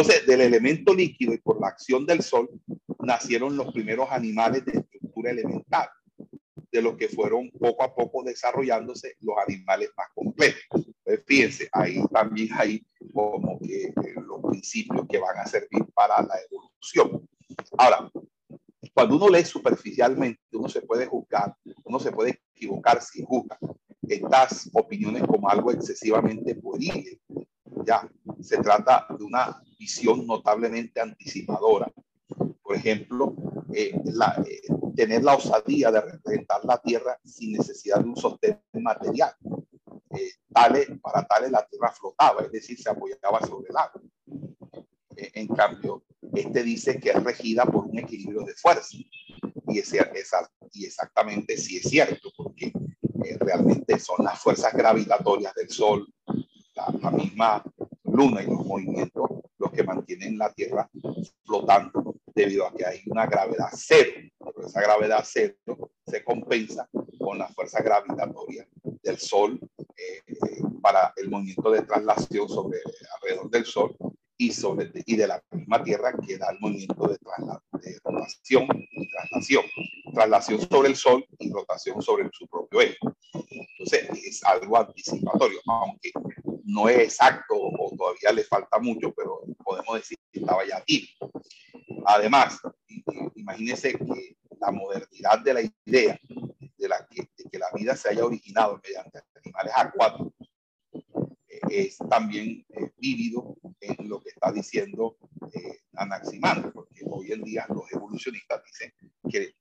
Entonces, 0.00 0.26
del 0.26 0.40
elemento 0.40 0.94
líquido 0.94 1.34
y 1.34 1.38
por 1.40 1.60
la 1.60 1.68
acción 1.68 2.06
del 2.06 2.22
sol, 2.22 2.48
nacieron 3.00 3.54
los 3.54 3.70
primeros 3.70 4.10
animales 4.10 4.64
de 4.64 4.78
estructura 4.78 5.30
elemental, 5.30 5.90
de 6.72 6.80
los 6.80 6.96
que 6.96 7.10
fueron 7.10 7.50
poco 7.50 7.82
a 7.82 7.94
poco 7.94 8.22
desarrollándose 8.22 9.16
los 9.20 9.36
animales 9.46 9.90
más 9.98 10.06
completos. 10.14 10.62
Entonces, 10.72 11.24
fíjense, 11.26 11.68
ahí 11.72 12.02
también 12.10 12.48
hay 12.54 12.82
como 13.12 13.58
que 13.58 13.88
eh, 13.88 13.94
los 14.26 14.40
principios 14.48 15.06
que 15.06 15.18
van 15.18 15.36
a 15.36 15.44
servir 15.44 15.84
para 15.92 16.22
la 16.22 16.34
evolución. 16.48 17.28
Ahora, 17.76 18.10
cuando 18.94 19.16
uno 19.16 19.28
lee 19.28 19.44
superficialmente, 19.44 20.40
uno 20.52 20.70
se 20.70 20.80
puede 20.80 21.04
juzgar 21.04 21.54
uno 21.84 22.00
se 22.00 22.10
puede 22.10 22.40
equivocar 22.54 23.02
si 23.02 23.22
juzga 23.22 23.58
estas 24.08 24.70
opiniones 24.72 25.24
como 25.24 25.50
algo 25.50 25.70
excesivamente 25.72 26.54
pueril. 26.54 27.20
Ya, 27.84 28.08
se 28.40 28.56
trata 28.58 29.06
de 29.18 29.24
una 29.24 29.60
visión 29.80 30.26
notablemente 30.26 31.00
anticipadora. 31.00 31.90
Por 32.62 32.76
ejemplo, 32.76 33.34
eh, 33.72 33.92
eh, 34.46 34.60
tener 34.94 35.24
la 35.24 35.34
osadía 35.34 35.90
de 35.90 36.02
representar 36.02 36.64
la 36.64 36.78
tierra 36.78 37.18
sin 37.24 37.52
necesidad 37.52 37.98
de 37.98 38.08
un 38.10 38.16
sostén 38.16 38.60
material. 38.74 39.34
Eh, 40.10 40.32
para 41.02 41.26
tales 41.26 41.50
la 41.50 41.66
tierra 41.66 41.90
flotaba, 41.92 42.42
es 42.42 42.52
decir, 42.52 42.78
se 42.78 42.90
apoyaba 42.90 43.40
sobre 43.46 43.70
el 43.70 43.76
agua. 43.76 44.02
en 45.16 45.48
cambio, 45.48 46.04
este 46.34 46.62
dice 46.62 47.00
que 47.00 47.10
es 47.10 47.24
regida 47.24 47.64
por 47.64 47.86
un 47.86 47.98
equilibrio 47.98 48.42
de 48.42 48.54
fuerza. 48.54 48.88
Y, 48.92 49.10
y 50.72 50.84
exactamente 50.84 51.56
sí 51.56 51.78
es 51.78 51.84
cierto, 51.84 52.30
porque 52.36 52.72
realmente 53.40 53.98
son 53.98 54.24
las 54.24 54.38
fuerzas 54.38 54.72
gravitatorias 54.72 55.54
del 55.54 55.70
Sol, 55.70 56.06
la, 56.74 57.10
misma 57.10 57.62
luna 58.04 58.42
y 58.42 58.46
los 58.46 58.64
movimientos 58.64 59.29
que 59.70 59.82
mantienen 59.82 60.38
la 60.38 60.52
Tierra 60.52 60.88
flotando 61.44 62.16
debido 62.34 62.66
a 62.66 62.72
que 62.74 62.86
hay 62.86 63.02
una 63.06 63.26
gravedad 63.26 63.68
cero. 63.72 64.12
Pero 64.38 64.66
esa 64.66 64.80
gravedad 64.80 65.24
cero 65.26 65.56
se 66.06 66.24
compensa 66.24 66.88
con 67.18 67.38
la 67.38 67.48
fuerza 67.48 67.82
gravitatoria 67.82 68.66
del 69.02 69.18
Sol 69.18 69.58
eh, 69.96 70.22
para 70.80 71.12
el 71.16 71.28
movimiento 71.28 71.70
de 71.70 71.82
traslación 71.82 72.48
sobre 72.48 72.78
alrededor 73.16 73.50
del 73.50 73.64
Sol 73.64 73.96
y, 74.36 74.52
sobre, 74.52 74.90
y 75.04 75.16
de 75.16 75.26
la 75.26 75.42
misma 75.52 75.82
Tierra 75.82 76.14
que 76.26 76.38
da 76.38 76.50
el 76.50 76.60
movimiento 76.60 77.08
de, 77.08 77.18
de 77.82 77.98
rotación 78.02 78.66
y 78.90 79.10
traslación. 79.10 79.64
Traslación 80.14 80.60
sobre 80.60 80.88
el 80.88 80.96
Sol 80.96 81.24
y 81.38 81.52
rotación 81.52 82.00
sobre 82.00 82.28
su 82.32 82.46
propio 82.48 82.80
eje. 82.80 82.96
Entonces, 83.32 84.08
es 84.24 84.44
algo 84.44 84.78
anticipatorio, 84.78 85.60
aunque 85.66 86.10
no 86.64 86.88
es 86.88 86.98
exacto 86.98 87.54
o 87.56 87.94
todavía 87.96 88.32
le 88.32 88.44
falta 88.44 88.78
mucho, 88.78 89.12
pero 89.14 89.42
podemos 89.64 89.94
decir 89.96 90.18
que 90.32 90.40
estaba 90.40 90.66
ya 90.66 90.78
aquí. 90.78 91.08
Además, 92.06 92.58
imagínense 93.34 93.92
que 93.92 94.36
la 94.60 94.70
modernidad 94.70 95.38
de 95.40 95.54
la 95.54 95.62
idea 95.62 96.18
de, 96.78 96.88
que, 97.50 97.58
la 97.58 97.70
vida 97.74 97.96
se 97.96 98.10
haya 98.10 98.24
originado 98.24 98.80
mediante 98.82 99.20
animales 99.44 99.72
acuáticos 99.76 100.32
es 101.68 101.98
también 102.08 102.64
eh, 102.70 102.90
vívido 102.98 103.56
en 103.80 104.08
lo 104.08 104.20
que 104.20 104.30
está 104.30 104.50
diciendo 104.52 105.16
eh, 105.52 105.80
Anaximandro, 105.94 106.72
porque 106.72 107.02
hoy 107.06 107.32
en 107.32 107.42
día 107.42 107.66
los 107.68 107.90
evolucionistas 107.92 108.62
dicen 108.64 108.92
que, 109.30 109.54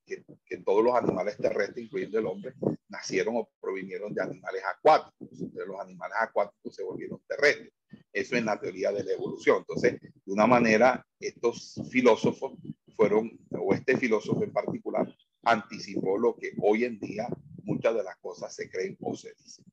todos 0.57 0.83
los 0.83 0.95
animales 0.95 1.37
terrestres, 1.37 1.85
incluyendo 1.85 2.19
el 2.19 2.25
hombre, 2.25 2.53
nacieron 2.87 3.37
o 3.37 3.49
provinieron 3.59 4.13
de 4.13 4.21
animales 4.21 4.61
acuáticos. 4.65 5.31
Entonces 5.31 5.67
los 5.67 5.79
animales 5.79 6.17
acuáticos 6.19 6.75
se 6.75 6.83
volvieron 6.83 7.21
terrestres. 7.27 7.71
Eso 8.11 8.35
es 8.35 8.43
la 8.43 8.59
teoría 8.59 8.91
de 8.91 9.03
la 9.03 9.13
evolución. 9.13 9.59
Entonces, 9.59 9.99
de 10.01 10.33
una 10.33 10.47
manera, 10.47 11.05
estos 11.19 11.79
filósofos 11.89 12.53
fueron, 12.95 13.31
o 13.51 13.73
este 13.73 13.97
filósofo 13.97 14.43
en 14.43 14.51
particular, 14.51 15.13
anticipó 15.43 16.17
lo 16.17 16.35
que 16.35 16.53
hoy 16.61 16.83
en 16.83 16.99
día 16.99 17.27
muchas 17.63 17.95
de 17.95 18.03
las 18.03 18.17
cosas 18.17 18.53
se 18.53 18.69
creen 18.69 18.97
o 18.99 19.15
se 19.15 19.33
dicen. 19.33 19.65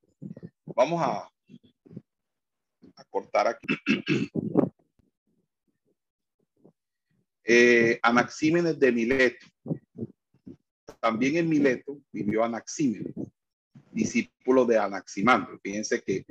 Vamos 0.66 1.00
a 1.02 1.28
a 2.96 3.04
cortar 3.04 3.46
aquí. 3.48 3.66
Eh, 7.44 7.98
Anaxímenes 8.02 8.78
de 8.78 8.90
Mileto. 8.90 9.46
También 11.06 11.36
en 11.36 11.48
Mileto 11.48 12.00
vivió 12.10 12.42
Anaxímenes, 12.42 13.14
discípulo 13.92 14.64
de 14.64 14.76
Anaximandro. 14.76 15.56
Fíjense 15.62 16.02
que 16.02 16.26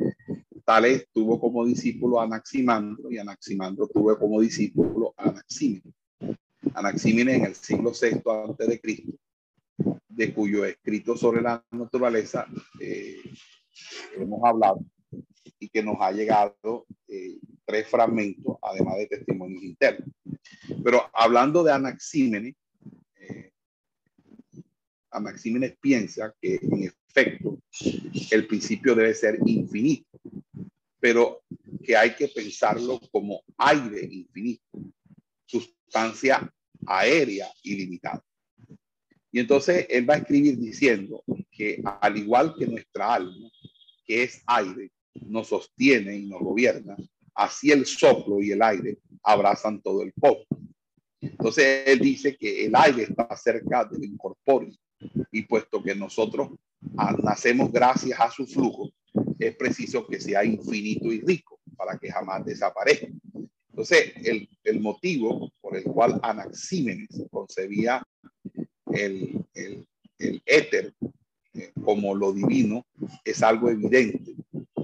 Tales 0.66 1.08
tuvo 1.14 1.40
como 1.40 1.66
discípulo 1.66 2.20
a 2.20 2.26
Anaximandro 2.26 3.10
y 3.10 3.18
Anaximandro 3.18 3.88
tuvo 3.88 4.20
como 4.20 4.42
discípulo 4.42 5.14
a 5.16 5.30
Anaxímenes. 5.30 5.94
Anaxímenes 6.74 7.36
en 7.38 7.46
el 7.46 7.56
siglo 7.56 7.94
VI 7.94 8.22
antes 8.50 8.68
de 8.68 8.82
Cristo, 8.82 9.14
de 10.10 10.34
cuyo 10.34 10.66
escrito 10.66 11.16
sobre 11.16 11.42
la 11.42 11.64
naturaleza 11.72 12.46
eh, 12.82 13.16
hemos 14.18 14.44
hablado, 14.44 14.84
y 15.58 15.70
que 15.70 15.82
nos 15.82 15.96
ha 16.02 16.12
llegado 16.12 16.86
eh, 17.08 17.40
tres 17.64 17.88
fragmentos, 17.88 18.58
además 18.62 18.98
de 18.98 19.08
testimonios 19.08 19.64
internos. 19.64 20.10
Pero 20.84 21.10
hablando 21.14 21.64
de 21.64 21.72
Anaxímenes, 21.72 22.56
Anaxímenes 25.16 25.78
piensa 25.80 26.34
que 26.42 26.60
en 26.62 26.84
efecto 26.84 27.58
el 28.32 28.48
principio 28.48 28.94
debe 28.94 29.14
ser 29.14 29.40
infinito, 29.46 30.20
pero 31.00 31.42
que 31.84 31.96
hay 31.96 32.16
que 32.16 32.28
pensarlo 32.28 33.00
como 33.12 33.42
aire 33.58 34.08
infinito, 34.12 34.64
sustancia 35.46 36.52
aérea 36.86 37.48
ilimitada. 37.64 38.24
Y 39.32 39.40
entonces 39.40 39.86
él 39.90 40.10
va 40.10 40.16
a 40.16 40.18
escribir 40.18 40.58
diciendo 40.58 41.24
que 41.52 41.82
al 42.02 42.18
igual 42.18 42.56
que 42.58 42.68
nuestra 42.68 43.16
alma, 43.16 43.50
que 44.06 44.24
es 44.24 44.42
aire, 44.46 44.92
nos 45.28 45.48
sostiene 45.48 46.18
y 46.18 46.26
nos 46.26 46.42
gobierna, 46.42 46.98
así 47.34 47.72
el 47.72 47.86
soplo 47.86 48.42
y 48.42 48.52
el 48.52 48.62
aire 48.62 48.98
abrazan 49.24 49.82
todo 49.82 50.04
el 50.04 50.14
cosmos. 50.14 50.48
Entonces 51.22 51.84
él 51.88 52.00
dice 52.00 52.36
que 52.36 52.66
el 52.66 52.76
aire 52.76 53.04
está 53.04 53.34
cerca 53.38 53.86
del 53.86 54.04
incorpóreo 54.04 54.72
y 55.32 55.44
puesto 55.44 55.82
que 55.82 55.96
nosotros 55.96 56.50
nacemos 57.24 57.72
gracias 57.72 58.20
a 58.20 58.32
su 58.32 58.46
flujo, 58.46 58.92
es 59.40 59.56
preciso 59.56 60.06
que 60.08 60.20
sea 60.20 60.44
infinito 60.44 61.12
y 61.12 61.22
rico 61.22 61.60
para 61.76 61.98
que 61.98 62.12
jamás 62.12 62.46
desaparezca. 62.46 63.08
Entonces, 63.70 64.14
el, 64.24 64.48
el 64.64 64.80
motivo 64.80 65.52
por 65.60 65.76
el 65.76 65.84
cual 65.84 66.20
Anaxímenes 66.24 67.10
concebía 67.30 68.02
el, 68.92 69.46
el, 69.54 69.86
el 70.20 70.42
éter 70.46 70.94
eh, 71.54 71.72
como 71.84 72.16
lo 72.16 72.32
divino 72.34 72.86
es 73.24 73.44
algo 73.44 73.70
evidente 73.70 74.34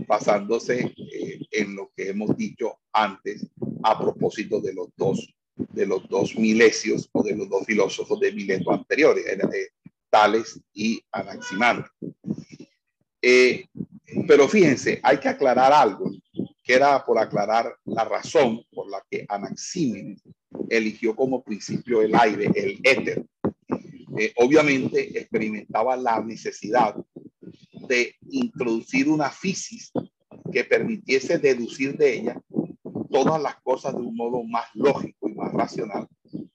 basándose 0.08 0.94
eh, 0.98 1.40
en 1.52 1.76
lo 1.76 1.92
que 1.96 2.10
hemos 2.10 2.36
dicho 2.36 2.80
antes 2.92 3.48
a 3.84 3.98
propósito 3.98 4.60
de 4.60 4.74
los 4.74 4.90
dos, 4.98 5.34
de 5.56 5.86
los 5.86 6.08
dos 6.10 6.38
milesios 6.38 7.10
o 7.14 7.24
de 7.24 7.36
los 7.36 7.50
dos 7.50 7.66
filósofos 7.66 8.20
de 8.20 8.34
Mileto 8.34 8.72
anteriores, 8.72 9.26
Tales 10.12 10.62
y 10.74 11.02
Anaximandro. 11.12 11.90
Eh, 13.22 13.66
pero 14.28 14.48
fíjense, 14.48 15.00
hay 15.02 15.18
que 15.18 15.30
aclarar 15.30 15.72
algo, 15.72 16.12
que 16.64 16.74
era 16.74 17.04
por 17.04 17.18
aclarar 17.18 17.74
la 17.86 18.04
razón 18.04 18.62
por 18.72 18.90
la 18.90 19.04
que 19.10 19.26
Anaxímenes 19.28 20.22
eligió 20.70 21.16
como 21.16 21.44
principio 21.44 22.02
el 22.02 22.14
aire, 22.14 22.52
el 22.54 22.80
éter. 22.84 23.26
obviamente 24.36 25.18
experimentaba 25.18 25.96
la 25.96 26.22
necesidad 26.22 26.96
de 27.88 28.16
introducir 28.30 29.10
una 29.10 29.30
fisis 29.30 29.92
que 30.52 30.64
permitiese 30.66 31.38
deducir 31.38 31.98
de 31.98 32.14
ella 32.16 32.42
todas 33.10 33.42
las 33.42 33.56
cosas 33.62 33.94
de 33.94 34.02
un 34.02 34.16
modo 34.16 34.44
más 34.44 34.68
lógico 34.74 35.30
y 35.30 35.36
más 35.36 35.52
racional 35.54 36.08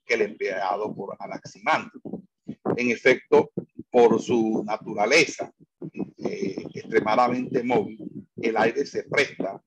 que 0.05 0.13
el 0.13 0.21
empleado 0.21 0.93
por 0.95 1.15
Anaximandro. 1.19 2.01
En 2.77 2.91
efecto, 2.91 3.49
por 3.89 4.21
su 4.21 4.63
naturaleza 4.63 5.51
eh, 6.19 6.63
extremadamente 6.75 7.63
móvil, 7.63 7.97
el 8.39 8.55
aire 8.55 8.85
se 8.85 9.03
presta 9.03 9.59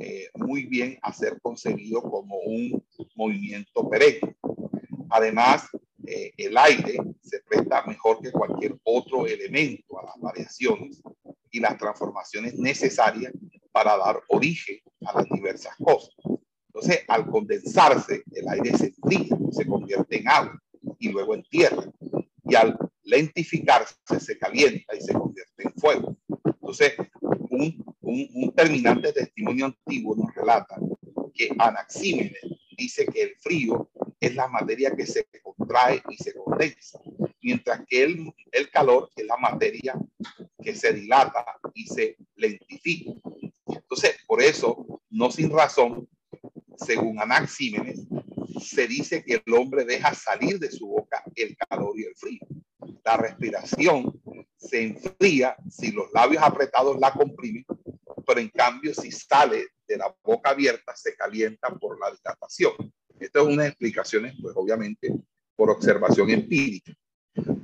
eh, 0.00 0.30
muy 0.34 0.64
bien 0.64 0.98
a 1.02 1.12
ser 1.12 1.38
concebido 1.42 2.00
como 2.00 2.34
un 2.38 2.82
movimiento 3.14 3.86
perenne. 3.90 4.36
Además, 5.10 5.68
eh, 6.06 6.32
el 6.38 6.56
aire 6.56 6.96
se 7.20 7.40
presta 7.40 7.84
mejor 7.84 8.22
que 8.22 8.32
cualquier 8.32 8.74
otro 8.84 9.26
elemento 9.26 9.98
a 9.98 10.06
las 10.06 10.14
variaciones 10.18 11.02
y 11.50 11.60
las 11.60 11.76
transformaciones 11.76 12.54
necesarias 12.54 13.34
para 13.70 13.98
dar 13.98 14.22
origen 14.28 14.78
a 15.04 15.12
las 15.12 15.26
diversas 15.28 15.76
cosas. 15.76 16.14
Entonces, 16.68 17.04
al 17.06 17.26
condensarse, 17.26 18.22
el 18.32 18.48
aire 18.48 18.78
se 18.78 18.86
enfría, 18.86 19.36
se 19.50 19.66
convierte 19.66 20.20
en 20.20 20.28
agua 20.28 20.58
y 20.98 21.10
luego 21.10 21.34
en 21.34 21.42
tierra. 21.44 21.84
Y 22.48 22.54
al 22.54 22.76
lentificarse, 23.02 23.94
se 24.20 24.38
calienta 24.38 24.94
y 24.94 25.00
se 25.00 25.12
convierte 25.12 25.62
en 25.62 25.74
fuego. 25.74 26.16
Entonces, 26.44 26.94
un, 27.20 27.84
un, 28.00 28.28
un 28.34 28.54
terminante 28.54 29.12
testimonio 29.12 29.66
antiguo 29.66 30.16
nos 30.16 30.34
relata 30.34 30.76
que 31.34 31.50
Anaxímenes 31.58 32.40
dice 32.76 33.06
que 33.06 33.22
el 33.22 33.36
frío 33.38 33.90
es 34.20 34.34
la 34.34 34.48
materia 34.48 34.94
que 34.96 35.06
se 35.06 35.26
contrae 35.42 36.02
y 36.08 36.16
se 36.16 36.34
condensa, 36.34 37.00
mientras 37.42 37.84
que 37.86 38.04
el, 38.04 38.32
el 38.52 38.70
calor 38.70 39.10
es 39.14 39.26
la 39.26 39.36
materia 39.36 39.94
que 40.62 40.74
se 40.74 40.92
dilata 40.92 41.44
y 41.74 41.86
se 41.86 42.16
lentifica. 42.34 43.12
Entonces, 43.66 44.16
por 44.26 44.42
eso, 44.42 45.02
no 45.10 45.30
sin 45.30 45.50
razón, 45.50 46.08
según 46.76 47.20
Anaxímenes, 47.20 48.00
se 48.60 48.86
dice 48.86 49.24
que 49.24 49.42
el 49.44 49.54
hombre 49.54 49.84
deja 49.84 50.14
salir 50.14 50.58
de 50.58 50.70
su 50.70 50.86
boca 50.86 51.22
el 51.36 51.56
calor 51.56 51.98
y 51.98 52.04
el 52.04 52.14
frío. 52.16 52.40
La 53.04 53.16
respiración 53.16 54.20
se 54.56 54.82
enfría 54.82 55.56
si 55.70 55.92
los 55.92 56.12
labios 56.12 56.42
apretados 56.42 56.98
la 56.98 57.12
comprimen, 57.12 57.64
pero 58.26 58.40
en 58.40 58.48
cambio 58.48 58.94
si 58.94 59.10
sale 59.12 59.66
de 59.86 59.96
la 59.96 60.14
boca 60.22 60.50
abierta 60.50 60.94
se 60.96 61.14
calienta 61.14 61.68
por 61.70 61.98
la 62.00 62.10
dilatación. 62.10 62.72
Esto 63.18 63.40
es 63.40 63.54
una 63.54 63.66
explicación, 63.66 64.30
pues 64.42 64.54
obviamente, 64.56 65.14
por 65.54 65.70
observación 65.70 66.30
empírica. 66.30 66.92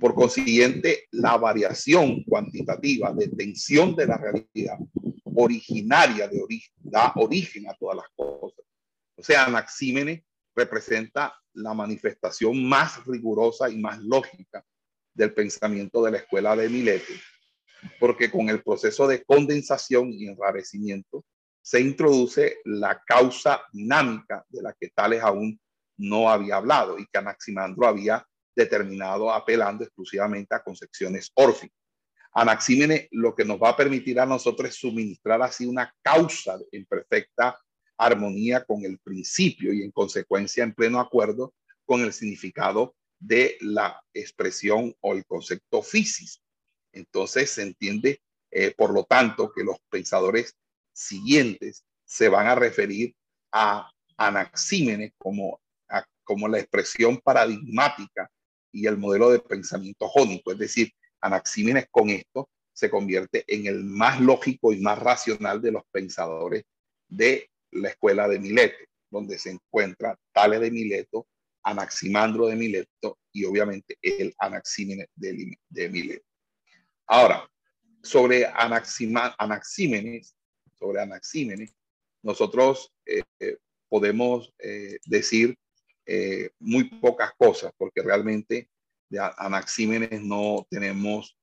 Por 0.00 0.14
consiguiente, 0.14 1.06
la 1.10 1.36
variación 1.36 2.22
cuantitativa 2.24 3.12
de 3.12 3.28
tensión 3.28 3.96
de 3.96 4.06
la 4.06 4.18
realidad 4.18 4.78
originaria 5.34 6.28
de 6.28 6.42
origen, 6.42 6.74
da 6.78 7.12
origen 7.16 7.68
a 7.68 7.74
todas 7.74 7.96
las 7.96 8.06
cosas. 8.14 8.64
O 9.16 9.22
sea, 9.22 9.46
Anaxímenes 9.46 10.22
representa 10.54 11.34
la 11.54 11.74
manifestación 11.74 12.66
más 12.66 13.04
rigurosa 13.06 13.68
y 13.68 13.78
más 13.78 13.98
lógica 14.02 14.64
del 15.14 15.34
pensamiento 15.34 16.02
de 16.02 16.12
la 16.12 16.18
escuela 16.18 16.56
de 16.56 16.68
Mileto, 16.68 17.12
porque 17.98 18.30
con 18.30 18.48
el 18.48 18.62
proceso 18.62 19.06
de 19.06 19.22
condensación 19.24 20.12
y 20.12 20.26
enrarecimiento 20.26 21.24
se 21.60 21.80
introduce 21.80 22.58
la 22.64 23.02
causa 23.06 23.62
dinámica 23.72 24.44
de 24.48 24.62
la 24.62 24.72
que 24.78 24.88
Tales 24.88 25.22
aún 25.22 25.60
no 25.96 26.28
había 26.28 26.56
hablado 26.56 26.98
y 26.98 27.06
que 27.06 27.18
Anaximandro 27.18 27.86
había 27.86 28.26
determinado 28.54 29.32
apelando 29.32 29.84
exclusivamente 29.84 30.54
a 30.54 30.62
concepciones 30.62 31.30
órficas. 31.34 31.78
Anaxímenes 32.34 33.08
lo 33.10 33.34
que 33.34 33.44
nos 33.44 33.62
va 33.62 33.70
a 33.70 33.76
permitir 33.76 34.18
a 34.18 34.26
nosotros 34.26 34.70
es 34.70 34.76
suministrar 34.76 35.42
así 35.42 35.66
una 35.66 35.94
causa 36.02 36.58
en 36.72 36.86
perfecta 36.86 37.58
armonía 38.04 38.64
con 38.64 38.84
el 38.84 38.98
principio 38.98 39.72
y 39.72 39.82
en 39.82 39.90
consecuencia 39.90 40.64
en 40.64 40.74
pleno 40.74 40.98
acuerdo 40.98 41.54
con 41.84 42.02
el 42.02 42.12
significado 42.12 42.94
de 43.18 43.56
la 43.60 44.02
expresión 44.12 44.94
o 45.00 45.14
el 45.14 45.24
concepto 45.24 45.82
físico. 45.82 46.42
Entonces 46.92 47.50
se 47.50 47.62
entiende, 47.62 48.20
eh, 48.50 48.74
por 48.76 48.92
lo 48.92 49.04
tanto, 49.04 49.52
que 49.52 49.62
los 49.62 49.76
pensadores 49.88 50.54
siguientes 50.92 51.84
se 52.04 52.28
van 52.28 52.46
a 52.46 52.54
referir 52.54 53.14
a 53.52 53.90
Anaxímenes 54.16 55.12
como, 55.16 55.60
como 56.24 56.48
la 56.48 56.58
expresión 56.58 57.18
paradigmática 57.18 58.28
y 58.72 58.86
el 58.86 58.98
modelo 58.98 59.30
de 59.30 59.38
pensamiento 59.38 60.08
jónico. 60.08 60.52
Es 60.52 60.58
decir, 60.58 60.92
Anaxímenes 61.20 61.86
con 61.90 62.10
esto 62.10 62.50
se 62.72 62.90
convierte 62.90 63.44
en 63.46 63.66
el 63.66 63.84
más 63.84 64.20
lógico 64.20 64.72
y 64.72 64.80
más 64.80 64.98
racional 64.98 65.62
de 65.62 65.72
los 65.72 65.82
pensadores 65.92 66.64
de 67.08 67.48
la 67.72 67.88
escuela 67.90 68.28
de 68.28 68.38
Mileto, 68.38 68.76
donde 69.10 69.38
se 69.38 69.50
encuentra 69.50 70.18
Tales 70.32 70.60
de 70.60 70.70
Mileto, 70.70 71.26
Anaximandro 71.64 72.46
de 72.46 72.56
Mileto 72.56 73.18
y 73.32 73.44
obviamente 73.44 73.98
el 74.02 74.34
Anaxímenes 74.38 75.08
de, 75.14 75.56
de 75.68 75.88
Mileto. 75.88 76.24
Ahora, 77.06 77.48
sobre 78.02 78.46
Anaxímenes, 78.46 80.34
sobre 80.78 81.00
Anaxímenes, 81.00 81.74
nosotros 82.22 82.92
eh, 83.06 83.22
eh, 83.40 83.58
podemos 83.88 84.52
eh, 84.58 84.98
decir 85.06 85.56
muy 86.58 86.84
pocas 86.84 87.32
cosas, 87.38 87.72
porque 87.78 88.02
realmente 88.02 88.68
de 89.08 89.18
Anaxímenes 89.38 90.20
no 90.20 90.66
tenemos 90.68 91.38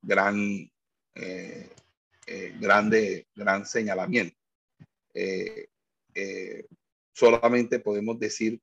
gran, 0.00 0.70
grande, 2.58 3.26
gran 3.34 3.66
señalamiento. 3.66 4.36
Solamente 7.12 7.78
podemos 7.78 8.18
decir 8.18 8.60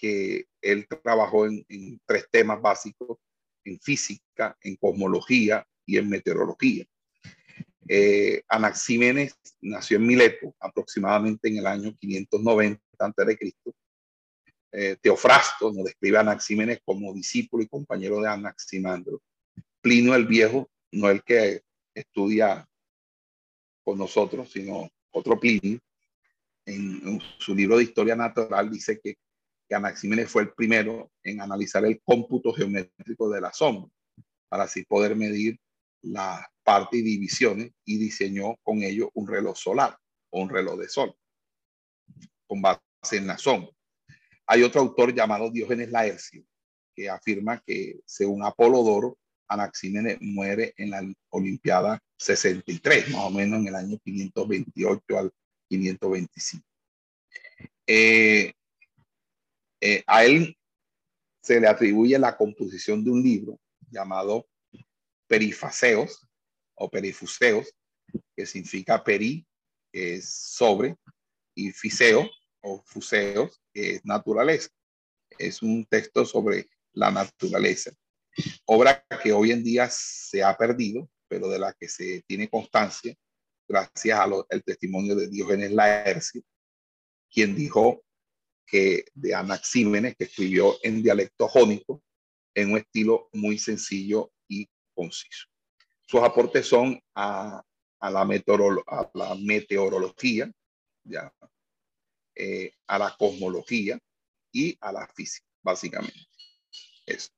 que 0.00 0.46
él 0.62 0.86
trabajó 1.02 1.46
en, 1.46 2.00
tres 2.06 2.26
temas 2.30 2.60
básicos, 2.60 3.18
en 3.64 3.78
física, 3.80 4.56
en 4.62 4.76
cosmología 4.76 5.66
y 5.84 5.98
en 5.98 6.08
meteorología. 6.08 6.86
Eh, 7.86 8.42
Anaxímenes 8.48 9.34
nació 9.60 9.98
en 9.98 10.06
Mileto 10.06 10.54
aproximadamente 10.60 11.48
en 11.48 11.58
el 11.58 11.66
año 11.66 11.94
590 11.98 12.80
a.C. 12.98 13.54
Eh, 14.72 14.96
Teofrasto 15.00 15.72
nos 15.72 15.84
describe 15.84 16.18
a 16.18 16.20
Anaxímenes 16.20 16.80
como 16.84 17.12
discípulo 17.12 17.62
y 17.62 17.68
compañero 17.68 18.20
de 18.20 18.28
Anaximandro. 18.28 19.20
Plinio 19.82 20.14
el 20.14 20.26
Viejo, 20.26 20.70
no 20.92 21.10
el 21.10 21.22
que 21.22 21.62
estudia 21.94 22.66
con 23.84 23.98
nosotros, 23.98 24.50
sino 24.52 24.88
otro 25.12 25.38
Plinio, 25.38 25.78
en 26.66 27.20
su 27.38 27.54
libro 27.54 27.78
de 27.78 27.84
historia 27.84 28.14
natural 28.14 28.70
dice 28.70 29.00
que 29.02 29.16
que 29.70 29.76
Anaxímenes 29.76 30.28
fue 30.28 30.42
el 30.42 30.52
primero 30.52 31.12
en 31.22 31.40
analizar 31.40 31.84
el 31.84 32.02
cómputo 32.02 32.52
geométrico 32.52 33.30
de 33.30 33.40
la 33.40 33.52
sombra, 33.52 33.88
para 34.48 34.64
así 34.64 34.84
poder 34.84 35.14
medir 35.14 35.60
las 36.02 36.44
partes 36.64 36.98
y 36.98 37.02
divisiones 37.02 37.70
y 37.84 37.96
diseñó 37.96 38.56
con 38.64 38.82
ello 38.82 39.12
un 39.14 39.28
reloj 39.28 39.56
solar 39.56 39.96
o 40.30 40.42
un 40.42 40.48
reloj 40.50 40.76
de 40.76 40.88
sol 40.88 41.14
con 42.48 42.60
base 42.60 42.80
en 43.12 43.28
la 43.28 43.38
sombra. 43.38 43.70
Hay 44.48 44.64
otro 44.64 44.80
autor 44.80 45.14
llamado 45.14 45.52
Diógenes 45.52 45.92
Laercio 45.92 46.42
que 46.92 47.08
afirma 47.08 47.62
que 47.64 48.00
según 48.04 48.42
Apolodoro, 48.42 49.18
Anaxímenes 49.50 50.18
muere 50.20 50.72
en 50.76 50.90
la 50.90 51.02
Olimpiada 51.30 52.00
63, 52.18 53.10
más 53.10 53.24
o 53.24 53.30
menos 53.30 53.60
en 53.60 53.68
el 53.68 53.74
año 53.74 53.98
528 53.98 55.18
al 55.18 55.32
525. 55.68 56.64
Eh, 57.86 58.52
eh, 59.80 60.04
a 60.06 60.24
él 60.24 60.56
se 61.42 61.58
le 61.58 61.66
atribuye 61.66 62.18
la 62.18 62.36
composición 62.36 63.02
de 63.04 63.10
un 63.10 63.22
libro 63.22 63.58
llamado 63.90 64.46
Perifaseos 65.26 66.28
o 66.74 66.88
Perifuseos, 66.88 67.74
que 68.36 68.46
significa 68.46 69.02
peri, 69.02 69.44
que 69.92 70.14
es 70.14 70.30
sobre, 70.30 70.96
y 71.54 71.72
fiseo 71.72 72.30
o 72.60 72.82
fuseos, 72.84 73.60
que 73.72 73.96
es 73.96 74.04
naturaleza. 74.04 74.68
Es 75.38 75.62
un 75.62 75.84
texto 75.86 76.24
sobre 76.24 76.68
la 76.92 77.10
naturaleza. 77.10 77.90
Obra 78.66 79.04
que 79.22 79.32
hoy 79.32 79.52
en 79.52 79.62
día 79.62 79.88
se 79.90 80.42
ha 80.42 80.56
perdido, 80.56 81.08
pero 81.28 81.48
de 81.48 81.58
la 81.58 81.72
que 81.72 81.88
se 81.88 82.22
tiene 82.26 82.48
constancia 82.48 83.14
gracias 83.68 84.18
al 84.18 84.64
testimonio 84.64 85.14
de 85.14 85.28
Diógenes 85.28 85.70
Laercio, 85.70 86.42
quien 87.30 87.54
dijo 87.54 88.02
que 88.66 89.04
de 89.14 89.34
Anaxímenes, 89.34 90.16
que 90.16 90.24
escribió 90.24 90.76
en 90.82 91.02
dialecto 91.02 91.48
jónico, 91.48 92.02
en 92.54 92.72
un 92.72 92.78
estilo 92.78 93.28
muy 93.32 93.58
sencillo 93.58 94.32
y 94.48 94.68
conciso. 94.94 95.46
Sus 96.06 96.20
aportes 96.20 96.66
son 96.66 97.00
a, 97.14 97.62
a, 98.00 98.10
la, 98.10 98.20
a 98.22 99.10
la, 99.14 99.34
meteorología, 99.36 100.50
ya, 101.04 101.32
eh, 102.34 102.72
a 102.88 102.98
la 102.98 103.16
cosmología 103.16 103.98
y 104.52 104.76
a 104.80 104.92
la 104.92 105.06
física, 105.08 105.46
básicamente. 105.62 106.26
Eso. 107.06 107.30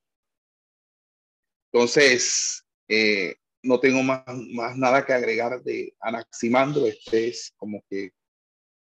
Entonces, 1.73 2.65
eh, 2.89 3.37
no 3.63 3.81
tengo 3.81 4.03
más, 4.03 4.25
más 4.53 4.77
nada 4.77 5.07
que 5.07 5.15
agregar 5.15 5.63
de 5.63 5.95
Anaximandro. 6.01 6.87
Este 6.87 7.29
es 7.29 7.55
como 7.57 7.83
que 7.89 8.11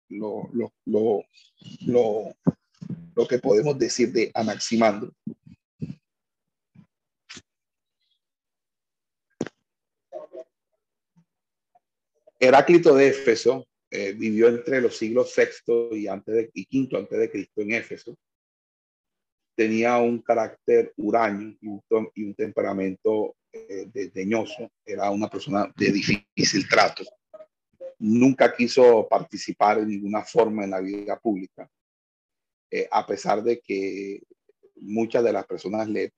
lo, 0.08 0.48
lo, 0.52 0.72
lo, 0.86 1.22
lo, 1.86 2.34
lo 3.14 3.28
que 3.28 3.38
podemos 3.38 3.78
decir 3.78 4.12
de 4.12 4.30
Anaximandro. 4.32 5.12
Heráclito 12.38 12.94
de 12.94 13.08
Éfeso 13.08 13.68
eh, 13.90 14.12
vivió 14.12 14.48
entre 14.48 14.80
los 14.80 14.96
siglos 14.96 15.34
VI 15.36 15.98
y, 15.98 16.06
antes 16.06 16.34
de, 16.34 16.50
y 16.54 16.64
quinto 16.64 16.96
antes 16.96 17.18
de 17.18 17.30
Cristo 17.30 17.60
en 17.60 17.72
Éfeso. 17.74 18.16
Tenía 19.60 19.98
un 19.98 20.22
carácter 20.22 20.94
huraño 20.96 21.54
y 21.60 21.66
un, 21.66 21.82
y 22.14 22.24
un 22.24 22.34
temperamento 22.34 23.34
eh, 23.52 23.90
desdeñoso. 23.92 24.70
Era 24.86 25.10
una 25.10 25.28
persona 25.28 25.70
de 25.76 25.92
difícil 25.92 26.66
trato 26.66 27.04
nunca 28.00 28.54
quiso 28.56 29.06
participar 29.08 29.78
en 29.78 29.88
ninguna 29.88 30.24
forma 30.24 30.64
en 30.64 30.70
la 30.70 30.80
vida 30.80 31.18
pública, 31.18 31.70
eh, 32.70 32.88
a 32.90 33.06
pesar 33.06 33.42
de 33.42 33.60
que 33.60 34.22
muchas 34.76 35.22
de 35.22 35.32
las 35.32 35.46
personas 35.46 35.86
le, 35.88 36.12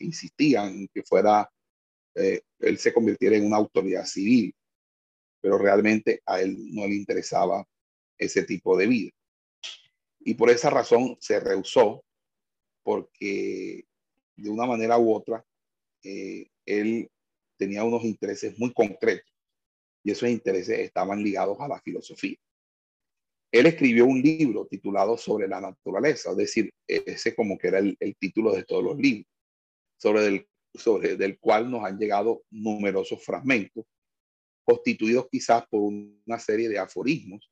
insistían 0.00 0.68
en 0.70 0.88
que 0.92 1.02
fuera, 1.04 1.48
eh, 2.16 2.42
él 2.58 2.78
se 2.78 2.92
convirtiera 2.92 3.36
en 3.36 3.46
una 3.46 3.58
autoridad 3.58 4.04
civil, 4.04 4.52
pero 5.40 5.58
realmente 5.58 6.20
a 6.26 6.40
él 6.40 6.56
no 6.74 6.86
le 6.86 6.96
interesaba 6.96 7.64
ese 8.18 8.42
tipo 8.42 8.76
de 8.76 8.86
vida. 8.88 9.10
Y 10.20 10.34
por 10.34 10.50
esa 10.50 10.70
razón 10.70 11.16
se 11.20 11.38
rehusó, 11.38 12.02
porque 12.82 13.84
de 14.36 14.50
una 14.50 14.66
manera 14.66 14.98
u 14.98 15.14
otra, 15.14 15.44
eh, 16.02 16.48
él 16.66 17.10
tenía 17.56 17.84
unos 17.84 18.04
intereses 18.04 18.58
muy 18.58 18.72
concretos 18.72 19.30
y 20.04 20.10
esos 20.10 20.28
intereses 20.28 20.80
estaban 20.80 21.22
ligados 21.22 21.58
a 21.60 21.68
la 21.68 21.80
filosofía. 21.80 22.36
Él 23.52 23.66
escribió 23.66 24.06
un 24.06 24.20
libro 24.20 24.66
titulado 24.66 25.16
Sobre 25.16 25.46
la 25.46 25.60
naturaleza, 25.60 26.30
es 26.30 26.36
decir, 26.36 26.70
ese 26.86 27.34
como 27.34 27.58
que 27.58 27.68
era 27.68 27.78
el, 27.78 28.16
título 28.18 28.52
de 28.52 28.64
todos 28.64 28.82
los 28.82 28.98
libros, 28.98 29.26
sobre 29.96 30.26
el 30.26 30.48
sobre 30.74 31.16
del 31.16 31.38
cual 31.38 31.70
nos 31.70 31.84
han 31.84 31.98
llegado 31.98 32.44
numerosos 32.50 33.22
fragmentos, 33.22 33.84
constituidos 34.64 35.28
quizás 35.30 35.66
por 35.68 35.82
una 35.82 36.38
serie 36.38 36.68
de 36.70 36.78
aforismos 36.78 37.50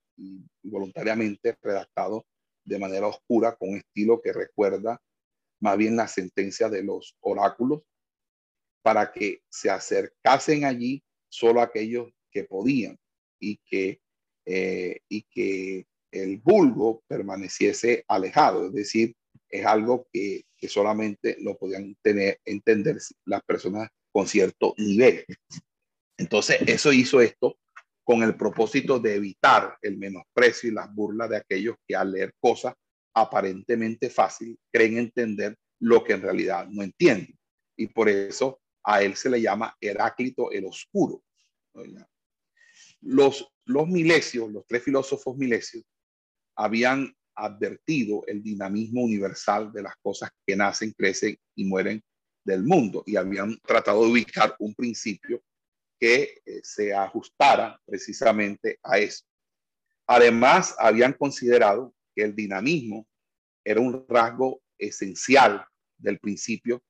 voluntariamente 0.63 1.55
redactados 1.61 2.23
de 2.65 2.79
manera 2.79 3.07
oscura 3.09 3.57
con 3.57 3.71
estilo 3.71 4.21
que 4.23 4.33
recuerda 4.33 5.01
más 5.61 5.77
bien 5.77 5.97
la 5.97 6.09
sentencia 6.09 6.69
de 6.69 6.83
los 6.83 7.17
oráculos 7.21 7.83
para 8.83 9.13
que 9.13 9.43
se 9.49 9.71
acercasen 9.71 10.65
allí 10.65 11.03
solo 11.29 11.61
aquellos 11.61 12.11
que 12.31 12.45
podían 12.45 12.99
y 13.39 13.59
que, 13.59 14.01
eh, 14.47 15.01
y 15.09 15.23
que 15.23 15.87
el 16.11 16.39
vulgo 16.39 17.03
permaneciese 17.07 18.05
alejado, 18.09 18.67
es 18.67 18.73
decir, 18.73 19.15
es 19.49 19.67
algo 19.67 20.09
que, 20.13 20.45
que 20.57 20.69
solamente 20.69 21.37
lo 21.41 21.57
podían 21.57 21.97
tener, 22.03 22.41
entender 22.45 22.99
las 23.25 23.43
personas 23.43 23.89
con 24.13 24.27
cierto 24.27 24.75
nivel. 24.77 25.25
Entonces, 26.17 26.59
eso 26.67 26.93
hizo 26.93 27.21
esto 27.21 27.59
con 28.05 28.23
el 28.23 28.37
propósito 28.37 28.99
de 28.99 29.15
evitar 29.15 29.79
el 29.83 29.97
menosprecio 29.97 30.69
y 30.69 30.73
las 30.75 30.93
burlas 30.93 31.31
de 31.31 31.37
aquellos 31.37 31.77
que 31.87 31.95
al 31.95 32.13
leer 32.13 32.35
cosas 32.41 32.75
aparentemente 33.15 34.11
fácil 34.11 34.59
creen 34.73 34.99
entender 34.99 35.57
lo 35.81 36.05
que 36.05 36.13
en 36.15 36.23
realidad 36.23 36.67
no 36.69 36.83
entienden. 36.83 37.39
Y 37.77 37.87
por 37.89 38.09
eso 38.09 38.61
a 38.85 39.03
él 39.03 39.17
se 39.17 39.31
le 39.31 39.41
llama 39.41 39.77
Heráclito 39.81 40.51
el 40.53 40.67
Oscuro. 40.67 41.23
Los, 43.01 43.51
los 43.65 43.89
milesios, 43.89 44.51
los 44.51 44.67
tres 44.67 44.83
filósofos 44.83 45.37
milesios, 45.37 45.85
habían 46.57 47.15
advertido 47.35 48.23
el 48.27 48.43
dinamismo 48.43 49.03
universal 49.03 49.73
de 49.73 49.83
las 49.83 49.95
cosas 50.03 50.31
que 50.47 50.57
nacen, 50.57 50.93
crecen 50.93 51.39
y 51.55 51.65
mueren 51.65 52.03
del 52.45 52.63
mundo 52.65 53.03
y 53.07 53.17
habían 53.17 53.59
tratado 53.61 54.05
de 54.05 54.11
ubicar 54.11 54.55
un 54.59 54.75
principio 54.75 55.43
que 55.99 56.41
eh, 56.45 56.61
se 56.63 56.95
ajustara 56.95 57.81
precisamente 57.85 58.79
a 58.83 58.99
eso. 58.99 59.25
Además, 60.07 60.75
habían 60.79 61.13
considerado 61.13 61.95
el 62.23 62.35
dinamismo 62.35 63.07
era 63.65 63.81
un 63.81 64.05
rasgo 64.09 64.63
esencial 64.79 65.65
del 65.99 66.19
principio 66.19 66.83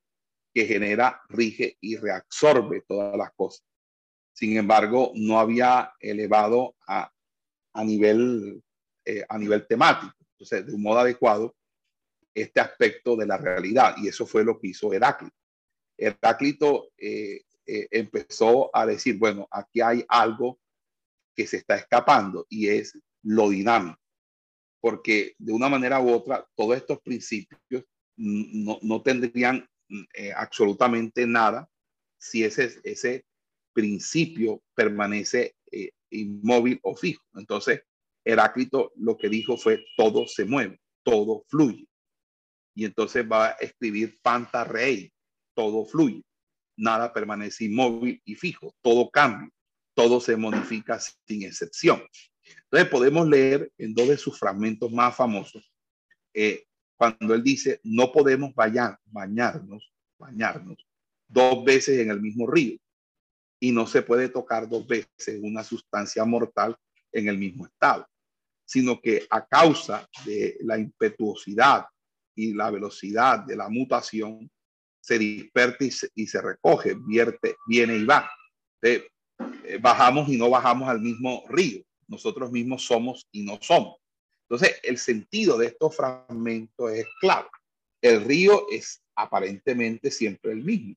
que 0.52 0.66
genera, 0.66 1.20
rige 1.28 1.76
y 1.80 1.96
reabsorbe 1.96 2.82
todas 2.86 3.16
las 3.16 3.32
cosas. 3.32 3.64
Sin 4.32 4.56
embargo, 4.56 5.12
no 5.14 5.38
había 5.38 5.92
elevado 6.00 6.74
a, 6.86 7.12
a 7.72 7.84
nivel, 7.84 8.62
eh, 9.04 9.24
a 9.28 9.38
nivel 9.38 9.66
temático, 9.66 10.14
entonces, 10.32 10.66
de 10.66 10.72
un 10.72 10.82
modo 10.82 11.00
adecuado, 11.00 11.54
este 12.34 12.60
aspecto 12.60 13.16
de 13.16 13.26
la 13.26 13.36
realidad. 13.36 13.94
Y 13.98 14.08
eso 14.08 14.26
fue 14.26 14.44
lo 14.44 14.58
que 14.58 14.68
hizo 14.68 14.92
Heráclito. 14.92 15.36
Heráclito 15.98 16.90
eh, 16.96 17.42
eh, 17.66 17.88
empezó 17.90 18.74
a 18.74 18.86
decir, 18.86 19.18
bueno, 19.18 19.46
aquí 19.50 19.80
hay 19.80 20.04
algo 20.08 20.58
que 21.36 21.46
se 21.46 21.58
está 21.58 21.76
escapando 21.76 22.46
y 22.48 22.68
es 22.68 22.98
lo 23.22 23.50
dinámico. 23.50 23.98
Porque 24.80 25.34
de 25.38 25.52
una 25.52 25.68
manera 25.68 26.00
u 26.00 26.10
otra, 26.10 26.46
todos 26.54 26.76
estos 26.76 27.00
principios 27.00 27.84
no, 28.16 28.78
no 28.82 29.02
tendrían 29.02 29.66
eh, 30.14 30.32
absolutamente 30.34 31.26
nada 31.26 31.68
si 32.18 32.44
ese, 32.44 32.78
ese 32.84 33.24
principio 33.72 34.62
permanece 34.74 35.56
eh, 35.70 35.90
inmóvil 36.10 36.78
o 36.82 36.94
fijo. 36.94 37.22
Entonces, 37.34 37.82
Heráclito 38.24 38.92
lo 38.96 39.16
que 39.16 39.28
dijo 39.28 39.56
fue, 39.56 39.84
todo 39.96 40.26
se 40.26 40.44
mueve, 40.44 40.80
todo 41.02 41.44
fluye. 41.48 41.86
Y 42.74 42.84
entonces 42.84 43.24
va 43.30 43.48
a 43.48 43.50
escribir 43.52 44.18
Panta 44.22 44.64
Rey, 44.64 45.12
todo 45.54 45.84
fluye, 45.84 46.22
nada 46.76 47.12
permanece 47.12 47.64
inmóvil 47.64 48.20
y 48.24 48.34
fijo, 48.34 48.74
todo 48.82 49.10
cambia, 49.10 49.50
todo 49.94 50.20
se 50.20 50.36
modifica 50.36 50.98
sin 51.00 51.42
excepción. 51.42 52.02
Entonces 52.70 52.90
podemos 52.90 53.28
leer 53.28 53.72
en 53.78 53.94
dos 53.94 54.08
de 54.08 54.16
sus 54.16 54.38
fragmentos 54.38 54.92
más 54.92 55.16
famosos 55.16 55.72
eh, 56.32 56.64
cuando 56.96 57.34
él 57.34 57.42
dice, 57.42 57.80
no 57.82 58.12
podemos 58.12 58.54
bañar, 58.54 58.98
bañarnos, 59.06 59.92
bañarnos 60.18 60.76
dos 61.26 61.64
veces 61.64 61.98
en 61.98 62.10
el 62.10 62.20
mismo 62.20 62.46
río 62.46 62.78
y 63.60 63.72
no 63.72 63.86
se 63.86 64.02
puede 64.02 64.28
tocar 64.28 64.68
dos 64.68 64.86
veces 64.86 65.40
una 65.42 65.64
sustancia 65.64 66.24
mortal 66.24 66.76
en 67.12 67.28
el 67.28 67.38
mismo 67.38 67.66
estado, 67.66 68.06
sino 68.64 69.00
que 69.00 69.26
a 69.30 69.46
causa 69.46 70.08
de 70.24 70.58
la 70.60 70.78
impetuosidad 70.78 71.86
y 72.34 72.54
la 72.54 72.70
velocidad 72.70 73.40
de 73.40 73.56
la 73.56 73.68
mutación, 73.68 74.50
se 75.02 75.18
dispersa 75.18 76.06
y 76.14 76.26
se, 76.26 76.42
recoge, 76.42 76.94
vierte, 76.94 77.56
viene 77.66 77.96
y 77.96 78.04
va. 78.04 78.30
Eh, 78.82 79.08
bajamos 79.80 80.28
y 80.28 80.36
no 80.36 80.50
bajamos 80.50 80.88
al 80.88 81.00
mismo 81.00 81.44
río. 81.48 81.82
Nosotros 82.10 82.50
mismos 82.50 82.84
somos 82.84 83.28
y 83.30 83.42
no 83.44 83.58
somos. 83.62 83.96
Entonces, 84.48 84.80
el 84.82 84.98
sentido 84.98 85.56
de 85.56 85.66
estos 85.66 85.96
fragmentos 85.96 86.90
es 86.92 87.06
claro. 87.20 87.48
El 88.02 88.24
río 88.24 88.66
es 88.70 89.00
aparentemente 89.14 90.10
siempre 90.10 90.50
el 90.50 90.64
mismo, 90.64 90.96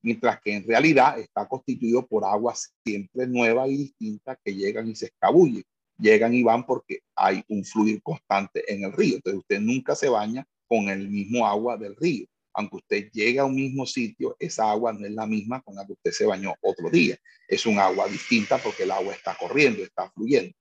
mientras 0.00 0.40
que 0.40 0.54
en 0.54 0.66
realidad 0.66 1.18
está 1.18 1.46
constituido 1.46 2.06
por 2.06 2.24
aguas 2.24 2.72
siempre 2.82 3.26
nuevas 3.26 3.68
y 3.68 3.76
distintas 3.76 4.38
que 4.42 4.54
llegan 4.54 4.88
y 4.88 4.96
se 4.96 5.06
escabullen. 5.06 5.64
Llegan 5.98 6.32
y 6.32 6.42
van 6.42 6.64
porque 6.64 7.00
hay 7.14 7.42
un 7.48 7.62
fluir 7.64 8.00
constante 8.02 8.72
en 8.72 8.84
el 8.84 8.92
río. 8.92 9.16
Entonces, 9.16 9.40
usted 9.40 9.60
nunca 9.60 9.94
se 9.94 10.08
baña 10.08 10.46
con 10.66 10.88
el 10.88 11.10
mismo 11.10 11.46
agua 11.46 11.76
del 11.76 11.94
río. 11.94 12.26
Aunque 12.58 12.76
usted 12.76 13.10
llegue 13.12 13.38
a 13.38 13.44
un 13.44 13.54
mismo 13.54 13.86
sitio, 13.86 14.36
esa 14.40 14.68
agua 14.68 14.92
no 14.92 15.06
es 15.06 15.12
la 15.12 15.28
misma 15.28 15.62
con 15.62 15.76
la 15.76 15.86
que 15.86 15.92
usted 15.92 16.10
se 16.10 16.26
bañó 16.26 16.54
otro 16.60 16.90
día. 16.90 17.16
Es 17.46 17.66
un 17.66 17.78
agua 17.78 18.08
distinta 18.08 18.58
porque 18.58 18.82
el 18.82 18.90
agua 18.90 19.14
está 19.14 19.36
corriendo, 19.38 19.84
está 19.84 20.10
fluyendo. 20.10 20.52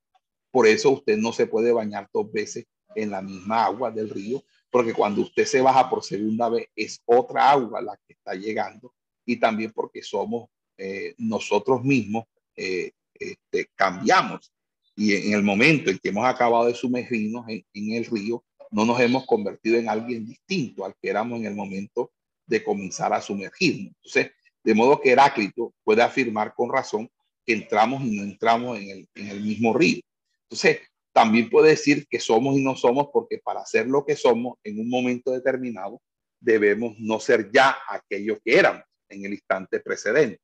Por 0.52 0.68
eso 0.68 0.92
usted 0.92 1.18
no 1.18 1.34
se 1.34 1.48
puede 1.48 1.72
bañar 1.72 2.08
dos 2.14 2.32
veces 2.32 2.66
en 2.94 3.10
la 3.10 3.24
misma 3.24 3.66
agua 3.66 3.90
del 3.90 4.12
río, 4.12 4.44
porque 4.70 4.94
cuando 4.94 5.22
usted 5.22 5.46
se 5.46 5.60
baja 5.60 5.90
por 5.90 6.04
segunda 6.04 6.50
vez 6.50 6.68
es 6.76 7.02
otra 7.04 7.50
agua 7.50 7.82
la 7.82 7.98
que 8.06 8.14
está 8.14 8.36
llegando 8.36 8.94
y 9.26 9.38
también 9.38 9.72
porque 9.72 10.04
somos 10.04 10.50
eh, 10.78 11.16
nosotros 11.18 11.84
mismos 11.84 12.26
eh, 12.56 12.92
este, 13.16 13.72
cambiamos 13.74 14.52
y 14.96 15.16
en 15.16 15.34
el 15.34 15.42
momento 15.42 15.90
en 15.90 15.98
que 15.98 16.10
hemos 16.10 16.26
acabado 16.26 16.66
de 16.66 16.76
sumergirnos 16.76 17.46
en, 17.48 17.92
el 17.92 18.06
río, 18.06 18.44
no 18.72 18.86
nos 18.86 19.00
hemos 19.00 19.26
convertido 19.26 19.78
en 19.78 19.90
alguien 19.90 20.26
distinto 20.26 20.86
al 20.86 20.96
que 21.02 21.10
éramos 21.10 21.40
en 21.40 21.46
el 21.46 21.56
momento 21.56 22.12
de 22.46 22.64
comenzar 22.64 23.14
a 23.14 23.22
sumergirnos. 23.22 23.94
Entonces, 23.96 24.32
de 24.64 24.74
modo 24.74 25.00
que 25.00 25.12
Heráclito 25.12 25.74
puede 25.84 26.02
afirmar 26.02 26.54
con 26.54 26.72
razón 26.72 27.10
que 27.46 27.54
entramos 27.54 28.04
y 28.04 28.16
no 28.18 28.24
entramos 28.24 28.78
en 28.80 28.90
el, 28.90 29.10
en 29.16 29.28
el 29.30 29.42
mismo 29.42 29.74
río. 29.74 30.02
Entonces, 30.44 30.82
también 31.14 31.50
puede 31.50 31.70
decir 31.70 32.06
que 32.08 32.20
somos 32.20 32.58
y 32.58 32.64
no 32.64 32.76
somos 32.76 33.08
porque 33.12 33.40
para 33.40 33.66
ser 33.66 33.88
lo 33.88 34.06
que 34.06 34.16
somos 34.16 34.60
en 34.64 34.80
un 34.80 34.90
momento 34.90 35.32
determinado, 35.32 36.02
debemos 36.40 36.96
no 37.00 37.20
ser 37.20 37.50
ya 37.52 37.78
aquello 37.90 38.40
que 38.44 38.58
éramos 38.60 38.84
en 39.10 39.26
el 39.26 39.34
instante 39.34 39.80
precedente. 39.80 40.42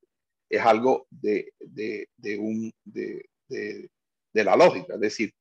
Es 0.49 0.61
algo 0.61 1.05
de, 1.09 1.53
de, 1.59 2.07
de 2.17 2.37
un, 2.37 2.71
de, 2.83 3.25
de, 3.47 4.43
la 4.43 4.55
lógica. 4.55 4.95
Es 4.95 4.99
decir, 4.99 5.33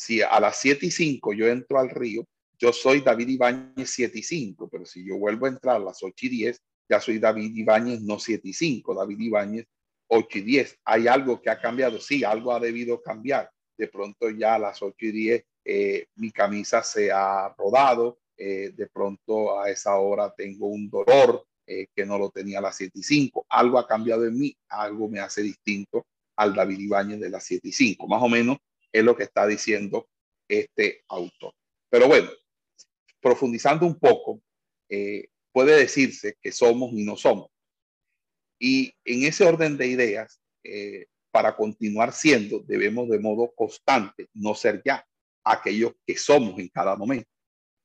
si 0.00 0.22
a 0.22 0.40
las 0.40 0.56
7 0.60 0.86
y 0.86 0.90
5 0.90 1.34
yo 1.34 1.46
entro 1.46 1.78
al 1.78 1.90
río, 1.90 2.24
yo 2.58 2.72
soy 2.72 3.02
David 3.02 3.28
Ibáñez 3.28 3.90
7 3.90 4.18
y 4.18 4.22
5, 4.22 4.68
pero 4.70 4.86
si 4.86 5.06
yo 5.06 5.18
vuelvo 5.18 5.44
a 5.44 5.50
entrar 5.50 5.76
a 5.76 5.80
las 5.80 6.02
8 6.02 6.14
y 6.26 6.28
10, 6.30 6.60
ya 6.88 7.00
soy 7.00 7.18
David 7.18 7.54
Ibáñez 7.54 8.00
no 8.00 8.18
7 8.18 8.48
y 8.48 8.54
5, 8.54 8.94
David 8.94 9.20
Ibáñez 9.20 9.66
8 10.08 10.38
y 10.38 10.40
10. 10.40 10.78
¿Hay 10.86 11.06
algo 11.06 11.42
que 11.42 11.50
ha 11.50 11.60
cambiado? 11.60 12.00
Sí, 12.00 12.24
algo 12.24 12.52
ha 12.54 12.60
debido 12.60 13.02
cambiar 13.02 13.50
de 13.76 13.88
pronto 13.88 14.30
ya 14.30 14.54
a 14.54 14.58
las 14.58 14.80
8 14.80 14.94
y 15.00 15.12
10 15.12 15.44
eh, 15.66 16.06
mi 16.16 16.32
camisa 16.32 16.82
se 16.82 17.12
ha 17.12 17.54
rodado, 17.58 18.20
eh, 18.38 18.72
de 18.74 18.86
pronto 18.86 19.60
a 19.60 19.70
esa 19.70 19.96
hora 19.96 20.32
tengo 20.34 20.68
un 20.68 20.88
dolor 20.88 21.44
eh, 21.66 21.88
que 21.94 22.06
no 22.06 22.18
lo 22.18 22.30
tenía 22.30 22.58
a 22.58 22.62
las 22.62 22.76
7 22.76 22.98
y 22.98 23.02
5, 23.02 23.44
algo 23.50 23.78
ha 23.78 23.86
cambiado 23.86 24.26
en 24.26 24.38
mí, 24.38 24.56
algo 24.70 25.08
me 25.08 25.20
hace 25.20 25.42
distinto 25.42 26.06
al 26.36 26.54
David 26.54 26.78
Ibáñez 26.80 27.20
de 27.20 27.28
las 27.28 27.44
7 27.44 27.68
y 27.68 27.72
5, 27.72 28.06
más 28.08 28.22
o 28.22 28.28
menos 28.30 28.56
es 28.92 29.04
lo 29.04 29.16
que 29.16 29.24
está 29.24 29.46
diciendo 29.46 30.08
este 30.48 31.04
autor. 31.08 31.54
Pero 31.88 32.08
bueno, 32.08 32.30
profundizando 33.20 33.86
un 33.86 33.98
poco, 33.98 34.42
puede 35.52 35.76
decirse 35.76 36.36
que 36.40 36.52
somos 36.52 36.92
y 36.92 37.04
no 37.04 37.16
somos. 37.16 37.48
Y 38.58 38.92
en 39.04 39.24
ese 39.24 39.44
orden 39.44 39.76
de 39.76 39.86
ideas, 39.86 40.40
para 41.30 41.56
continuar 41.56 42.12
siendo, 42.12 42.60
debemos 42.60 43.08
de 43.08 43.18
modo 43.18 43.52
constante 43.54 44.28
no 44.34 44.54
ser 44.54 44.82
ya 44.84 45.04
aquellos 45.44 45.92
que 46.06 46.16
somos 46.16 46.58
en 46.58 46.68
cada 46.68 46.96
momento. 46.96 47.28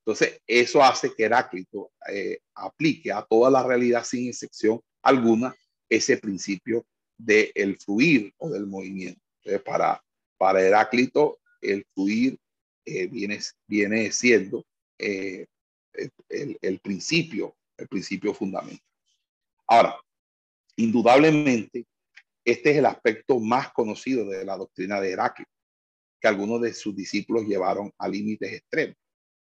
Entonces, 0.06 0.40
eso 0.46 0.84
hace 0.84 1.14
que 1.16 1.24
Heráclito 1.24 1.92
eh, 2.08 2.40
aplique 2.54 3.12
a 3.12 3.24
toda 3.24 3.50
la 3.50 3.64
realidad 3.64 4.04
sin 4.04 4.28
excepción 4.28 4.80
alguna 5.02 5.56
ese 5.90 6.18
principio 6.18 6.86
del 7.18 7.52
el 7.56 7.78
fluir 7.78 8.32
o 8.38 8.50
del 8.50 8.68
movimiento. 8.68 9.22
para, 9.64 10.04
para 10.38 10.62
Heráclito, 10.62 11.40
el 11.62 11.86
fluir 11.94 12.38
eh, 12.86 13.08
viene, 13.08 14.12
siendo 14.12 14.66
eh, 15.00 15.46
el, 16.30 16.80
principio, 16.80 17.56
el 17.78 17.88
principio 17.88 18.34
fundamental. 18.34 18.80
Ahora, 19.68 19.96
indudablemente, 20.76 21.86
este 22.44 22.72
es 22.72 22.78
el 22.78 22.86
aspecto 22.86 23.40
más 23.40 23.72
conocido 23.74 24.26
de 24.28 24.46
la 24.46 24.58
doctrina 24.58 25.02
de 25.02 25.12
Heráclito, 25.12 25.50
que 26.22 26.28
algunos 26.28 26.62
de 26.62 26.74
sus 26.74 26.96
discípulos 26.96 27.46
llevaron 27.46 27.92
a 27.98 28.08
límites 28.08 28.54
extremos, 28.54 28.96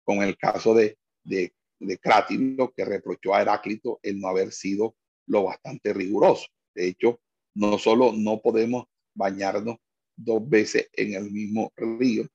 con 0.04 0.22
el 0.22 0.38
caso 0.38 0.76
de, 0.76 0.98
de, 1.24 1.54
de 1.80 1.98
que 1.98 2.86
reprochó 2.86 3.34
a 3.34 3.42
Heráclito 3.42 4.00
el 4.04 4.20
no 4.20 4.28
haber 4.28 4.52
sido 4.52 4.96
lo 5.28 5.44
bastante 5.44 5.94
riguroso. 5.94 6.46
De 6.76 6.88
hecho, 6.88 7.20
no 7.56 7.78
solo 7.78 8.12
no 8.14 8.42
podemos 8.42 8.86
bañarnos 9.16 9.78
dos 10.16 10.48
veces 10.48 10.90
en 10.94 11.14
el 11.14 11.32
mismo 11.32 11.72
río, 11.76 12.28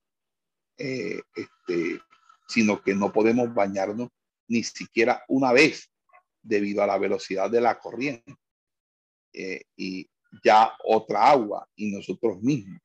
eh, 0.76 1.20
este, 1.34 2.00
sino 2.46 2.82
que 2.82 2.94
no 2.94 3.12
podemos 3.12 3.52
bañarnos 3.52 4.08
ni 4.48 4.62
siquiera 4.62 5.24
una 5.28 5.52
vez 5.52 5.90
debido 6.42 6.82
a 6.82 6.86
la 6.86 6.98
velocidad 6.98 7.50
de 7.50 7.60
la 7.60 7.78
corriente 7.78 8.34
eh, 9.32 9.62
y 9.76 10.08
ya 10.42 10.72
otra 10.84 11.30
agua 11.30 11.68
y 11.76 11.90
nosotros 11.90 12.40
mismos. 12.40 12.80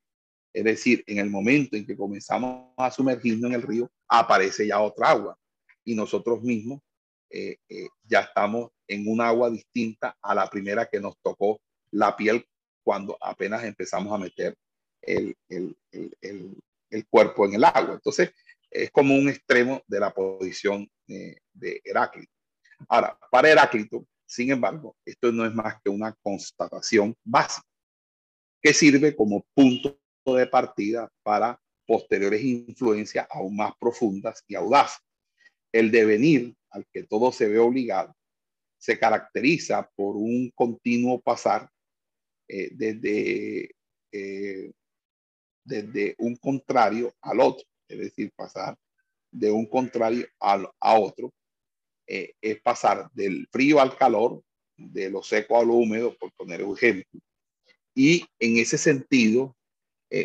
Es 0.53 0.63
decir, 0.63 1.03
en 1.07 1.17
el 1.17 1.29
momento 1.29 1.75
en 1.75 1.85
que 1.85 1.97
comenzamos 1.97 2.73
a 2.77 2.91
sumergirnos 2.91 3.49
en 3.49 3.55
el 3.55 3.61
río, 3.63 3.91
aparece 4.07 4.67
ya 4.67 4.79
otra 4.79 5.09
agua 5.11 5.37
y 5.83 5.95
nosotros 5.95 6.41
mismos 6.41 6.81
eh, 7.29 7.57
ya 8.03 8.21
estamos 8.21 8.69
en 8.87 9.07
un 9.07 9.19
agua 9.19 9.49
distinta 9.49 10.15
a 10.21 10.35
la 10.35 10.47
primera 10.47 10.85
que 10.85 10.99
nos 10.99 11.17
tocó 11.21 11.59
la 11.89 12.15
piel 12.15 12.45
cuando 12.83 13.17
apenas 13.19 13.63
empezamos 13.63 14.13
a 14.13 14.17
meter 14.17 14.55
el, 15.05 15.35
el, 15.49 15.75
el, 16.21 16.57
el 16.89 17.07
cuerpo 17.07 17.45
en 17.45 17.55
el 17.55 17.63
agua. 17.63 17.93
Entonces, 17.93 18.31
es 18.69 18.89
como 18.91 19.15
un 19.15 19.29
extremo 19.29 19.81
de 19.87 19.99
la 19.99 20.13
posición 20.13 20.89
eh, 21.07 21.37
de 21.53 21.81
Heráclito. 21.83 22.31
Ahora, 22.87 23.17
para 23.31 23.49
Heráclito, 23.49 24.05
sin 24.25 24.51
embargo, 24.51 24.95
esto 25.05 25.31
no 25.31 25.45
es 25.45 25.53
más 25.53 25.75
que 25.83 25.89
una 25.89 26.13
constatación 26.23 27.15
básica 27.23 27.67
que 28.61 28.73
sirve 28.73 29.15
como 29.15 29.45
punto 29.53 29.99
de 30.25 30.47
partida 30.47 31.09
para 31.21 31.59
posteriores 31.85 32.41
influencias 32.41 33.27
aún 33.29 33.57
más 33.57 33.73
profundas 33.77 34.43
y 34.47 34.55
audaces. 34.55 35.03
El 35.71 35.91
devenir 35.91 36.55
al 36.69 36.85
que 36.91 37.03
todo 37.03 37.31
se 37.31 37.47
ve 37.47 37.59
obligado 37.59 38.15
se 38.79 38.97
caracteriza 38.97 39.89
por 39.95 40.15
un 40.15 40.49
continuo 40.55 41.21
pasar 41.21 41.69
eh, 42.47 42.69
desde, 42.73 43.71
eh, 44.11 44.71
desde 45.63 46.15
un 46.17 46.35
contrario 46.35 47.13
al 47.21 47.39
otro, 47.39 47.65
es 47.87 47.97
decir, 47.97 48.31
pasar 48.35 48.77
de 49.31 49.51
un 49.51 49.65
contrario 49.65 50.27
al, 50.39 50.69
a 50.79 50.99
otro, 50.99 51.31
eh, 52.07 52.33
es 52.41 52.61
pasar 52.61 53.09
del 53.13 53.47
frío 53.51 53.79
al 53.79 53.97
calor, 53.97 54.43
de 54.77 55.09
lo 55.09 55.23
seco 55.23 55.59
a 55.59 55.63
lo 55.63 55.73
húmedo, 55.73 56.15
por 56.17 56.31
poner 56.33 56.63
un 56.63 56.75
ejemplo. 56.75 57.19
Y 57.95 58.25
en 58.39 58.57
ese 58.57 58.77
sentido, 58.77 59.55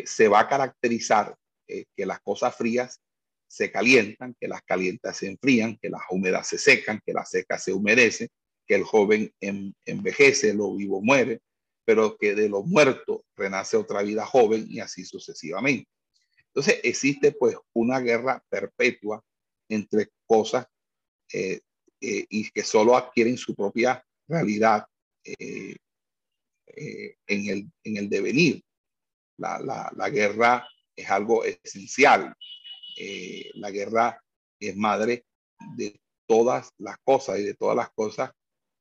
se 0.05 0.27
va 0.27 0.41
a 0.41 0.47
caracterizar 0.47 1.35
que 1.67 2.05
las 2.05 2.19
cosas 2.21 2.55
frías 2.55 3.01
se 3.49 3.71
calientan, 3.71 4.35
que 4.39 4.47
las 4.47 4.61
calientas 4.61 5.17
se 5.17 5.27
enfrían, 5.27 5.77
que 5.81 5.89
las 5.89 6.01
húmedas 6.09 6.47
se 6.47 6.57
secan, 6.57 7.01
que 7.03 7.13
las 7.13 7.31
secas 7.31 7.63
se 7.63 7.73
humedecen, 7.73 8.29
que 8.67 8.75
el 8.75 8.83
joven 8.83 9.33
envejece, 9.41 10.53
lo 10.53 10.75
vivo 10.75 11.01
muere, 11.01 11.41
pero 11.83 12.15
que 12.17 12.35
de 12.35 12.47
lo 12.47 12.61
muerto 12.61 13.25
renace 13.39 13.77
otra 13.77 14.01
vida 14.03 14.25
joven 14.25 14.67
y 14.69 14.79
así 14.79 15.05
sucesivamente. 15.05 15.89
Entonces 16.47 16.79
existe 16.83 17.31
pues 17.31 17.55
una 17.73 17.99
guerra 17.99 18.43
perpetua 18.49 19.23
entre 19.69 20.09
cosas 20.25 20.67
eh, 21.31 21.61
eh, 22.01 22.25
y 22.29 22.49
que 22.49 22.63
solo 22.63 22.97
adquieren 22.97 23.37
su 23.37 23.55
propia 23.55 24.03
realidad 24.27 24.85
eh, 25.23 25.75
en, 26.75 27.49
el, 27.49 27.71
en 27.83 27.97
el 27.97 28.09
devenir. 28.09 28.63
La, 29.37 29.59
la, 29.59 29.91
la 29.95 30.09
guerra 30.09 30.67
es 30.95 31.09
algo 31.09 31.45
esencial. 31.45 32.35
la 33.53 33.71
guerra 33.71 34.21
es 34.59 34.75
madre 34.75 35.25
de 35.75 35.99
todas 36.27 36.71
las 36.77 36.97
cosas 36.99 37.39
y 37.39 37.43
de 37.43 37.53
todas 37.53 37.75
las 37.75 37.89
cosas 37.91 38.31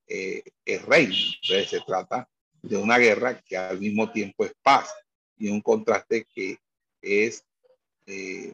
es 0.06 0.82
rey. 0.86 1.12
Entonces 1.42 1.70
se 1.70 1.80
trata 1.86 2.28
de 2.62 2.76
una 2.76 2.98
guerra 2.98 3.40
que 3.40 3.56
al 3.56 3.80
mismo 3.80 4.11
tiempo 4.11 4.44
es 4.44 4.52
paz 4.62 4.92
y 5.36 5.48
un 5.48 5.61
contraste 5.61 6.26
que 6.34 6.59
es 7.00 7.44
eh, 8.06 8.52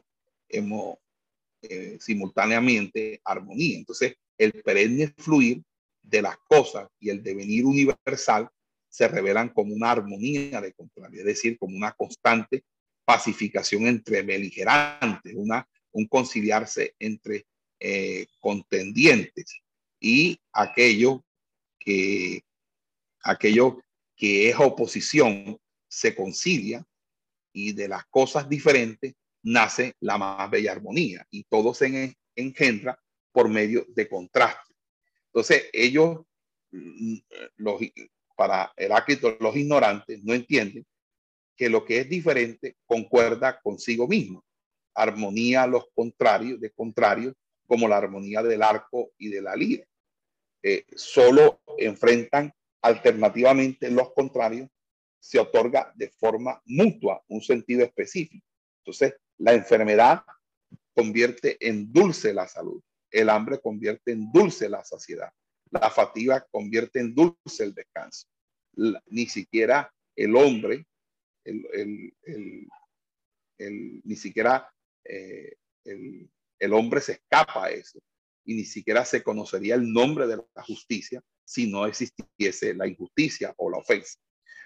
eh, 0.49 1.97
simultáneamente 1.99 3.21
armonía. 3.23 3.77
Entonces, 3.77 4.15
el 4.37 4.61
perenne 4.63 5.13
fluir 5.17 5.63
de 6.01 6.21
las 6.21 6.37
cosas 6.47 6.87
y 6.99 7.09
el 7.09 7.23
devenir 7.23 7.65
universal 7.65 8.49
se 8.89 9.07
revelan 9.07 9.49
como 9.49 9.73
una 9.73 9.91
armonía 9.91 10.61
de 10.61 10.73
contrario, 10.73 11.19
es 11.19 11.25
decir, 11.25 11.57
como 11.57 11.75
una 11.75 11.91
constante 11.93 12.63
pacificación 13.03 13.87
entre 13.87 14.21
beligerantes, 14.21 15.33
una, 15.35 15.67
un 15.91 16.07
conciliarse 16.07 16.95
entre 16.99 17.45
eh, 17.79 18.27
contendientes 18.39 19.61
y 19.99 20.39
aquello 20.53 21.23
que 21.79 22.43
aquello 23.21 23.79
que 24.15 24.49
es 24.49 24.55
oposición 24.59 25.59
se 25.87 26.15
concilia 26.15 26.85
y 27.53 27.73
de 27.73 27.87
las 27.87 28.05
cosas 28.05 28.49
diferentes 28.49 29.13
nace 29.43 29.93
la 29.99 30.17
más 30.17 30.49
bella 30.49 30.71
armonía 30.71 31.25
y 31.29 31.43
todo 31.43 31.73
se 31.73 32.15
engendra 32.35 32.99
por 33.31 33.49
medio 33.49 33.85
de 33.89 34.09
contraste. 34.09 34.73
Entonces 35.27 35.69
ellos, 35.71 36.21
mm, 36.71 37.17
los, 37.57 37.79
para 38.35 38.73
Heráclito, 38.75 39.37
los 39.39 39.55
ignorantes 39.55 40.23
no 40.23 40.33
entienden 40.33 40.85
que 41.55 41.69
lo 41.69 41.85
que 41.85 41.99
es 41.99 42.09
diferente 42.09 42.75
concuerda 42.85 43.59
consigo 43.61 44.07
mismo. 44.07 44.43
Armonía 44.93 45.63
a 45.63 45.67
los 45.67 45.85
contrarios, 45.93 46.59
de 46.59 46.71
contrarios, 46.71 47.33
como 47.67 47.87
la 47.87 47.97
armonía 47.97 48.41
del 48.43 48.63
arco 48.63 49.11
y 49.17 49.29
de 49.29 49.41
la 49.41 49.55
lira. 49.55 49.85
Eh, 50.63 50.85
solo 50.95 51.61
enfrentan 51.77 52.53
Alternativamente, 52.85 53.89
los 53.89 54.13
contrarios 54.13 54.69
se 55.19 55.39
otorga 55.39 55.91
de 55.95 56.07
forma 56.07 56.61
mutua 56.65 57.19
un 57.29 57.41
sentido 57.41 57.83
específico. 57.83 58.45
Entonces, 58.83 59.15
la 59.39 59.53
enfermedad 59.53 60.21
convierte 60.93 61.57
en 61.67 61.91
dulce 61.91 62.31
la 62.31 62.47
salud, 62.47 62.79
el 63.09 63.31
hambre 63.31 63.59
convierte 63.59 64.11
en 64.11 64.31
dulce 64.31 64.69
la 64.69 64.83
saciedad, 64.83 65.31
la 65.71 65.89
fatiga 65.89 66.45
convierte 66.51 66.99
en 66.99 67.15
dulce 67.15 67.63
el 67.63 67.73
descanso. 67.73 68.27
ni 69.07 69.25
siquiera 69.25 69.91
el 70.15 70.35
hombre, 70.35 70.85
ni 73.57 74.15
siquiera 74.15 74.71
eh, 75.03 75.55
el 75.85 76.73
hombre 76.73 77.01
se 77.01 77.13
escapa 77.13 77.65
a 77.65 77.71
eso 77.71 77.99
y 78.45 78.55
ni 78.55 78.65
siquiera 78.65 79.03
se 79.05 79.23
conocería 79.23 79.75
el 79.75 79.91
nombre 79.91 80.27
de 80.27 80.37
la 80.37 80.63
justicia 80.63 81.21
si 81.43 81.69
no 81.69 81.85
existiese 81.85 82.73
la 82.73 82.87
injusticia 82.87 83.53
o 83.57 83.69
la 83.69 83.77
ofensa. 83.77 84.19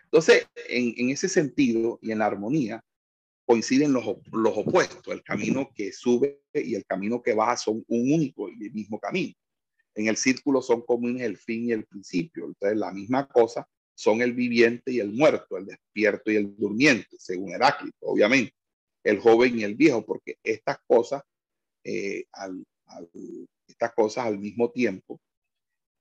Entonces, 0.05 0.47
en, 0.67 1.09
ese 1.09 1.29
sentido 1.29 1.99
y 2.01 2.11
en 2.11 2.19
la 2.19 2.25
armonía, 2.25 2.83
coinciden 3.45 3.93
los, 3.93 4.05
los, 4.31 4.57
opuestos. 4.57 5.07
El 5.07 5.23
camino 5.23 5.69
que 5.75 5.91
sube 5.91 6.41
y 6.53 6.75
el 6.75 6.85
camino 6.85 7.21
que 7.21 7.33
baja 7.33 7.57
son 7.57 7.83
un 7.87 8.13
único 8.13 8.49
y 8.49 8.67
el 8.67 8.73
mismo 8.73 8.99
camino. 8.99 9.33
En 9.95 10.07
el 10.07 10.17
círculo 10.17 10.61
son 10.61 10.81
comunes 10.81 11.23
el 11.23 11.37
fin 11.37 11.65
y 11.65 11.71
el 11.71 11.85
principio. 11.85 12.45
Entonces, 12.45 12.77
la 12.77 12.91
misma 12.91 13.27
cosa 13.27 13.67
son 13.93 14.21
el 14.21 14.33
viviente 14.33 14.91
y 14.91 14.99
el 14.99 15.11
muerto, 15.11 15.57
el 15.57 15.65
despierto 15.65 16.31
y 16.31 16.37
el 16.37 16.55
durmiente, 16.55 17.17
según 17.19 17.51
Heráclito, 17.51 17.97
obviamente. 18.01 18.53
El 19.03 19.19
joven 19.19 19.59
y 19.59 19.63
el 19.63 19.75
viejo, 19.75 20.05
porque 20.05 20.37
estas 20.43 20.77
cosas, 20.87 21.21
eh, 21.83 22.25
al, 22.31 22.65
estas 23.69 23.93
cosas 23.93 24.25
al 24.25 24.37
mismo 24.37 24.71
tiempo 24.71 25.21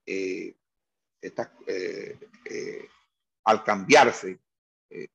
eh, 0.05 0.55
eh, 1.21 2.17
eh, 2.45 2.87
al 3.43 3.63
cambiarse 3.63 4.39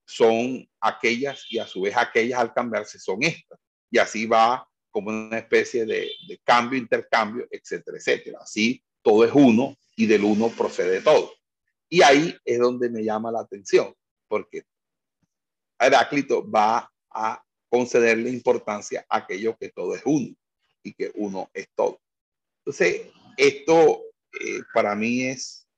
son 0.04 0.68
aquellas 0.80 1.46
y 1.50 1.58
a 1.58 1.66
su 1.66 1.80
vez 1.80 1.96
aquellas 1.96 2.38
al 2.38 2.54
cambiarse 2.54 2.98
son 2.98 3.22
estas. 3.24 3.58
Y 3.90 3.98
así 3.98 4.24
va 4.26 4.68
como 4.90 5.10
una 5.10 5.38
especie 5.38 5.84
de, 5.84 6.08
cambio, 6.44 6.78
intercambio, 6.78 7.48
etcétera, 7.50 7.96
etcétera. 7.98 8.38
Así 8.40 8.82
todo 9.02 9.24
es 9.24 9.32
uno 9.34 9.76
y 9.96 10.06
del 10.06 10.22
uno 10.22 10.48
procede 10.48 11.00
todo. 11.00 11.32
Y 11.88 12.02
ahí 12.02 12.36
es 12.44 12.58
donde 12.60 12.88
me 12.88 13.02
llama 13.02 13.32
la 13.32 13.40
atención, 13.40 13.92
porque 14.28 14.62
Heráclito 15.78 16.48
va 16.48 16.90
a 17.10 17.44
concederle 17.68 18.30
importancia 18.30 19.04
a 19.08 19.18
aquello 19.18 19.56
que 19.56 19.70
todo 19.70 19.96
es 19.96 20.02
uno 20.04 20.34
y 20.84 20.92
que 20.92 21.10
uno 21.16 21.50
es 21.52 21.68
todo. 21.74 22.00
Entonces, 22.66 23.08
esto 23.36 24.02
para 24.72 24.94
mí 24.94 25.24
es 25.24 25.68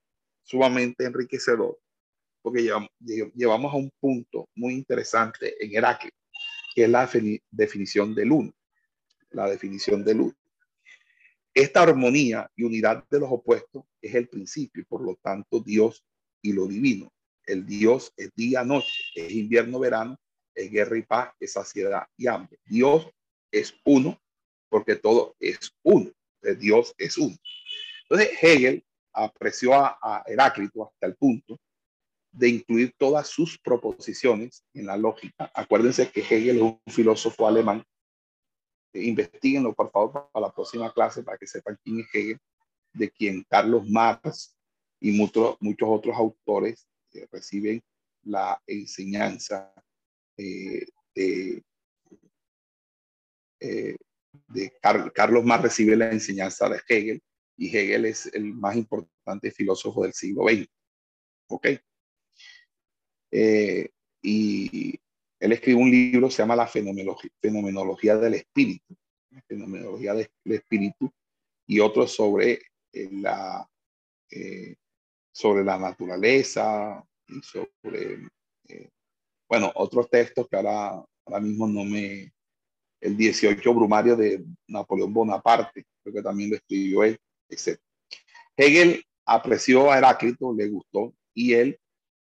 sumamente 0.44 1.04
enriquecedor, 1.04 1.78
porque 2.42 2.62
llevamos, 2.62 3.72
a 3.72 3.76
un 3.76 3.90
punto 3.98 4.48
muy 4.54 4.74
interesante 4.74 5.56
en 5.62 5.74
Heráclito, 5.74 6.16
que 6.74 6.84
es 6.84 6.90
la 6.90 7.10
definición 7.50 8.14
del 8.14 8.30
uno, 8.30 8.52
la 9.30 9.50
definición 9.50 10.04
del 10.04 10.20
uno. 10.20 10.36
esta 11.52 11.82
armonía 11.82 12.48
y 12.54 12.62
unidad 12.62 13.04
de 13.10 13.18
los 13.18 13.32
opuestos 13.32 13.84
es 14.00 14.14
el 14.14 14.28
principio 14.28 14.82
y 14.82 14.84
por 14.84 15.02
lo 15.02 15.16
tanto 15.16 15.58
Dios 15.58 16.04
y 16.42 16.52
lo 16.52 16.66
divino. 16.68 17.12
El 17.44 17.66
Dios 17.66 18.12
es 18.16 18.30
día, 18.36 18.62
noche, 18.62 19.02
es 19.14 19.32
invierno, 19.32 19.80
verano, 19.80 20.16
es 20.54 20.70
guerra 20.70 20.98
y 20.98 21.02
paz, 21.02 21.32
es 21.40 21.52
saciedad 21.52 22.06
y 22.16 22.26
hambre. 22.26 22.58
Dios 22.64 23.08
es 23.50 23.74
uno 23.84 24.20
porque 24.68 24.96
todo 24.96 25.34
es 25.40 25.72
uno. 25.82 26.12
Dios 26.54 26.94
es 26.98 27.18
uno. 27.18 27.36
Entonces 28.02 28.38
Hegel 28.40 28.84
apreció 29.12 29.74
a, 29.74 29.98
a 30.00 30.22
Heráclito 30.26 30.86
hasta 30.86 31.06
el 31.06 31.16
punto 31.16 31.58
de 32.30 32.48
incluir 32.48 32.94
todas 32.98 33.28
sus 33.28 33.58
proposiciones 33.58 34.64
en 34.74 34.86
la 34.86 34.96
lógica. 34.96 35.50
Acuérdense 35.54 36.10
que 36.10 36.20
Hegel 36.20 36.56
es 36.56 36.62
un 36.62 36.80
filósofo 36.86 37.48
alemán 37.48 37.82
investiguenlo 39.04 39.74
por 39.74 39.90
favor 39.90 40.28
para 40.32 40.46
la 40.46 40.52
próxima 40.52 40.92
clase 40.92 41.22
para 41.22 41.38
que 41.38 41.46
sepan 41.46 41.78
quién 41.82 42.00
es 42.00 42.06
Hegel, 42.12 42.40
de 42.92 43.10
quien 43.10 43.44
Carlos 43.48 43.88
Marx 43.88 44.56
y 45.00 45.12
muchos, 45.12 45.56
otros 45.60 46.16
autores 46.16 46.88
eh, 47.12 47.26
reciben 47.30 47.82
la 48.22 48.60
enseñanza 48.66 49.72
eh, 50.36 50.86
de, 51.14 51.62
eh, 53.60 53.96
Carlos 55.14 55.44
Marx 55.44 55.64
recibe 55.64 55.96
la 55.96 56.10
enseñanza 56.10 56.68
de 56.68 56.80
Hegel 56.88 57.22
y 57.56 57.76
Hegel 57.76 58.06
es 58.06 58.26
el 58.26 58.54
más 58.54 58.76
importante 58.76 59.50
filósofo 59.50 60.02
del 60.02 60.12
siglo 60.12 60.44
XX. 60.48 60.66
¿Ok? 61.48 61.68
y 64.22 64.98
él 65.38 65.52
escribe 65.52 65.80
un 65.80 65.90
libro, 65.90 66.30
se 66.30 66.38
llama 66.38 66.56
La 66.56 66.66
Fenomenología, 66.66 68.16
del 68.16 68.34
Espíritu, 68.34 68.96
Fenomenología 69.46 70.14
del 70.14 70.28
Espíritu, 70.44 71.12
y 71.66 71.80
otro 71.80 72.06
sobre 72.06 72.60
eh, 72.92 73.08
la, 73.12 73.68
eh, 74.30 74.76
sobre 75.32 75.64
la 75.64 75.78
naturaleza 75.78 77.04
y 77.28 77.40
sobre, 77.42 78.28
eh, 78.68 78.88
bueno, 79.48 79.70
otros 79.74 80.08
textos 80.08 80.48
que 80.48 80.56
ahora, 80.56 81.04
ahora 81.26 81.40
mismo 81.40 81.66
no 81.66 81.84
me, 81.84 82.32
el 83.00 83.16
18 83.16 83.74
Brumario 83.74 84.16
de 84.16 84.44
Napoleón 84.66 85.12
Bonaparte, 85.12 85.84
creo 86.02 86.14
que 86.14 86.22
también 86.22 86.50
lo 86.50 86.56
escribió 86.56 87.04
él, 87.04 87.18
etc. 87.48 87.78
Hegel 88.56 89.04
apreció 89.24 89.90
a 89.90 89.98
Heráclito, 89.98 90.54
le 90.54 90.68
gustó, 90.68 91.14
y 91.34 91.52
él 91.52 91.78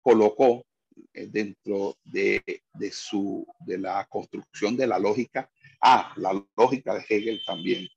colocó 0.01 0.65
eh, 1.13 1.27
dentro 1.27 1.97
de, 2.03 2.43
de, 2.73 2.91
su, 2.91 3.45
de 3.59 3.77
la 3.77 4.05
construcción 4.05 4.77
de 4.77 4.87
la 4.87 4.99
lógica, 4.99 5.49
ah, 5.81 6.13
la 6.17 6.43
lógica 6.55 6.93
de 6.93 7.05
Hegel 7.07 7.41
también. 7.45 7.87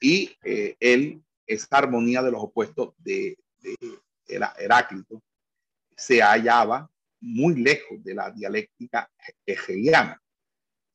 Y 0.00 0.30
eh, 0.44 0.76
él, 0.78 1.22
esa 1.46 1.78
armonía 1.78 2.22
de 2.22 2.30
los 2.30 2.42
opuestos 2.42 2.94
de, 2.98 3.38
de 3.58 3.76
Heráclito, 4.26 5.22
se 5.96 6.20
hallaba 6.20 6.90
muy 7.20 7.54
lejos 7.54 8.02
de 8.04 8.14
la 8.14 8.30
dialéctica 8.30 9.10
hegeliana. 9.46 10.20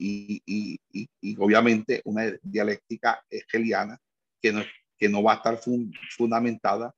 Y, 0.03 0.41
y, 0.47 0.79
y, 1.21 1.37
obviamente 1.37 2.01
una 2.05 2.23
dialéctica 2.41 3.23
hegeliana 3.29 4.01
que 4.41 4.51
no, 4.51 4.63
que 4.97 5.07
no 5.07 5.21
va 5.21 5.33
a 5.33 5.35
estar 5.35 5.59
fundamentada 6.17 6.91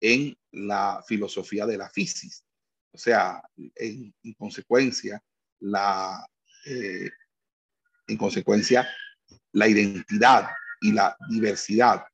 en 0.00 0.38
la 0.52 1.02
filosofía 1.08 1.66
de 1.66 1.76
la 1.76 1.90
física, 1.90 2.36
o 2.92 2.98
sea, 2.98 3.42
en, 3.74 4.14
consecuencia, 4.38 5.20
la, 5.58 6.24
eh, 6.66 7.10
en 8.06 8.16
consecuencia, 8.16 8.88
la 9.50 9.66
identidad 9.66 10.48
y 10.80 10.92
la 10.92 11.16
diversidad 11.28 12.04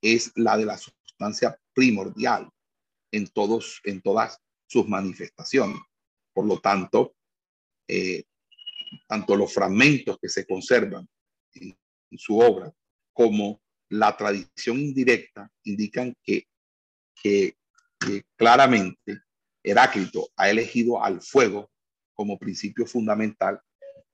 es 0.00 0.32
la 0.34 0.56
de 0.56 0.64
la 0.64 0.78
sustancia 0.78 1.60
primordial 1.74 2.48
en, 3.12 3.26
todos, 3.26 3.82
en 3.84 4.00
todas 4.00 4.40
sus 4.66 4.88
manifestaciones. 4.88 5.78
Por 6.32 6.46
lo 6.46 6.58
tanto, 6.58 7.14
eh, 7.86 8.24
tanto 9.06 9.36
los 9.36 9.52
fragmentos 9.52 10.18
que 10.20 10.28
se 10.28 10.46
conservan 10.46 11.08
en, 11.54 11.76
su 12.16 12.38
obra 12.38 12.72
como 13.12 13.60
la 13.90 14.16
tradición 14.16 14.78
indirecta 14.78 15.50
indican 15.64 16.14
que, 16.22 16.46
que 17.20 17.54
claramente 18.36 19.20
Heráclito 19.62 20.28
ha 20.36 20.48
elegido 20.48 21.02
al 21.02 21.20
fuego 21.20 21.70
como 22.14 22.38
principio 22.38 22.86
fundamental 22.86 23.60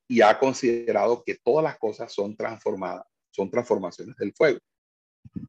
y 0.09 0.21
ha 0.21 0.39
considerado 0.39 1.23
que 1.25 1.37
todas 1.37 1.63
las 1.63 1.79
cosas 1.79 2.13
son 2.13 2.37
transformadas, 2.37 3.07
son 3.31 3.51
transformaciones 3.51 4.17
del 4.17 4.33
fuego. 4.35 4.59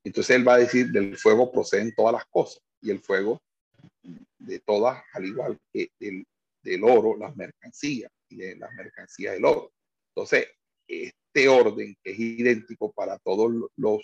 Entonces 0.03 0.35
él 0.35 0.47
va 0.47 0.55
a 0.55 0.59
decir, 0.59 0.91
del 0.91 1.17
fuego 1.17 1.51
proceden 1.51 1.93
todas 1.95 2.13
las 2.13 2.25
cosas 2.25 2.61
y 2.81 2.91
el 2.91 2.99
fuego 2.99 3.41
de 4.37 4.59
todas, 4.59 5.03
al 5.13 5.25
igual 5.25 5.59
que 5.73 5.89
del, 5.99 6.25
del 6.61 6.83
oro, 6.83 7.17
las 7.17 7.35
mercancías 7.35 8.11
y 8.29 8.37
de 8.37 8.55
las 8.55 8.73
mercancías 8.73 9.33
del 9.33 9.45
oro. 9.45 9.73
Entonces, 10.15 10.47
este 10.87 11.47
orden 11.47 11.95
que 12.03 12.11
es 12.11 12.19
idéntico 12.19 12.91
para 12.91 13.17
todos 13.19 13.51
los, 13.75 14.01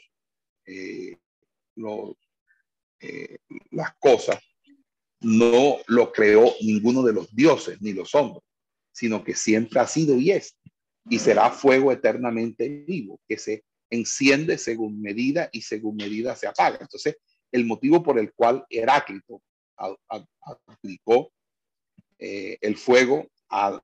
eh, 0.65 1.17
los 1.75 2.15
eh, 3.01 3.39
las 3.71 3.95
cosas 3.97 4.39
no 5.21 5.77
lo 5.87 6.11
creó 6.11 6.53
ninguno 6.61 7.01
de 7.01 7.13
los 7.13 7.33
dioses 7.35 7.81
ni 7.81 7.93
los 7.93 8.13
hombres, 8.13 8.43
sino 8.91 9.23
que 9.23 9.33
siempre 9.33 9.79
ha 9.79 9.87
sido 9.87 10.15
y 10.17 10.31
es, 10.31 10.55
y 11.09 11.17
será 11.17 11.49
fuego 11.49 11.91
eternamente 11.91 12.69
vivo, 12.69 13.19
que 13.27 13.37
se 13.37 13.63
enciende 13.89 14.57
según 14.59 15.01
medida 15.01 15.49
y 15.51 15.61
según 15.61 15.95
medida 15.95 16.35
se 16.35 16.47
apaga. 16.47 16.77
Entonces, 16.79 17.17
el 17.51 17.65
motivo 17.65 18.03
por 18.03 18.19
el 18.19 18.33
cual 18.33 18.65
Heráclito 18.69 19.41
aplicó 20.67 21.33
eh, 22.19 22.57
el 22.61 22.77
fuego 22.77 23.27
a, 23.51 23.81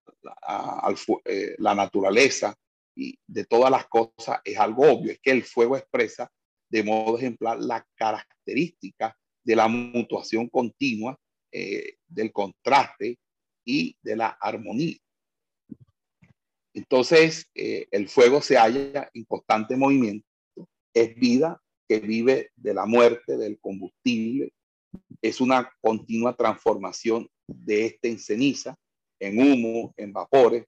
eh, 1.26 1.56
la 1.60 1.76
naturaleza 1.76 2.56
y 2.96 3.18
de 3.28 3.46
todas 3.46 3.70
las 3.70 3.88
cosas 3.88 4.40
es 4.44 4.58
algo 4.58 4.84
obvio, 4.92 5.12
es 5.12 5.20
que 5.20 5.32
el 5.32 5.44
fuego 5.44 5.78
expresa 5.78 6.32
de 6.70 6.84
modo 6.84 7.18
ejemplar 7.18 7.60
la 7.60 7.86
característica 7.96 9.16
de 9.44 9.56
la 9.56 9.68
mutuación 9.68 10.50
continua 10.50 11.18
eh, 11.52 11.96
del 12.08 12.32
contraste 12.32 13.18
y 13.66 13.96
de 14.02 14.16
la 14.16 14.38
armonía. 14.42 14.98
Entonces, 16.74 17.50
eh, 17.56 17.88
el 17.92 18.08
fuego 18.08 18.42
se 18.42 18.58
halla 18.58 19.10
en 19.14 19.26
constante 19.26 19.76
movimiento, 19.76 20.28
es 20.94 21.16
vida 21.16 21.62
que 21.88 22.00
vive 22.00 22.52
de 22.56 22.74
la 22.74 22.86
muerte, 22.86 23.38
del 23.38 23.60
combustible, 23.60 24.52
es 25.22 25.42
una 25.42 25.72
continua 25.82 26.36
transformación 26.36 27.30
de 27.48 27.86
este 27.86 28.10
en 28.10 28.20
ceniza, 28.20 28.78
en 29.20 29.40
humo, 29.40 29.94
en 29.98 30.14
vapores, 30.14 30.66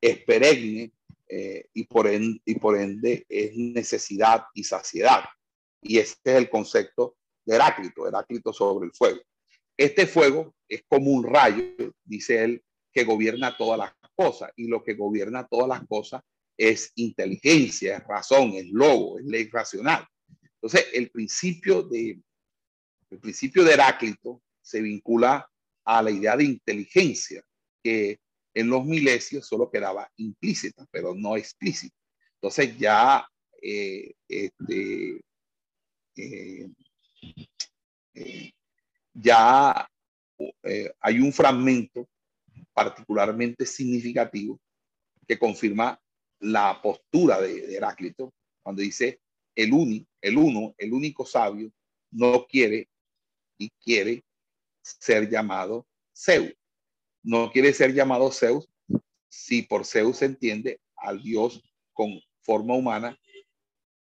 es 0.00 0.18
perenne 0.24 0.92
eh, 1.28 1.68
y, 1.72 1.84
por 1.84 2.06
ende, 2.06 2.40
y 2.44 2.54
por 2.56 2.78
ende 2.78 3.24
es 3.28 3.56
necesidad 3.56 4.44
y 4.54 4.64
saciedad. 4.64 5.24
Y 5.82 5.98
este 5.98 6.32
es 6.32 6.36
el 6.38 6.50
concepto 6.50 7.16
de 7.44 7.56
Heráclito, 7.56 8.06
Heráclito 8.06 8.52
sobre 8.52 8.86
el 8.86 8.92
fuego. 8.92 9.20
Este 9.76 10.06
fuego 10.06 10.54
es 10.68 10.82
como 10.88 11.10
un 11.10 11.24
rayo, 11.24 11.64
dice 12.04 12.44
él, 12.44 12.62
que 12.92 13.04
gobierna 13.04 13.56
todas 13.56 13.78
las 13.78 13.92
cosas 14.14 14.50
y 14.56 14.68
lo 14.68 14.82
que 14.82 14.94
gobierna 14.94 15.46
todas 15.46 15.68
las 15.68 15.86
cosas 15.86 16.22
es 16.56 16.92
inteligencia, 16.94 17.96
es 17.96 18.04
razón, 18.04 18.52
es 18.52 18.66
lobo, 18.70 19.18
es 19.18 19.24
ley 19.24 19.48
racional. 19.50 20.06
Entonces, 20.54 20.86
el 20.92 21.10
principio 21.10 21.82
de, 21.82 22.20
el 23.10 23.18
principio 23.18 23.64
de 23.64 23.72
Heráclito 23.72 24.42
se 24.62 24.80
vincula 24.80 25.48
a 25.84 26.02
la 26.02 26.10
idea 26.10 26.36
de 26.36 26.44
inteligencia, 26.44 27.44
que 27.84 28.18
en 28.54 28.68
los 28.68 28.84
milesios 28.84 29.46
solo 29.46 29.70
quedaba 29.70 30.10
implícita, 30.16 30.86
pero 30.90 31.14
no 31.14 31.36
explícita. 31.36 31.94
Entonces, 32.36 32.78
ya 32.78 33.28
eh, 33.60 34.14
este, 34.28 35.20
eh, 36.16 36.68
eh, 38.14 38.52
ya 39.12 39.88
hay 41.00 41.20
un 41.20 41.32
fragmento 41.32 42.08
particularmente 42.72 43.66
significativo 43.66 44.58
que 45.26 45.38
confirma 45.38 46.00
la 46.40 46.80
postura 46.82 47.40
de, 47.40 47.74
Heráclito 47.74 48.32
cuando 48.62 48.82
dice 48.82 49.20
el, 49.54 49.72
uni, 49.72 50.06
el 50.20 50.36
uno, 50.36 50.74
el 50.78 50.92
único 50.92 51.24
sabio, 51.24 51.70
no 52.10 52.46
quiere 52.46 52.88
y 53.58 53.70
quiere 53.70 54.24
ser 54.82 55.28
llamado 55.30 55.86
Zeus. 56.14 56.52
No 57.24 57.50
quiere 57.50 57.72
ser 57.72 57.94
llamado 57.94 58.30
Zeus 58.30 58.68
si 59.30 59.62
por 59.62 59.86
Zeus 59.86 60.18
se 60.18 60.26
entiende 60.26 60.78
al 60.94 61.22
Dios 61.22 61.62
con 61.94 62.20
forma 62.42 62.74
humana 62.74 63.18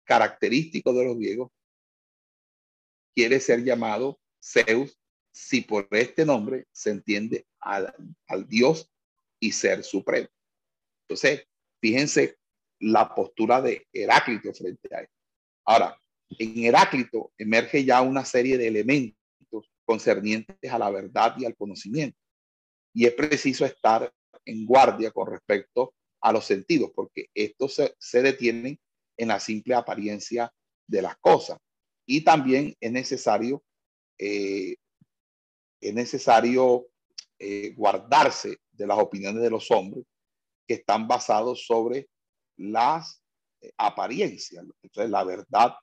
característico 0.04 0.92
de 0.92 1.04
los 1.04 1.18
griegos. 1.18 1.50
Quiere 3.14 3.40
ser 3.40 3.64
llamado 3.64 4.20
Zeus 4.40 4.96
si 5.32 5.62
por 5.62 5.88
este 5.90 6.24
nombre 6.24 6.66
se 6.70 6.90
entiende 6.90 7.44
al, 7.60 7.92
Dios 8.46 8.88
y 9.40 9.50
ser 9.50 9.82
supremo. 9.82 10.28
Entonces, 11.02 11.44
fíjense 11.80 12.38
la 12.78 13.12
postura 13.14 13.60
de 13.60 13.84
Heráclito 13.92 14.54
frente 14.54 14.94
a 14.94 15.00
él. 15.00 15.08
Ahora, 15.64 16.00
En 16.38 16.62
Heráclito 16.62 17.32
emerge 17.36 17.84
ya 17.84 18.00
una 18.00 18.24
serie 18.24 18.58
de 18.58 18.68
elementos 18.68 19.72
concernientes 19.84 20.70
a 20.70 20.78
la 20.78 20.90
verdad 20.90 21.34
y 21.38 21.46
al 21.46 21.56
conocimiento. 21.56 22.18
Y 22.98 23.06
es 23.06 23.14
preciso 23.14 23.64
estar 23.64 24.12
en 24.44 24.66
guardia 24.66 25.12
con 25.12 25.30
respecto 25.30 25.94
a 26.20 26.32
los 26.32 26.44
sentidos, 26.44 26.90
porque 26.92 27.26
estos 27.32 27.80
se, 27.96 28.22
detienen 28.22 28.76
en 29.16 29.28
la 29.28 29.38
simple 29.38 29.76
apariencia 29.76 30.52
de 30.84 31.02
las 31.02 31.16
cosas. 31.18 31.60
Y 32.04 32.24
también 32.24 32.76
es 32.80 32.90
necesario, 32.90 33.62
eh, 34.18 34.74
es 35.80 35.94
necesario 35.94 36.88
eh, 37.38 37.72
guardarse 37.76 38.58
de 38.72 38.86
las 38.88 38.98
opiniones 38.98 39.44
de 39.44 39.50
los 39.50 39.70
hombres 39.70 40.04
que 40.66 40.74
están 40.74 41.06
basados 41.06 41.66
sobre 41.66 42.08
las 42.56 43.22
eh, 43.60 43.70
apariencias. 43.76 44.64
Entonces, 44.82 45.08
la 45.08 45.22
verdad 45.22 45.76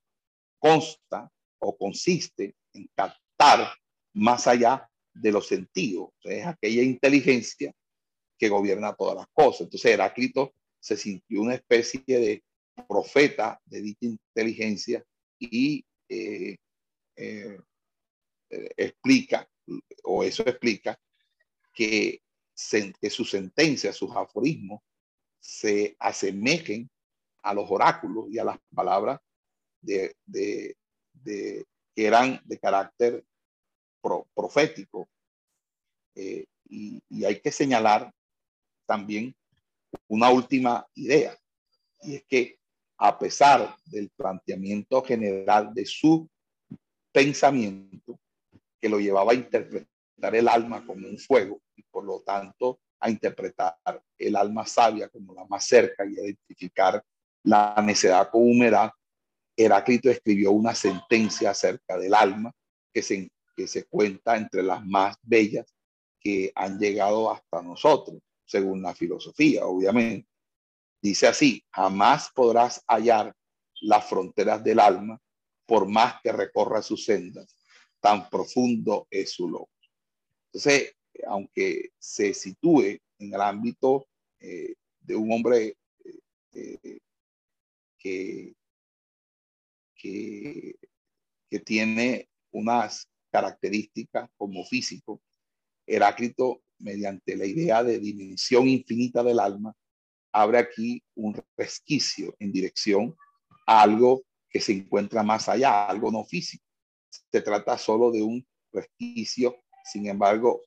consta 0.59 1.31
o 1.59 1.77
consiste 1.77 2.57
en 2.73 2.89
captar 2.93 3.73
más 4.11 4.47
allá 4.47 4.89
de 5.15 5.31
los 5.31 5.47
sentidos. 5.47 6.09
es 6.23 6.45
aquella 6.45 6.83
inteligencia 6.83 7.73
que 8.37 8.49
gobierna 8.49 8.93
todas 8.93 9.15
las 9.15 9.27
cosas. 9.33 9.61
Entonces, 9.61 9.91
Heráclito 9.91 10.53
se 10.79 10.97
sintió 10.97 11.41
una 11.41 11.55
especie 11.55 12.03
de 12.05 12.43
profeta 12.87 13.59
de 13.65 13.81
dicha 13.81 14.05
inteligencia 14.05 15.03
y 15.39 15.85
eh, 16.09 16.57
eh, 17.15 17.57
explica, 18.49 19.49
o 20.03 20.23
eso 20.23 20.43
explica, 20.43 20.99
que, 21.73 22.21
que 23.01 23.09
sus 23.09 23.29
sentencias, 23.29 23.95
sus 23.95 24.15
aforismos, 24.15 24.81
se 25.39 25.95
asemejen 25.99 26.89
a 27.43 27.53
los 27.53 27.69
oráculos 27.69 28.25
y 28.29 28.39
a 28.39 28.43
las 28.43 28.57
palabras 28.73 29.19
de, 29.81 30.15
de, 30.25 30.75
de 31.13 31.65
que 31.95 32.05
eran 32.05 32.41
de 32.43 32.57
carácter 32.59 33.23
profético. 34.34 35.07
Eh, 36.15 36.45
y, 36.69 37.02
hay 37.26 37.40
que 37.40 37.52
señalar 37.52 38.11
también 38.86 39.36
una 40.07 40.30
última 40.30 40.86
idea, 40.95 41.38
y 42.02 42.15
es 42.15 42.23
que 42.26 42.60
a 42.98 43.18
pesar 43.18 43.76
del 43.86 44.10
planteamiento 44.15 45.02
general 45.03 45.73
de 45.73 45.86
su 45.86 46.30
pensamiento, 47.11 48.19
que 48.80 48.90
lo 48.90 48.99
llevaba 48.99 49.32
a 49.32 49.36
interpretar 49.36 50.36
el 50.36 50.48
alma 50.48 50.86
como 50.86 51.07
un 51.07 51.18
fuego 51.18 51.61
y 51.76 51.84
por 51.84 52.03
lo 52.03 52.22
tanto 52.22 52.80
a 52.99 53.10
interpretar 53.10 53.77
el 54.18 54.36
alma 54.36 54.65
sabia 54.65 55.10
como 55.10 55.34
la 55.34 55.45
más 55.45 55.65
cerca 55.65 56.06
y 56.06 56.14
identificar 56.14 57.03
la 57.44 57.76
necedad 57.84 58.30
con 58.30 58.44
humedad, 58.44 58.91
Heráclito 59.57 60.10
escribió 60.10 60.52
una 60.52 60.76
sentencia 60.76 61.52
acerca 61.52 61.98
del 61.98 62.14
alma 62.14 62.52
que 62.94 63.02
se, 63.02 63.30
que 63.56 63.68
se 63.68 63.86
cuenta 63.86 64.36
entre 64.38 64.64
las 64.64 64.86
más 64.86 65.18
bellas 65.22 65.73
que 66.19 66.52
han 66.56 66.80
llegado 66.80 67.32
hasta 67.32 67.61
nosotros, 67.61 68.22
según 68.45 68.82
la 68.82 68.94
filosofía, 68.94 69.65
obviamente. 69.65 70.27
Dice 71.02 71.27
así, 71.27 71.64
jamás 71.72 72.32
podrás 72.34 72.84
hallar 72.88 73.36
las 73.82 74.10
fronteras 74.10 74.64
del 74.64 74.80
alma 74.80 75.22
por 75.65 75.88
más 75.88 76.22
que 76.22 76.32
recorra 76.32 76.82
sus 76.82 77.06
sendas, 77.06 77.56
tan 77.99 78.30
profundo 78.30 79.07
es 79.10 79.32
su 79.32 79.49
loco. 79.49 79.69
Entonces, 80.48 80.95
aunque 81.27 81.91
se 81.98 82.34
sitúe 82.34 82.99
en 83.19 83.34
el 83.34 83.41
ámbito 83.41 84.07
eh, 84.40 84.76
de 84.99 85.15
un 85.15 85.32
hombre 85.32 85.77
eh, 86.53 86.80
eh, 86.84 86.99
que 87.98 88.56
que, 90.06 91.60
tiene 91.65 92.30
unas 92.52 93.10
características 93.36 94.30
como 94.38 94.64
físico. 94.64 95.22
Heráclito, 95.86 96.64
mediante 96.80 97.36
la 97.36 97.45
idea 97.45 97.84
de 97.84 97.99
dimensión 97.99 98.66
infinita 98.70 99.24
del 99.24 99.41
alma, 99.41 99.76
abre 100.32 100.57
aquí 100.57 101.03
un 101.16 101.36
resquicio 101.57 102.34
en 102.40 102.53
dirección 102.53 103.14
a 103.68 103.82
algo 103.82 104.24
que 104.49 104.62
se 104.62 104.72
encuentra 104.72 105.22
más 105.22 105.49
allá, 105.49 105.86
algo 105.86 106.12
no 106.12 106.24
físico. 106.24 106.64
Se 107.10 107.41
trata 107.41 107.78
solo 107.78 108.10
de 108.10 108.22
un 108.22 108.48
resquicio, 108.72 109.57
sin 109.84 110.07
embargo, 110.07 110.64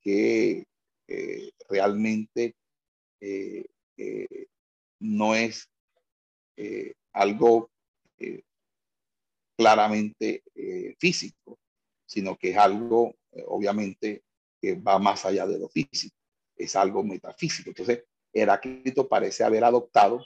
que 0.00 0.64
eh, 1.08 1.50
realmente 1.68 2.54
eh, 3.20 3.66
eh, 3.96 4.46
no 5.00 5.34
es 5.34 5.68
algo 7.12 7.70
claramente 9.56 10.42
físico, 10.98 11.58
sino 12.14 12.38
que 12.38 12.50
es 12.50 12.56
algo, 12.56 13.16
eh, 13.32 13.42
obviamente, 13.48 14.22
que 14.60 14.76
va 14.76 15.00
más 15.00 15.24
allá 15.24 15.48
de 15.48 15.58
lo 15.58 15.68
físico, 15.68 16.14
es 16.56 16.76
algo 16.76 17.02
metafísico. 17.02 17.70
Entonces, 17.70 18.04
Heráclito 18.32 19.08
parece 19.08 19.42
haber 19.42 19.64
adoptado 19.64 20.24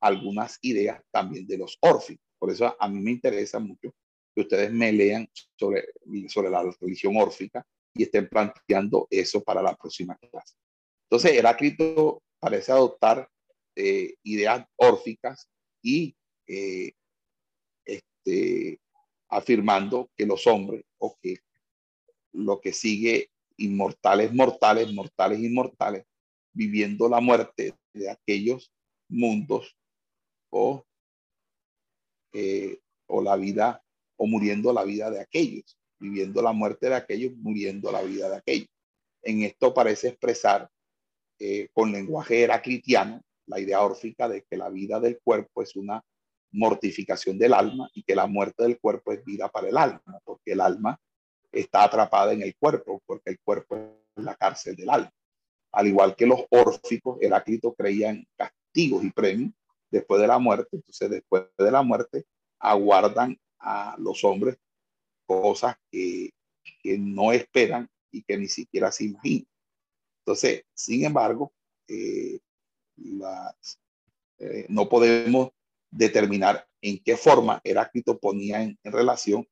algunas 0.00 0.60
ideas 0.62 1.02
también 1.10 1.44
de 1.48 1.58
los 1.58 1.76
órficos. 1.80 2.24
Por 2.38 2.52
eso 2.52 2.76
a 2.78 2.88
mí 2.88 3.00
me 3.00 3.10
interesa 3.10 3.58
mucho 3.58 3.92
que 4.32 4.42
ustedes 4.42 4.70
me 4.70 4.92
lean 4.92 5.28
sobre, 5.58 5.86
sobre 6.28 6.50
la 6.50 6.62
religión 6.80 7.16
órfica 7.16 7.66
y 7.92 8.04
estén 8.04 8.28
planteando 8.28 9.08
eso 9.10 9.42
para 9.42 9.60
la 9.60 9.74
próxima 9.74 10.16
clase. 10.16 10.54
Entonces, 11.10 11.32
Heráclito 11.32 12.22
parece 12.38 12.70
adoptar 12.70 13.28
eh, 13.74 14.14
ideas 14.22 14.64
órficas 14.76 15.48
y 15.82 16.14
este, 17.84 18.78
afirmando 19.34 20.10
que 20.16 20.26
los 20.26 20.46
hombres 20.46 20.84
o 20.98 21.16
que 21.20 21.40
lo 22.32 22.60
que 22.60 22.72
sigue 22.72 23.30
inmortales, 23.56 24.32
mortales, 24.32 24.92
mortales, 24.92 25.40
inmortales, 25.40 26.04
viviendo 26.52 27.08
la 27.08 27.20
muerte 27.20 27.74
de 27.92 28.10
aquellos 28.10 28.72
mundos 29.08 29.76
o, 30.50 30.84
eh, 32.32 32.78
o 33.06 33.22
la 33.22 33.36
vida 33.36 33.82
o 34.16 34.26
muriendo 34.26 34.72
la 34.72 34.84
vida 34.84 35.10
de 35.10 35.20
aquellos, 35.20 35.76
viviendo 35.98 36.40
la 36.40 36.52
muerte 36.52 36.88
de 36.88 36.94
aquellos, 36.94 37.32
muriendo 37.36 37.90
la 37.90 38.02
vida 38.02 38.28
de 38.28 38.36
aquellos. 38.36 38.68
En 39.22 39.42
esto 39.42 39.74
parece 39.74 40.08
expresar 40.08 40.70
eh, 41.40 41.68
con 41.72 41.90
lenguaje 41.90 42.42
heraclitiano 42.42 43.20
la 43.46 43.58
idea 43.58 43.82
órfica 43.82 44.28
de 44.28 44.42
que 44.42 44.56
la 44.56 44.70
vida 44.70 45.00
del 45.00 45.18
cuerpo 45.20 45.62
es 45.62 45.74
una 45.74 46.04
mortificación 46.54 47.36
del 47.36 47.52
alma 47.52 47.90
y 47.94 48.02
que 48.02 48.14
la 48.14 48.26
muerte 48.26 48.62
del 48.62 48.78
cuerpo 48.78 49.12
es 49.12 49.24
vida 49.24 49.48
para 49.48 49.68
el 49.68 49.76
alma, 49.76 50.02
porque 50.24 50.52
el 50.52 50.60
alma 50.60 50.98
está 51.52 51.84
atrapada 51.84 52.32
en 52.32 52.42
el 52.42 52.56
cuerpo, 52.56 53.02
porque 53.04 53.30
el 53.30 53.40
cuerpo 53.40 53.76
es 54.16 54.24
la 54.24 54.34
cárcel 54.36 54.76
del 54.76 54.90
alma. 54.90 55.12
Al 55.72 55.88
igual 55.88 56.14
que 56.14 56.26
los 56.26 56.44
órficos, 56.50 57.18
Heráclito 57.20 57.74
creía 57.74 58.10
en 58.10 58.26
castigos 58.36 59.04
y 59.04 59.10
premios 59.10 59.52
después 59.90 60.20
de 60.20 60.28
la 60.28 60.38
muerte. 60.38 60.68
Entonces, 60.72 61.10
después 61.10 61.44
de 61.58 61.70
la 61.70 61.82
muerte, 61.82 62.24
aguardan 62.60 63.36
a 63.58 63.96
los 63.98 64.22
hombres 64.24 64.56
cosas 65.26 65.76
que, 65.90 66.30
no 66.98 67.32
esperan 67.32 67.88
y 68.10 68.22
que 68.22 68.36
ni 68.36 68.48
siquiera 68.48 68.92
se 68.92 69.04
imaginan. 69.04 69.48
Entonces, 70.20 70.64
sin 70.74 71.04
embargo, 71.04 71.52
eh, 71.88 72.38
eh, 74.38 74.66
no 74.68 74.88
podemos 74.88 75.50
determinar 75.94 76.66
en 76.82 77.02
qué 77.02 77.16
forma 77.16 77.60
Heráclito 77.64 78.18
ponía 78.18 78.62
en, 78.62 78.78
relación 78.82 79.46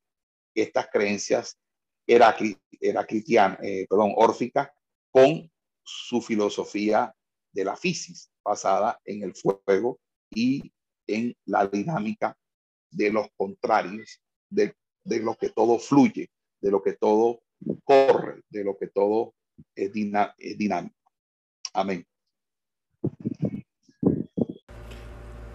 estas 0.53 0.87
creencias 0.91 1.57
heraclitianas, 2.05 3.59
eh, 3.63 3.87
perdón, 3.89 4.13
órficas 4.17 4.69
con 5.09 5.49
su 5.83 6.21
filosofía 6.21 7.15
de 7.51 7.65
la 7.65 7.75
fisis, 7.75 8.29
basada 8.43 8.99
en 9.05 9.23
el 9.23 9.33
fuego 9.33 9.99
y 10.29 10.71
en 11.07 11.35
la 11.45 11.67
dinámica 11.67 12.37
de 12.91 13.09
los 13.09 13.27
contrarios, 13.37 14.21
de, 14.49 14.75
lo 15.05 15.35
que 15.35 15.49
todo 15.49 15.79
fluye, 15.79 16.29
de 16.61 16.71
lo 16.71 16.83
que 16.83 16.93
todo 16.93 17.41
corre, 17.83 18.41
de 18.49 18.63
lo 18.63 18.77
que 18.77 18.87
todo 18.87 19.33
es 19.75 19.91
dinámico. 19.93 20.95
Amén. 21.73 22.05